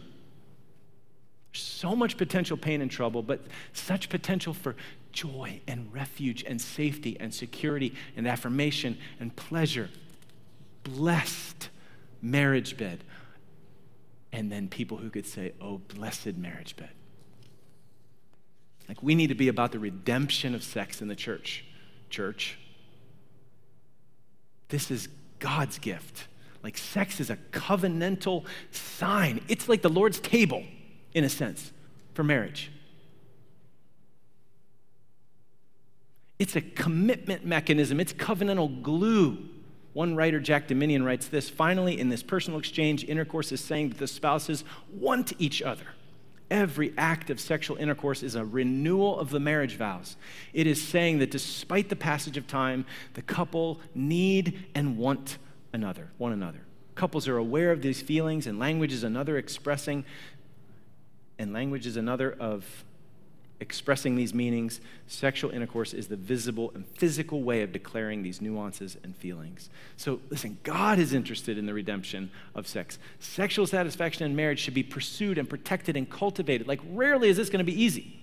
So 1.54 1.96
much 1.96 2.18
potential 2.18 2.56
pain 2.56 2.82
and 2.82 2.90
trouble, 2.90 3.24
but 3.24 3.42
such 3.74 4.08
potential 4.10 4.54
for 4.54 4.76
joy 5.12 5.60
and 5.68 5.92
refuge 5.94 6.44
and 6.44 6.62
safety 6.62 7.18
and 7.20 7.34
security 7.34 7.94
and 8.16 8.28
affirmation 8.28 8.98
and 9.20 9.36
pleasure. 9.36 9.90
Blessed 10.84 11.70
marriage 12.22 12.78
bed. 12.78 13.04
And 14.32 14.52
then 14.52 14.70
people 14.70 14.98
who 14.98 15.10
could 15.10 15.26
say, 15.26 15.54
oh, 15.60 15.80
blessed 15.80 16.38
marriage 16.38 16.78
bed. 16.78 16.92
Like, 18.88 19.04
we 19.04 19.16
need 19.16 19.28
to 19.28 19.36
be 19.36 19.48
about 19.48 19.72
the 19.72 19.80
redemption 19.80 20.56
of 20.56 20.64
sex 20.64 21.02
in 21.02 21.08
the 21.08 21.16
church. 21.16 21.66
Church. 22.10 22.58
This 24.70 24.90
is 24.92 25.10
God's 25.40 25.80
gift. 25.80 26.28
Like, 26.64 26.78
sex 26.78 27.20
is 27.20 27.30
a 27.30 27.38
covenantal 27.52 28.46
sign. 28.72 29.42
It's 29.48 29.68
like 29.68 29.82
the 29.82 29.90
Lord's 29.90 30.20
table, 30.20 30.64
in 31.14 31.24
a 31.24 31.30
sense, 31.30 31.72
for 32.14 32.24
marriage. 32.24 32.72
It's 36.38 36.56
a 36.56 36.62
commitment 36.62 37.46
mechanism, 37.46 38.00
it's 38.00 38.14
covenantal 38.14 38.82
glue. 38.82 39.38
One 39.94 40.16
writer, 40.16 40.40
Jack 40.40 40.68
Dominian, 40.68 41.04
writes 41.04 41.28
this 41.28 41.50
Finally, 41.50 42.00
in 42.00 42.10
this 42.10 42.24
personal 42.24 42.60
exchange, 42.60 43.04
intercourse 43.04 43.52
is 43.52 43.60
saying 43.60 43.90
that 43.90 43.98
the 43.98 44.08
spouses 44.08 44.64
want 44.92 45.34
each 45.40 45.62
other 45.62 45.86
every 46.52 46.94
act 46.98 47.30
of 47.30 47.40
sexual 47.40 47.78
intercourse 47.78 48.22
is 48.22 48.36
a 48.36 48.46
renewal 48.46 49.18
of 49.18 49.30
the 49.30 49.40
marriage 49.40 49.78
vows. 49.78 50.18
It 50.54 50.68
is 50.68 50.86
saying 50.86 51.20
that 51.20 51.32
despite 51.32 51.90
the 51.90 51.96
passage 51.96 52.38
of 52.38 52.46
time, 52.46 52.86
the 53.14 53.22
couple 53.22 53.80
need 53.96 54.66
and 54.76 54.98
want 54.98 55.38
another, 55.74 56.10
one 56.18 56.34
another. 56.34 56.62
Couples 56.96 57.28
are 57.28 57.38
aware 57.38 57.72
of 57.72 57.82
these 57.82 58.02
feelings, 58.02 58.48
and 58.48 58.60
language 58.60 58.94
is 58.94 59.04
another 59.04 59.38
expressing, 59.38 60.06
and 61.40 61.54
language 61.54 61.86
is 61.86 61.98
another 61.98 62.36
of 62.40 62.84
expressing 63.62 64.16
these 64.16 64.34
meanings, 64.34 64.82
sexual 65.08 65.52
intercourse 65.52 65.94
is 65.94 66.08
the 66.08 66.16
visible 66.16 66.72
and 66.74 66.86
physical 66.86 67.44
way 67.44 67.62
of 67.62 67.72
declaring 67.72 68.24
these 68.24 68.42
nuances 68.42 68.98
and 69.04 69.16
feelings. 69.16 69.70
So, 69.98 70.20
listen, 70.32 70.58
God 70.64 70.98
is 70.98 71.14
interested 71.14 71.60
in 71.60 71.68
the 71.68 71.74
redemption 71.74 72.32
of 72.56 72.68
sex. 72.68 72.98
Sexual 73.20 73.68
satisfaction 73.68 74.26
in 74.26 74.36
marriage 74.36 74.60
should 74.60 74.74
be 74.74 74.84
pursued 74.84 75.38
and 75.38 75.48
protected 75.48 75.96
and 75.96 76.10
cultivated. 76.10 76.68
Like, 76.68 76.82
rarely 76.90 77.30
is 77.30 77.38
this 77.38 77.50
going 77.50 77.64
to 77.64 77.72
be 77.72 77.80
easy. 77.80 78.21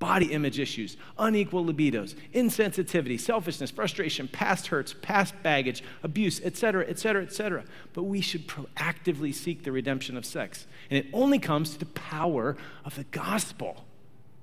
Body 0.00 0.32
image 0.32 0.58
issues, 0.58 0.96
unequal 1.18 1.64
libidos, 1.64 2.16
insensitivity, 2.34 3.20
selfishness, 3.20 3.70
frustration, 3.70 4.26
past 4.26 4.66
hurts, 4.66 4.94
past 5.02 5.34
baggage, 5.44 5.84
abuse, 6.02 6.40
etc., 6.42 6.84
etc., 6.88 7.22
etc. 7.22 7.64
But 7.92 8.04
we 8.04 8.20
should 8.20 8.48
proactively 8.48 9.32
seek 9.32 9.62
the 9.62 9.70
redemption 9.70 10.16
of 10.16 10.26
sex. 10.26 10.66
And 10.90 10.98
it 10.98 11.06
only 11.12 11.38
comes 11.38 11.70
to 11.74 11.78
the 11.78 11.86
power 11.86 12.56
of 12.84 12.96
the 12.96 13.04
gospel 13.04 13.84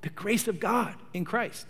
the 0.01 0.10
grace 0.10 0.47
of 0.47 0.60
God 0.60 0.95
in 1.14 1.26
Christ. 1.26 1.68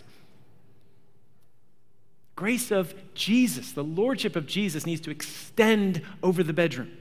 Grace 2.36 2.70
of 2.70 2.94
Jesus, 3.14 3.72
the 3.72 3.82
lordship 3.82 4.36
of 4.36 4.46
Jesus 4.46 4.86
needs 4.86 5.00
to 5.00 5.10
extend 5.10 6.02
over 6.22 6.44
the 6.44 6.52
bedroom. 6.52 6.96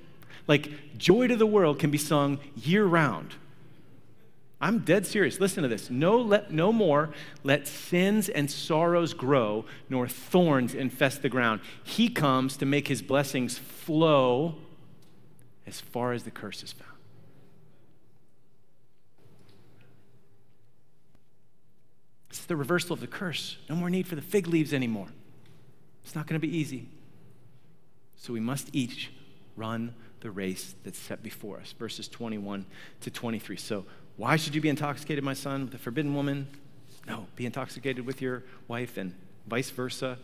Like 0.48 0.98
joy 0.98 1.28
to 1.28 1.36
the 1.36 1.46
world 1.46 1.78
can 1.78 1.92
be 1.92 2.00
sung 2.00 2.40
year 2.56 2.86
round. 2.86 3.36
I'm 4.60 4.80
dead 4.80 5.06
serious. 5.06 5.40
Listen 5.40 5.62
to 5.64 5.70
this. 5.70 5.90
No, 5.90 6.18
let, 6.18 6.52
no 6.52 6.74
more 6.74 7.12
let 7.44 7.68
sins 7.68 8.28
and 8.28 8.50
sorrows 8.50 9.14
grow, 9.14 9.66
nor 9.90 10.08
thorns 10.08 10.74
infest 10.74 11.22
the 11.22 11.30
ground. 11.30 11.62
He 11.84 12.10
comes 12.10 12.58
to 12.58 12.66
make 12.66 12.88
his 12.88 13.02
blessings 13.02 13.58
flow 13.58 14.56
as 15.68 15.80
far 15.80 16.14
as 16.14 16.24
the 16.24 16.32
curse 16.32 16.64
is 16.64 16.72
found. 16.72 16.92
It's 22.30 22.46
the 22.46 22.56
reversal 22.56 22.94
of 22.94 23.00
the 23.00 23.08
curse. 23.08 23.58
No 23.70 23.76
more 23.76 23.90
need 23.90 24.08
for 24.08 24.16
the 24.16 24.22
fig 24.22 24.48
leaves 24.48 24.74
anymore. 24.74 25.08
It's 26.04 26.16
not 26.16 26.26
going 26.26 26.40
to 26.40 26.48
be 26.48 26.56
easy. 26.56 26.88
So 28.16 28.34
we 28.34 28.40
must 28.40 28.70
each 28.74 29.12
run 29.56 29.94
the 30.22 30.32
race 30.32 30.76
that's 30.84 30.98
set 30.98 31.22
before 31.22 31.60
us. 31.60 31.74
Verses 31.78 32.08
21 32.08 32.66
to 33.02 33.12
23. 33.12 33.56
So, 33.58 33.86
why 34.18 34.36
should 34.36 34.56
you 34.56 34.62
be 34.62 34.70
intoxicated, 34.70 35.24
my 35.24 35.34
son, 35.34 35.66
with 35.66 35.76
a 35.76 35.78
forbidden 35.78 36.14
woman? 36.14 36.48
No, 37.08 37.28
be 37.36 37.46
intoxicated 37.46 38.06
with 38.06 38.22
your 38.22 38.44
wife 38.68 38.98
and 38.98 39.14
vice 39.48 39.70
versa. 39.70 40.18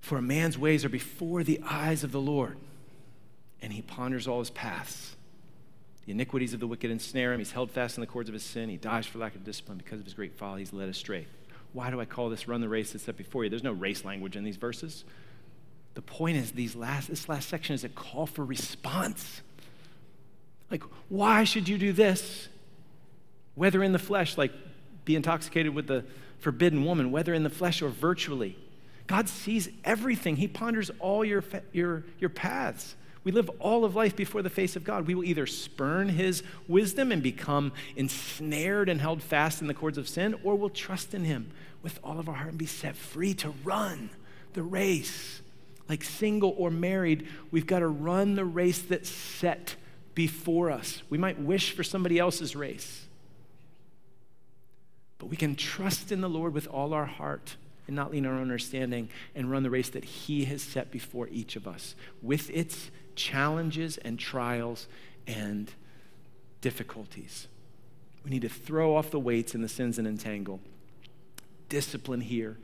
For 0.00 0.18
a 0.18 0.22
man's 0.22 0.58
ways 0.58 0.84
are 0.84 0.88
before 0.88 1.44
the 1.44 1.60
eyes 1.64 2.02
of 2.02 2.12
the 2.12 2.20
Lord, 2.20 2.56
and 3.60 3.72
he 3.72 3.82
ponders 3.82 4.26
all 4.26 4.40
his 4.40 4.50
paths. 4.50 5.14
The 6.06 6.12
iniquities 6.12 6.54
of 6.54 6.60
the 6.60 6.66
wicked 6.66 6.90
ensnare 6.90 7.34
him. 7.34 7.38
He's 7.38 7.52
held 7.52 7.70
fast 7.70 7.98
in 7.98 8.00
the 8.00 8.06
cords 8.06 8.28
of 8.28 8.32
his 8.32 8.42
sin. 8.42 8.70
He 8.70 8.78
dies 8.78 9.06
for 9.06 9.18
lack 9.18 9.34
of 9.34 9.44
discipline. 9.44 9.78
Because 9.78 10.00
of 10.00 10.06
his 10.06 10.14
great 10.14 10.36
folly, 10.36 10.62
he's 10.62 10.72
led 10.72 10.88
astray. 10.88 11.26
Why 11.74 11.90
do 11.90 12.00
I 12.00 12.06
call 12.06 12.30
this 12.30 12.48
run 12.48 12.62
the 12.62 12.68
race 12.68 12.92
that's 12.92 13.04
set 13.04 13.16
before 13.16 13.44
you? 13.44 13.50
There's 13.50 13.62
no 13.62 13.72
race 13.72 14.04
language 14.04 14.34
in 14.34 14.42
these 14.42 14.56
verses. 14.56 15.04
The 15.94 16.02
point 16.02 16.38
is, 16.38 16.52
these 16.52 16.74
last, 16.74 17.08
this 17.08 17.28
last 17.28 17.48
section 17.48 17.74
is 17.74 17.84
a 17.84 17.88
call 17.88 18.26
for 18.26 18.44
response. 18.44 19.42
Like, 20.70 20.82
why 21.08 21.44
should 21.44 21.68
you 21.68 21.78
do 21.78 21.92
this? 21.92 22.48
Whether 23.54 23.82
in 23.82 23.92
the 23.92 23.98
flesh, 23.98 24.38
like 24.38 24.52
be 25.04 25.16
intoxicated 25.16 25.74
with 25.74 25.86
the 25.86 26.04
forbidden 26.38 26.84
woman, 26.84 27.10
whether 27.10 27.34
in 27.34 27.42
the 27.42 27.50
flesh 27.50 27.82
or 27.82 27.88
virtually. 27.88 28.56
God 29.06 29.28
sees 29.28 29.68
everything. 29.84 30.36
He 30.36 30.46
ponders 30.46 30.90
all 31.00 31.24
your, 31.24 31.42
your, 31.72 32.04
your 32.18 32.30
paths. 32.30 32.94
We 33.24 33.32
live 33.32 33.50
all 33.58 33.84
of 33.84 33.96
life 33.96 34.16
before 34.16 34.40
the 34.40 34.48
face 34.48 34.76
of 34.76 34.84
God. 34.84 35.06
We 35.06 35.14
will 35.14 35.24
either 35.24 35.46
spurn 35.46 36.08
his 36.08 36.42
wisdom 36.68 37.12
and 37.12 37.22
become 37.22 37.72
ensnared 37.96 38.88
and 38.88 39.00
held 39.00 39.22
fast 39.22 39.60
in 39.60 39.66
the 39.66 39.74
cords 39.74 39.98
of 39.98 40.08
sin, 40.08 40.36
or 40.42 40.54
we'll 40.54 40.70
trust 40.70 41.12
in 41.12 41.24
him 41.24 41.50
with 41.82 41.98
all 42.04 42.18
of 42.18 42.28
our 42.28 42.36
heart 42.36 42.50
and 42.50 42.58
be 42.58 42.66
set 42.66 42.96
free 42.96 43.34
to 43.34 43.52
run 43.64 44.10
the 44.54 44.62
race 44.62 45.42
like 45.90 46.04
single 46.04 46.54
or 46.56 46.70
married, 46.70 47.26
we've 47.50 47.66
got 47.66 47.80
to 47.80 47.88
run 47.88 48.36
the 48.36 48.44
race 48.44 48.80
that's 48.80 49.10
set 49.10 49.74
before 50.14 50.70
us. 50.70 51.02
We 51.08 51.18
might 51.18 51.40
wish 51.40 51.72
for 51.72 51.82
somebody 51.82 52.18
else's 52.18 52.56
race, 52.56 53.06
but 55.18 55.26
we 55.26 55.36
can 55.36 55.54
trust 55.54 56.10
in 56.12 56.20
the 56.20 56.28
Lord 56.28 56.54
with 56.54 56.66
all 56.68 56.92
our 56.94 57.06
heart 57.06 57.56
and 57.86 57.96
not 57.96 58.12
lean 58.12 58.26
on 58.26 58.32
our 58.32 58.38
own 58.38 58.42
understanding 58.42 59.08
and 59.34 59.50
run 59.50 59.62
the 59.62 59.70
race 59.70 59.90
that 59.90 60.04
He 60.04 60.44
has 60.46 60.62
set 60.62 60.90
before 60.90 61.28
each 61.28 61.56
of 61.56 61.66
us 61.66 61.94
with 62.22 62.50
its 62.50 62.90
challenges 63.14 63.98
and 63.98 64.18
trials 64.18 64.86
and 65.26 65.72
difficulties. 66.60 67.48
We 68.24 68.30
need 68.30 68.42
to 68.42 68.48
throw 68.48 68.96
off 68.96 69.10
the 69.10 69.18
weights 69.18 69.54
and 69.54 69.64
the 69.64 69.68
sins 69.68 69.98
and 69.98 70.06
entangle. 70.06 70.60
Discipline 71.68 72.20
here. 72.20 72.58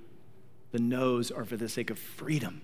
The 0.72 0.78
no's 0.78 1.30
are 1.30 1.44
for 1.44 1.56
the 1.56 1.68
sake 1.68 1.90
of 1.90 1.98
freedom. 1.98 2.60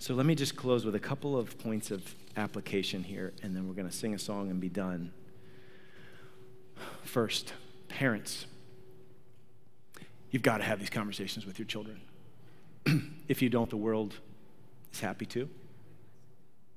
So 0.00 0.14
let 0.14 0.26
me 0.26 0.36
just 0.36 0.54
close 0.54 0.84
with 0.84 0.94
a 0.94 1.00
couple 1.00 1.36
of 1.36 1.58
points 1.58 1.90
of 1.90 2.14
application 2.36 3.02
here, 3.02 3.32
and 3.42 3.54
then 3.56 3.66
we're 3.66 3.74
going 3.74 3.88
to 3.88 3.94
sing 3.94 4.14
a 4.14 4.18
song 4.18 4.48
and 4.48 4.60
be 4.60 4.68
done. 4.68 5.12
First, 7.02 7.52
parents, 7.88 8.46
you've 10.30 10.42
got 10.42 10.58
to 10.58 10.64
have 10.64 10.78
these 10.78 10.88
conversations 10.88 11.44
with 11.44 11.58
your 11.58 11.66
children. 11.66 12.00
if 13.28 13.42
you 13.42 13.48
don't, 13.48 13.68
the 13.68 13.76
world 13.76 14.14
is 14.92 15.00
happy 15.00 15.26
to 15.26 15.48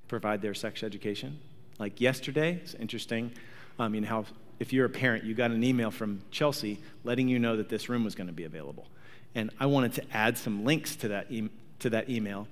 provide 0.07 0.41
their 0.41 0.55
sex 0.55 0.81
education. 0.81 1.39
Like 1.77 2.01
yesterday, 2.01 2.59
it's 2.63 2.73
interesting. 2.73 3.31
You 3.79 4.01
know 4.01 4.07
how 4.07 4.25
if 4.59 4.73
you're 4.73 4.85
a 4.85 4.89
parent, 4.89 5.23
you 5.23 5.33
got 5.35 5.51
an 5.51 5.63
email 5.63 5.89
from 5.89 6.21
Chelsea 6.31 6.79
letting 7.03 7.27
you 7.27 7.39
know 7.39 7.55
that 7.57 7.69
this 7.69 7.87
room 7.87 8.03
was 8.03 8.13
going 8.13 8.27
to 8.27 8.33
be 8.33 8.43
available, 8.43 8.87
and 9.33 9.49
I 9.59 9.65
wanted 9.67 9.93
to 9.93 10.03
add 10.11 10.37
some 10.37 10.65
links 10.65 10.95
to 10.97 11.07
that 11.07 11.31
e- 11.31 11.49
to 11.79 11.89
that 11.89 12.09
email 12.09 12.47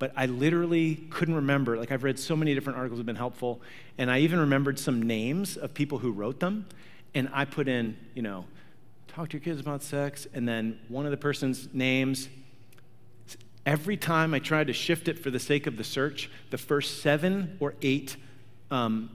but 0.00 0.12
I 0.16 0.24
literally 0.26 0.94
couldn't 1.10 1.34
remember. 1.34 1.76
Like, 1.76 1.92
I've 1.92 2.02
read 2.02 2.18
so 2.18 2.34
many 2.34 2.54
different 2.54 2.78
articles 2.78 2.96
that 2.96 3.02
have 3.02 3.06
been 3.06 3.16
helpful, 3.16 3.60
and 3.98 4.10
I 4.10 4.20
even 4.20 4.40
remembered 4.40 4.78
some 4.78 5.02
names 5.02 5.58
of 5.58 5.74
people 5.74 5.98
who 5.98 6.10
wrote 6.10 6.40
them. 6.40 6.66
And 7.14 7.28
I 7.34 7.44
put 7.44 7.68
in, 7.68 7.98
you 8.14 8.22
know, 8.22 8.46
talk 9.08 9.28
to 9.28 9.36
your 9.36 9.44
kids 9.44 9.60
about 9.60 9.82
sex, 9.82 10.26
and 10.32 10.48
then 10.48 10.80
one 10.88 11.04
of 11.04 11.10
the 11.10 11.18
person's 11.18 11.68
names. 11.74 12.30
Every 13.66 13.98
time 13.98 14.32
I 14.32 14.38
tried 14.38 14.68
to 14.68 14.72
shift 14.72 15.06
it 15.06 15.18
for 15.18 15.30
the 15.30 15.38
sake 15.38 15.66
of 15.66 15.76
the 15.76 15.84
search, 15.84 16.30
the 16.48 16.56
first 16.56 17.02
seven 17.02 17.58
or 17.60 17.74
eight 17.82 18.16
um, 18.70 19.10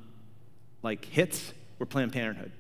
like 0.84 1.04
hits 1.06 1.52
were 1.80 1.88
Planned 1.88 2.14
Parenthood. 2.14 2.52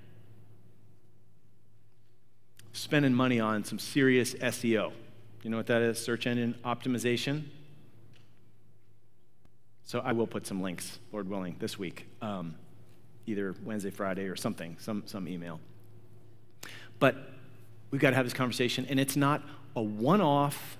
Spending 2.73 3.13
money 3.13 3.39
on 3.39 3.63
some 3.63 3.77
serious 3.77 4.33
SEO. 4.33 4.93
You 5.43 5.51
know 5.51 5.57
what 5.57 5.67
that 5.67 5.83
is? 5.83 6.03
Search 6.03 6.25
engine 6.25 6.55
optimization. 6.65 7.43
So 9.85 9.99
I 9.99 10.13
will 10.13 10.25
put 10.25 10.47
some 10.47 10.63
links, 10.63 10.97
Lord 11.11 11.29
willing, 11.29 11.57
this 11.59 11.77
week, 11.77 12.07
um, 12.19 12.55
either 13.27 13.53
Wednesday, 13.63 13.91
Friday, 13.91 14.23
or 14.23 14.35
something, 14.35 14.77
some, 14.79 15.03
some 15.05 15.27
email. 15.27 15.59
But 16.97 17.15
we've 17.91 18.01
got 18.01 18.09
to 18.09 18.15
have 18.15 18.25
this 18.25 18.33
conversation, 18.33 18.87
and 18.89 18.99
it's 18.99 19.15
not 19.15 19.43
a 19.75 19.81
one 19.83 20.21
off, 20.21 20.77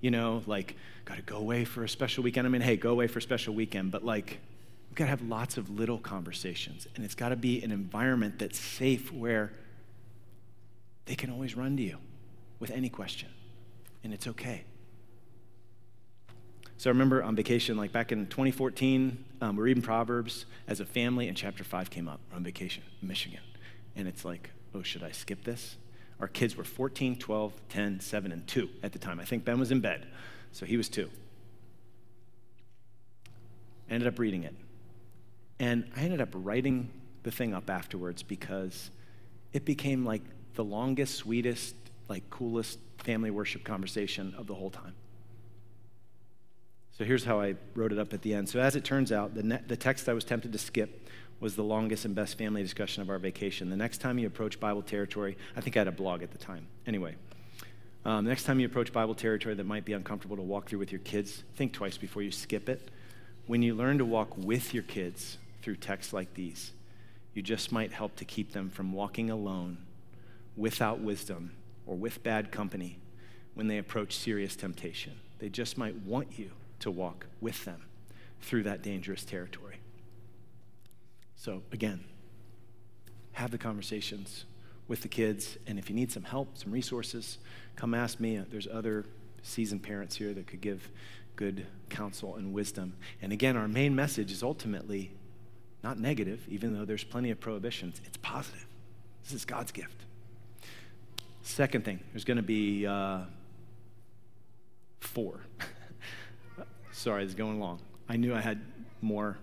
you 0.00 0.10
know, 0.10 0.42
like, 0.46 0.74
got 1.04 1.16
to 1.16 1.22
go 1.22 1.36
away 1.36 1.64
for 1.64 1.84
a 1.84 1.88
special 1.88 2.24
weekend. 2.24 2.44
I 2.44 2.50
mean, 2.50 2.62
hey, 2.62 2.76
go 2.76 2.90
away 2.90 3.06
for 3.06 3.20
a 3.20 3.22
special 3.22 3.54
weekend, 3.54 3.92
but 3.92 4.04
like, 4.04 4.40
we've 4.90 4.96
got 4.96 5.04
to 5.04 5.10
have 5.10 5.22
lots 5.22 5.56
of 5.56 5.70
little 5.70 5.98
conversations, 5.98 6.88
and 6.96 7.04
it's 7.04 7.14
got 7.14 7.28
to 7.28 7.36
be 7.36 7.62
an 7.62 7.70
environment 7.70 8.40
that's 8.40 8.58
safe 8.58 9.12
where 9.12 9.52
they 11.04 11.14
can 11.14 11.30
always 11.30 11.56
run 11.56 11.76
to 11.76 11.82
you 11.84 11.98
with 12.58 12.72
any 12.72 12.88
question, 12.88 13.28
and 14.02 14.12
it's 14.12 14.26
okay. 14.26 14.64
So 16.82 16.90
I 16.90 16.94
remember 16.94 17.22
on 17.22 17.36
vacation, 17.36 17.76
like 17.76 17.92
back 17.92 18.10
in 18.10 18.26
2014, 18.26 19.24
um, 19.40 19.54
we 19.54 19.60
were 19.60 19.66
reading 19.66 19.84
Proverbs 19.84 20.46
as 20.66 20.80
a 20.80 20.84
family, 20.84 21.28
and 21.28 21.36
chapter 21.36 21.62
5 21.62 21.90
came 21.90 22.08
up. 22.08 22.18
On 22.34 22.42
vacation 22.42 22.82
in 23.00 23.06
Michigan. 23.06 23.38
And 23.94 24.08
it's 24.08 24.24
like, 24.24 24.50
oh, 24.74 24.82
should 24.82 25.04
I 25.04 25.12
skip 25.12 25.44
this? 25.44 25.76
Our 26.18 26.26
kids 26.26 26.56
were 26.56 26.64
14, 26.64 27.20
12, 27.20 27.52
10, 27.68 28.00
7, 28.00 28.32
and 28.32 28.44
2 28.48 28.68
at 28.82 28.90
the 28.90 28.98
time. 28.98 29.20
I 29.20 29.24
think 29.24 29.44
Ben 29.44 29.60
was 29.60 29.70
in 29.70 29.78
bed, 29.78 30.08
so 30.50 30.66
he 30.66 30.76
was 30.76 30.88
2. 30.88 31.08
I 33.88 33.94
ended 33.94 34.08
up 34.08 34.18
reading 34.18 34.42
it. 34.42 34.56
And 35.60 35.88
I 35.96 36.00
ended 36.00 36.20
up 36.20 36.30
writing 36.34 36.90
the 37.22 37.30
thing 37.30 37.54
up 37.54 37.70
afterwards 37.70 38.24
because 38.24 38.90
it 39.52 39.64
became 39.64 40.04
like 40.04 40.22
the 40.54 40.64
longest, 40.64 41.14
sweetest, 41.14 41.76
like 42.08 42.28
coolest 42.28 42.80
family 42.98 43.30
worship 43.30 43.62
conversation 43.62 44.34
of 44.36 44.48
the 44.48 44.54
whole 44.56 44.70
time. 44.70 44.94
So 46.92 47.04
here's 47.04 47.24
how 47.24 47.40
I 47.40 47.54
wrote 47.74 47.92
it 47.92 47.98
up 47.98 48.12
at 48.12 48.22
the 48.22 48.34
end. 48.34 48.48
So, 48.48 48.60
as 48.60 48.76
it 48.76 48.84
turns 48.84 49.12
out, 49.12 49.34
the, 49.34 49.42
ne- 49.42 49.62
the 49.66 49.76
text 49.76 50.08
I 50.08 50.12
was 50.12 50.24
tempted 50.24 50.52
to 50.52 50.58
skip 50.58 51.08
was 51.40 51.56
the 51.56 51.64
longest 51.64 52.04
and 52.04 52.14
best 52.14 52.38
family 52.38 52.62
discussion 52.62 53.02
of 53.02 53.10
our 53.10 53.18
vacation. 53.18 53.70
The 53.70 53.76
next 53.76 53.98
time 53.98 54.18
you 54.18 54.26
approach 54.26 54.60
Bible 54.60 54.82
territory, 54.82 55.36
I 55.56 55.60
think 55.60 55.76
I 55.76 55.80
had 55.80 55.88
a 55.88 55.92
blog 55.92 56.22
at 56.22 56.30
the 56.30 56.38
time. 56.38 56.68
Anyway, 56.86 57.16
um, 58.04 58.24
the 58.24 58.28
next 58.28 58.44
time 58.44 58.60
you 58.60 58.66
approach 58.66 58.92
Bible 58.92 59.14
territory 59.14 59.54
that 59.54 59.64
might 59.64 59.84
be 59.84 59.94
uncomfortable 59.94 60.36
to 60.36 60.42
walk 60.42 60.68
through 60.68 60.78
with 60.78 60.92
your 60.92 61.00
kids, 61.00 61.42
think 61.56 61.72
twice 61.72 61.96
before 61.96 62.22
you 62.22 62.30
skip 62.30 62.68
it. 62.68 62.90
When 63.46 63.62
you 63.62 63.74
learn 63.74 63.98
to 63.98 64.04
walk 64.04 64.36
with 64.36 64.72
your 64.72 64.84
kids 64.84 65.38
through 65.62 65.76
texts 65.76 66.12
like 66.12 66.34
these, 66.34 66.72
you 67.34 67.42
just 67.42 67.72
might 67.72 67.92
help 67.92 68.14
to 68.16 68.24
keep 68.24 68.52
them 68.52 68.70
from 68.70 68.92
walking 68.92 69.30
alone 69.30 69.78
without 70.56 71.00
wisdom 71.00 71.52
or 71.86 71.96
with 71.96 72.22
bad 72.22 72.52
company 72.52 72.98
when 73.54 73.66
they 73.66 73.78
approach 73.78 74.14
serious 74.14 74.54
temptation. 74.54 75.14
They 75.38 75.48
just 75.48 75.76
might 75.76 75.96
want 75.96 76.38
you 76.38 76.50
to 76.82 76.90
walk 76.90 77.26
with 77.40 77.64
them 77.64 77.82
through 78.40 78.64
that 78.64 78.82
dangerous 78.82 79.24
territory. 79.24 79.76
So, 81.36 81.62
again, 81.72 82.04
have 83.32 83.50
the 83.50 83.58
conversations 83.58 84.44
with 84.88 85.02
the 85.02 85.08
kids. 85.08 85.56
And 85.66 85.78
if 85.78 85.88
you 85.88 85.96
need 85.96 86.12
some 86.12 86.24
help, 86.24 86.58
some 86.58 86.70
resources, 86.70 87.38
come 87.76 87.94
ask 87.94 88.20
me. 88.20 88.40
There's 88.50 88.68
other 88.70 89.06
seasoned 89.42 89.82
parents 89.82 90.16
here 90.16 90.32
that 90.34 90.46
could 90.46 90.60
give 90.60 90.88
good 91.36 91.66
counsel 91.88 92.36
and 92.36 92.52
wisdom. 92.52 92.94
And 93.20 93.32
again, 93.32 93.56
our 93.56 93.68
main 93.68 93.94
message 93.94 94.30
is 94.30 94.42
ultimately 94.42 95.10
not 95.82 95.98
negative, 95.98 96.46
even 96.48 96.74
though 96.74 96.84
there's 96.84 97.04
plenty 97.04 97.30
of 97.30 97.40
prohibitions, 97.40 98.00
it's 98.04 98.16
positive. 98.18 98.66
This 99.24 99.32
is 99.32 99.44
God's 99.44 99.72
gift. 99.72 100.04
Second 101.42 101.84
thing, 101.84 102.00
there's 102.12 102.24
going 102.24 102.36
to 102.36 102.42
be 102.42 102.86
uh, 102.86 103.22
four. 105.00 105.40
Sorry, 106.92 107.24
it's 107.24 107.34
going 107.34 107.58
long. 107.58 107.80
I 108.08 108.16
knew 108.16 108.34
I 108.34 108.40
had 108.40 108.60
more 109.00 109.38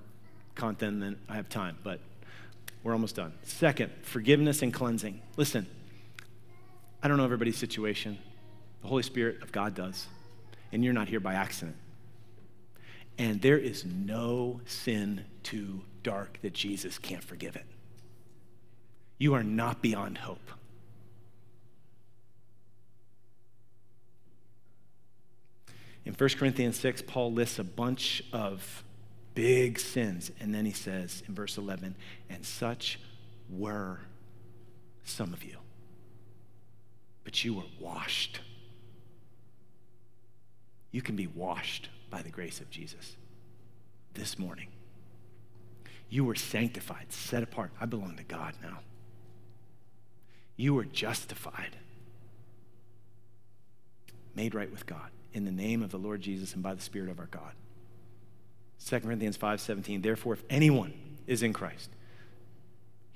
content 0.56 1.00
than 1.00 1.18
I 1.28 1.36
have 1.36 1.50
time, 1.50 1.78
but 1.84 2.00
we're 2.84 2.94
almost 2.94 3.16
done. 3.16 3.34
Second, 3.44 3.92
forgiveness 4.04 4.62
and 4.62 4.74
cleansing. 4.74 5.22
Listen, 5.36 5.66
I 7.02 7.08
don't 7.08 7.18
know 7.18 7.24
everybody's 7.24 7.58
situation. 7.58 8.18
The 8.82 8.88
Holy 8.88 9.04
Spirit 9.04 9.42
of 9.42 9.52
God 9.52 9.76
does. 9.76 10.08
And 10.72 10.84
you're 10.84 10.94
not 10.94 11.10
here 11.10 11.20
by 11.20 11.34
accident. 11.34 11.76
And 13.18 13.42
there 13.42 13.58
is 13.58 13.84
no 13.84 14.62
sin 14.66 15.26
too 15.44 15.82
dark 16.04 16.40
that 16.42 16.54
Jesus 16.54 16.98
can't 16.98 17.24
forgive 17.24 17.56
it. 17.56 17.66
You 19.18 19.34
are 19.34 19.44
not 19.44 19.82
beyond 19.82 20.20
hope. 20.20 20.52
In 26.10 26.16
1 26.16 26.30
Corinthians 26.40 26.80
6, 26.80 27.04
Paul 27.04 27.34
lists 27.34 27.60
a 27.60 27.64
bunch 27.64 28.24
of 28.34 28.84
big 29.36 29.78
sins. 29.78 30.32
And 30.40 30.56
then 30.56 30.66
he 30.66 30.72
says 30.72 31.22
in 31.28 31.36
verse 31.36 31.56
11, 31.56 31.96
and 32.32 32.44
such 32.44 33.00
were 33.48 34.00
some 35.04 35.34
of 35.34 35.44
you. 35.44 35.58
But 37.24 37.44
you 37.44 37.54
were 37.54 37.70
washed. 37.80 38.40
You 40.90 41.04
can 41.04 41.16
be 41.16 41.28
washed 41.28 41.90
by 42.10 42.24
the 42.24 42.32
grace 42.32 42.60
of 42.60 42.72
Jesus 42.72 43.16
this 44.16 44.40
morning. 44.40 44.70
You 46.10 46.26
were 46.26 46.34
sanctified, 46.34 47.12
set 47.14 47.44
apart. 47.44 47.70
I 47.80 47.86
belong 47.86 48.18
to 48.18 48.24
God 48.24 48.56
now. 48.64 48.80
You 50.56 50.74
were 50.74 50.86
justified, 50.86 51.78
made 54.34 54.56
right 54.56 54.72
with 54.72 54.88
God 54.88 55.12
in 55.34 55.46
the 55.46 55.52
name 55.52 55.84
of 55.84 55.92
the 55.92 55.98
Lord 55.98 56.22
Jesus 56.22 56.54
and 56.54 56.64
by 56.64 56.74
the 56.74 56.82
Spirit 56.82 57.10
of 57.10 57.20
our 57.20 57.28
God. 57.28 57.54
2 58.86 59.00
Corinthians 59.02 59.38
5:17 59.38 60.02
Therefore 60.02 60.34
if 60.34 60.44
anyone 60.50 60.94
is 61.28 61.44
in 61.44 61.54
Christ 61.54 61.90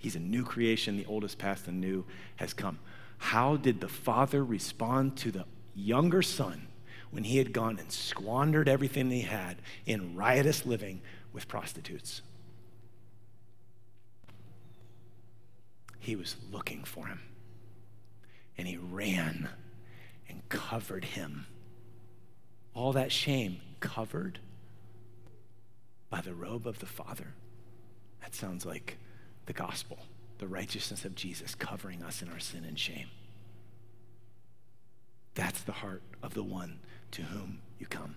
he's 0.04 0.16
a 0.16 0.20
new 0.20 0.44
creation 0.44 0.98
the 0.98 1.06
oldest 1.06 1.38
past 1.38 1.68
and 1.68 1.80
new 1.80 2.06
has 2.36 2.54
come. 2.54 2.78
How 3.18 3.56
did 3.56 3.80
the 3.80 3.88
father 3.88 4.44
respond 4.44 5.16
to 5.18 5.32
the 5.32 5.46
younger 5.74 6.22
son 6.22 6.68
when 7.10 7.24
he 7.24 7.38
had 7.38 7.54
gone 7.54 7.80
and 7.80 7.90
squandered 7.90 8.68
everything 8.68 9.10
he 9.10 9.22
had 9.22 9.58
in 9.86 10.16
riotous 10.16 10.66
living 10.66 11.02
with 11.32 11.48
prostitutes? 11.48 12.22
He 16.00 16.18
was 16.18 16.36
looking 16.52 16.84
for 16.84 17.08
him 17.08 17.22
and 18.58 18.68
he 18.68 18.76
ran 18.76 19.48
and 20.28 20.48
covered 20.50 21.06
him 21.06 21.46
All 22.74 22.94
that 22.94 23.12
shame 23.12 23.60
covered 23.80 24.40
by 26.10 26.22
the 26.22 26.34
robe 26.34 26.68
of 26.68 26.80
the 26.80 26.86
Father. 26.86 27.34
That 28.22 28.36
sounds 28.36 28.66
like 28.66 28.98
the 29.46 29.54
gospel, 29.54 29.98
the 30.38 30.48
righteousness 30.48 31.06
of 31.06 31.16
Jesus 31.16 31.56
covering 31.56 32.04
us 32.04 32.22
in 32.22 32.30
our 32.30 32.40
sin 32.40 32.64
and 32.66 32.78
shame. 32.78 33.08
That's 35.36 35.62
the 35.62 35.72
heart 35.72 36.04
of 36.22 36.34
the 36.34 36.44
one 36.44 36.80
to 37.12 37.24
whom 37.24 37.60
you 37.80 37.86
come. 37.86 38.16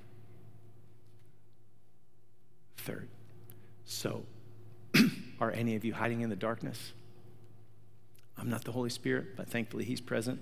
Third, 2.76 3.08
so 3.84 4.24
are 5.40 5.50
any 5.50 5.74
of 5.74 5.84
you 5.84 5.94
hiding 5.94 6.20
in 6.20 6.30
the 6.30 6.36
darkness? 6.36 6.92
I'm 8.38 8.50
not 8.50 8.64
the 8.64 8.72
Holy 8.72 8.90
Spirit, 8.90 9.36
but 9.36 9.48
thankfully 9.48 9.84
He's 9.84 10.00
present. 10.00 10.40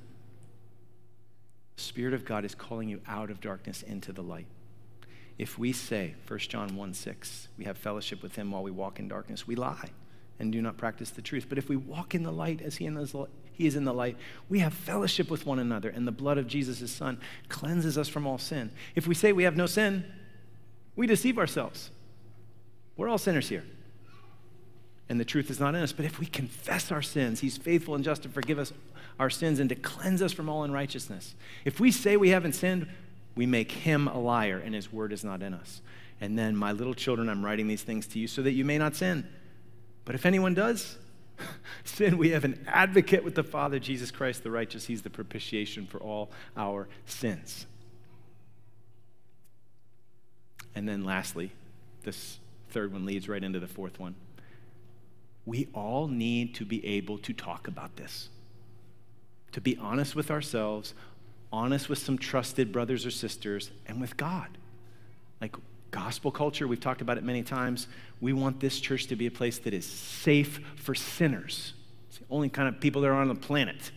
The 1.77 1.83
Spirit 1.83 2.15
of 2.15 2.25
God 2.25 2.45
is 2.45 2.55
calling 2.55 2.89
you 2.89 3.01
out 3.07 3.31
of 3.31 3.41
darkness 3.41 3.83
into 3.83 4.13
the 4.13 4.23
light. 4.23 4.47
If 5.39 5.59
we 5.59 5.73
say, 5.73 6.15
1 6.27 6.39
John 6.41 6.77
1 6.77 6.95
6, 6.95 7.49
we 7.59 7.65
have 7.65 7.77
fellowship 7.77 8.23
with 8.23 8.37
Him 8.37 8.53
while 8.53 8.63
we 8.63 8.71
walk 8.71 8.99
in 8.99 9.09
darkness, 9.09 9.47
we 9.47 9.57
lie 9.57 9.91
and 10.39 10.53
do 10.53 10.61
not 10.61 10.77
practice 10.77 11.11
the 11.11 11.23
truth. 11.23 11.47
But 11.49 11.59
if 11.59 11.69
we 11.69 11.77
walk 11.77 12.15
in 12.15 12.23
the 12.23 12.33
light 12.33 12.61
as 12.61 12.77
He, 12.77 12.91
he 13.53 13.67
is 13.67 13.77
in 13.77 13.85
the 13.85 13.95
light, 13.95 14.17
we 14.49 14.61
have 14.61 14.75
fellowship 14.75 15.31
with 15.31 15.47
one 15.47 15.59
another, 15.59 15.89
and 15.89 16.07
the 16.07 16.13
blood 16.13 16.39
of 16.39 16.47
Jesus, 16.47 16.79
His 16.79 16.93
Son, 16.93 17.21
cleanses 17.49 17.99
us 17.99 18.09
from 18.09 18.27
all 18.27 18.39
sin. 18.39 18.71
If 18.95 19.07
we 19.07 19.15
say 19.15 19.33
we 19.33 19.45
have 19.45 19.57
no 19.57 19.67
sin, 19.67 20.05
we 20.97 21.07
deceive 21.07 21.39
ourselves. 21.39 21.91
We're 22.97 23.09
all 23.09 23.19
sinners 23.19 23.49
here 23.49 23.65
and 25.09 25.21
the 25.21 25.25
truth 25.25 25.51
is 25.51 25.61
not 25.61 25.75
in 25.75 25.83
us. 25.83 25.93
But 25.93 26.07
if 26.07 26.19
we 26.19 26.27
confess 26.27 26.91
our 26.91 27.03
sins, 27.03 27.41
He's 27.41 27.57
faithful 27.57 27.95
and 27.95 28.05
just 28.05 28.23
to 28.23 28.29
forgive 28.29 28.59
us 28.59 28.73
our 29.19 29.31
sins 29.31 29.61
and 29.61 29.69
to 29.69 29.75
cleanse 29.75 30.23
us 30.23 30.33
from 30.33 30.49
all 30.49 30.65
unrighteousness. 30.65 31.35
If 31.65 31.79
we 31.79 31.91
say 31.91 32.17
we 32.17 32.31
haven't 32.31 32.55
sinned, 32.55 32.89
we 33.35 33.47
make 33.47 33.73
Him 33.73 34.09
a 34.09 34.19
liar 34.19 34.61
and 34.65 34.75
His 34.75 34.93
word 34.93 35.13
is 35.13 35.25
not 35.25 35.43
in 35.43 35.55
us. 35.55 35.81
And 36.21 36.39
then, 36.39 36.57
my 36.57 36.73
little 36.73 36.95
children, 36.95 37.29
I'm 37.29 37.45
writing 37.45 37.69
these 37.69 37.83
things 37.83 38.07
to 38.09 38.19
you 38.19 38.27
so 38.29 38.43
that 38.43 38.53
you 38.53 38.65
may 38.65 38.79
not 38.79 38.97
sin. 38.97 39.29
But 40.05 40.15
if 40.15 40.25
anyone 40.25 40.55
does 40.55 40.97
sin, 41.85 42.17
we 42.17 42.31
have 42.31 42.45
an 42.45 42.65
advocate 42.67 43.25
with 43.25 43.35
the 43.35 43.43
Father, 43.43 43.79
Jesus 43.79 44.11
Christ 44.11 44.43
the 44.43 44.51
righteous. 44.51 44.87
He's 44.87 45.03
the 45.03 45.11
propitiation 45.11 45.87
for 45.87 45.99
all 45.99 46.31
our 46.57 46.89
sins. 47.05 47.67
And 50.75 50.89
then, 50.89 51.05
lastly, 51.05 51.53
this 52.05 52.39
third 52.71 52.93
one 52.93 53.05
leads 53.05 53.29
right 53.29 53.43
into 53.43 53.61
the 53.61 53.69
fourth 53.69 54.01
one 54.01 54.15
we 55.47 55.69
all 55.75 56.09
need 56.09 56.55
to 56.55 56.65
be 56.65 56.85
able 56.87 57.19
to 57.19 57.33
talk 57.33 57.69
about 57.69 57.97
this, 57.97 58.29
to 59.53 59.61
be 59.61 59.77
honest 59.77 60.17
with 60.17 60.31
ourselves, 60.31 60.95
honest 61.53 61.89
with 61.89 61.99
some 61.99 62.19
trusted 62.19 62.73
brothers 62.73 63.07
or 63.07 63.11
sisters, 63.11 63.71
and 63.87 64.01
with 64.01 64.17
God. 64.17 64.49
Like 65.41 65.57
gospel 65.91 66.31
culture, 66.31 66.67
we've 66.67 66.81
talked 66.81 67.03
about 67.03 67.19
it 67.19 67.25
many 67.25 67.43
times. 67.43 67.87
We 68.21 68.33
want 68.33 68.59
this 68.59 68.81
church 68.81 69.07
to 69.09 69.17
be 69.17 69.27
a 69.27 69.31
place 69.31 69.59
that 69.61 69.75
is 69.75 69.87
safe 69.87 70.61
for 70.77 70.95
sinners. 70.95 71.75
It's 72.09 72.19
the 72.19 72.25
only 72.31 72.49
kind 72.49 72.69
of 72.69 72.81
people 72.81 73.03
that 73.03 73.09
are 73.09 73.15
on 73.15 73.29
the 73.29 73.35
planet. 73.35 73.93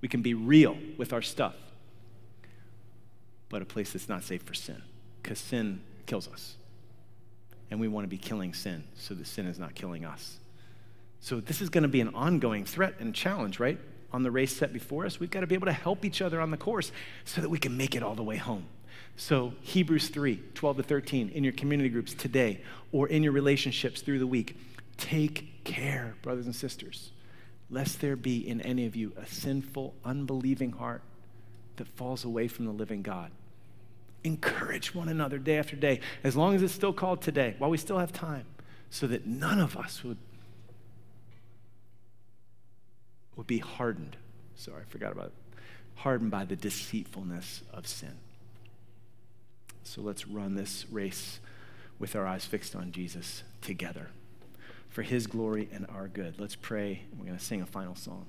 We 0.00 0.08
can 0.08 0.22
be 0.22 0.34
real 0.34 0.78
with 0.96 1.12
our 1.12 1.20
stuff, 1.20 1.56
but 3.48 3.60
a 3.60 3.66
place 3.66 3.92
that's 3.92 4.08
not 4.08 4.24
safe 4.24 4.42
for 4.42 4.54
sin, 4.54 4.80
because 5.22 5.38
sin 5.38 5.82
kills 6.06 6.28
us. 6.28 6.56
And 7.70 7.78
we 7.78 7.86
want 7.86 8.04
to 8.04 8.08
be 8.08 8.18
killing 8.18 8.54
sin 8.54 8.82
so 8.94 9.14
that 9.14 9.26
sin 9.26 9.46
is 9.46 9.58
not 9.58 9.74
killing 9.74 10.04
us. 10.04 10.38
So 11.20 11.40
this 11.40 11.60
is 11.60 11.68
going 11.68 11.82
to 11.82 11.88
be 11.88 12.00
an 12.00 12.14
ongoing 12.14 12.64
threat 12.64 12.94
and 12.98 13.14
challenge, 13.14 13.60
right? 13.60 13.78
On 14.12 14.22
the 14.22 14.30
race 14.30 14.56
set 14.56 14.72
before 14.72 15.06
us, 15.06 15.20
we've 15.20 15.30
got 15.30 15.40
to 15.40 15.46
be 15.46 15.54
able 15.54 15.66
to 15.66 15.72
help 15.72 16.04
each 16.04 16.22
other 16.22 16.40
on 16.40 16.50
the 16.50 16.56
course 16.56 16.90
so 17.24 17.40
that 17.40 17.48
we 17.48 17.58
can 17.58 17.76
make 17.76 17.94
it 17.94 18.02
all 18.02 18.14
the 18.14 18.22
way 18.22 18.36
home. 18.36 18.66
So, 19.16 19.52
Hebrews 19.60 20.08
3 20.08 20.42
12 20.54 20.78
to 20.78 20.82
13, 20.82 21.28
in 21.30 21.44
your 21.44 21.52
community 21.52 21.90
groups 21.90 22.14
today 22.14 22.62
or 22.90 23.06
in 23.08 23.22
your 23.22 23.32
relationships 23.32 24.00
through 24.00 24.18
the 24.18 24.26
week, 24.26 24.56
take 24.96 25.62
care, 25.64 26.14
brothers 26.22 26.46
and 26.46 26.56
sisters, 26.56 27.10
lest 27.70 28.00
there 28.00 28.16
be 28.16 28.46
in 28.48 28.60
any 28.62 28.86
of 28.86 28.96
you 28.96 29.12
a 29.16 29.26
sinful, 29.26 29.94
unbelieving 30.04 30.72
heart 30.72 31.02
that 31.76 31.86
falls 31.88 32.24
away 32.24 32.48
from 32.48 32.64
the 32.64 32.72
living 32.72 33.02
God. 33.02 33.30
Encourage 34.24 34.94
one 34.94 35.08
another 35.08 35.38
day 35.38 35.58
after 35.58 35.76
day, 35.76 36.00
as 36.24 36.36
long 36.36 36.54
as 36.54 36.62
it's 36.62 36.74
still 36.74 36.92
called 36.92 37.22
today, 37.22 37.54
while 37.58 37.70
we 37.70 37.78
still 37.78 37.98
have 37.98 38.12
time, 38.12 38.44
so 38.90 39.06
that 39.06 39.26
none 39.26 39.60
of 39.60 39.76
us 39.76 40.02
would 40.02 40.18
would 43.36 43.46
be 43.46 43.58
hardened. 43.58 44.16
Sorry, 44.56 44.82
I 44.82 44.90
forgot 44.90 45.12
about 45.12 45.26
it. 45.26 45.32
Hardened 45.96 46.30
by 46.30 46.44
the 46.44 46.56
deceitfulness 46.56 47.62
of 47.72 47.86
sin. 47.86 48.18
So 49.82 50.02
let's 50.02 50.26
run 50.26 50.54
this 50.54 50.86
race 50.90 51.40
with 51.98 52.16
our 52.16 52.26
eyes 52.26 52.44
fixed 52.44 52.76
on 52.76 52.92
Jesus 52.92 53.42
together 53.60 54.08
for 54.88 55.02
his 55.02 55.26
glory 55.26 55.68
and 55.72 55.86
our 55.88 56.08
good. 56.08 56.38
Let's 56.38 56.56
pray. 56.56 57.02
We're 57.16 57.26
going 57.26 57.38
to 57.38 57.44
sing 57.44 57.62
a 57.62 57.66
final 57.66 57.94
song. 57.94 58.26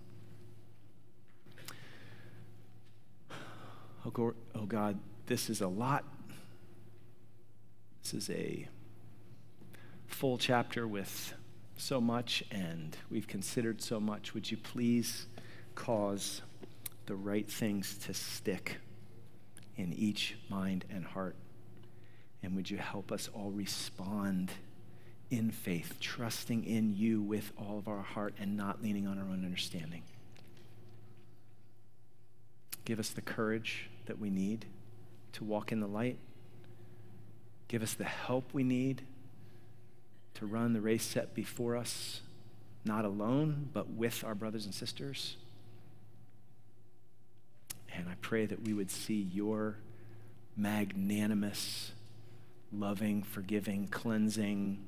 Oh, 4.06 4.34
oh 4.56 4.66
God, 4.66 5.00
this 5.28 5.50
is 5.50 5.62
a 5.62 5.68
lot. 5.68 6.04
This 8.04 8.14
is 8.14 8.30
a 8.30 8.68
full 10.08 10.38
chapter 10.38 10.88
with 10.88 11.34
so 11.82 12.00
much 12.00 12.44
and 12.52 12.96
we've 13.10 13.28
considered 13.28 13.82
so 13.82 14.00
much. 14.00 14.34
Would 14.34 14.52
you 14.52 14.58
please 14.58 15.26
cause 15.74 16.42
the 17.08 17.16
right 17.16 17.50
things 17.50 17.98
to 18.06 18.14
stick 18.14 18.78
in 19.76 19.92
each 19.94 20.36
mind 20.48 20.86
and 20.90 21.04
heart? 21.04 21.36
And 22.44 22.56
would 22.56 22.70
you 22.70 22.78
help 22.78 23.12
us 23.12 23.30
all 23.34 23.52
respond 23.52 24.52
in 25.30 25.50
faith, 25.50 25.98
trusting 26.00 26.66
in 26.66 26.96
you 26.96 27.22
with 27.22 27.52
all 27.58 27.80
of 27.80 27.88
our 27.88 28.02
heart 28.02 28.36
and 28.40 28.56
not 28.56 28.84
leaning 28.84 29.08
on 29.08 29.18
our 29.18 29.26
own 29.26 29.44
understanding? 29.44 30.04
Give 32.86 33.00
us 33.00 33.10
the 33.10 33.22
courage 33.22 33.90
that 34.06 34.20
we 34.20 34.30
need 34.30 34.66
to 35.34 35.44
walk 35.44 35.72
in 35.72 35.80
the 35.80 35.88
light. 35.88 36.18
Give 37.68 37.82
us 37.82 37.94
the 37.94 38.04
help 38.04 38.54
we 38.54 38.64
need 38.64 39.04
to 40.36 40.46
run 40.46 40.74
the 40.74 40.82
race 40.82 41.04
set 41.04 41.34
before 41.34 41.76
us, 41.76 42.22
not 42.86 43.06
alone, 43.06 43.70
but 43.74 43.90
with 43.90 44.24
our 44.24 44.36
brothers 44.36 44.66
and 44.66 44.74
sisters. 44.74 45.38
And 47.94 48.08
I 48.08 48.16
pray 48.22 48.46
that 48.46 48.64
we 48.64 48.74
would 48.74 48.90
see 48.90 49.28
your 49.34 49.78
magnanimous, 50.56 51.92
loving, 52.72 53.24
forgiving, 53.24 53.88
cleansing, 53.88 54.80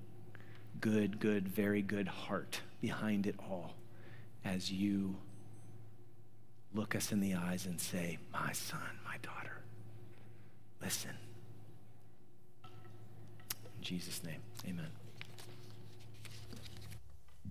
good, 0.79 1.19
good, 1.19 1.47
very 1.47 1.81
good 1.81 2.07
heart 2.07 2.61
behind 2.81 3.27
it 3.27 3.35
all 3.49 3.73
as 4.43 4.71
you 4.71 5.15
look 6.73 6.95
us 6.95 7.11
in 7.11 7.19
the 7.19 7.33
eyes 7.35 7.65
and 7.65 7.79
say, 7.79 8.17
My 8.31 8.51
son, 8.51 8.79
my 9.05 9.17
daughter, 9.21 9.61
listen. 10.81 11.11
In 12.63 13.81
Jesus' 13.81 14.23
name, 14.23 14.41
amen. 14.67 15.02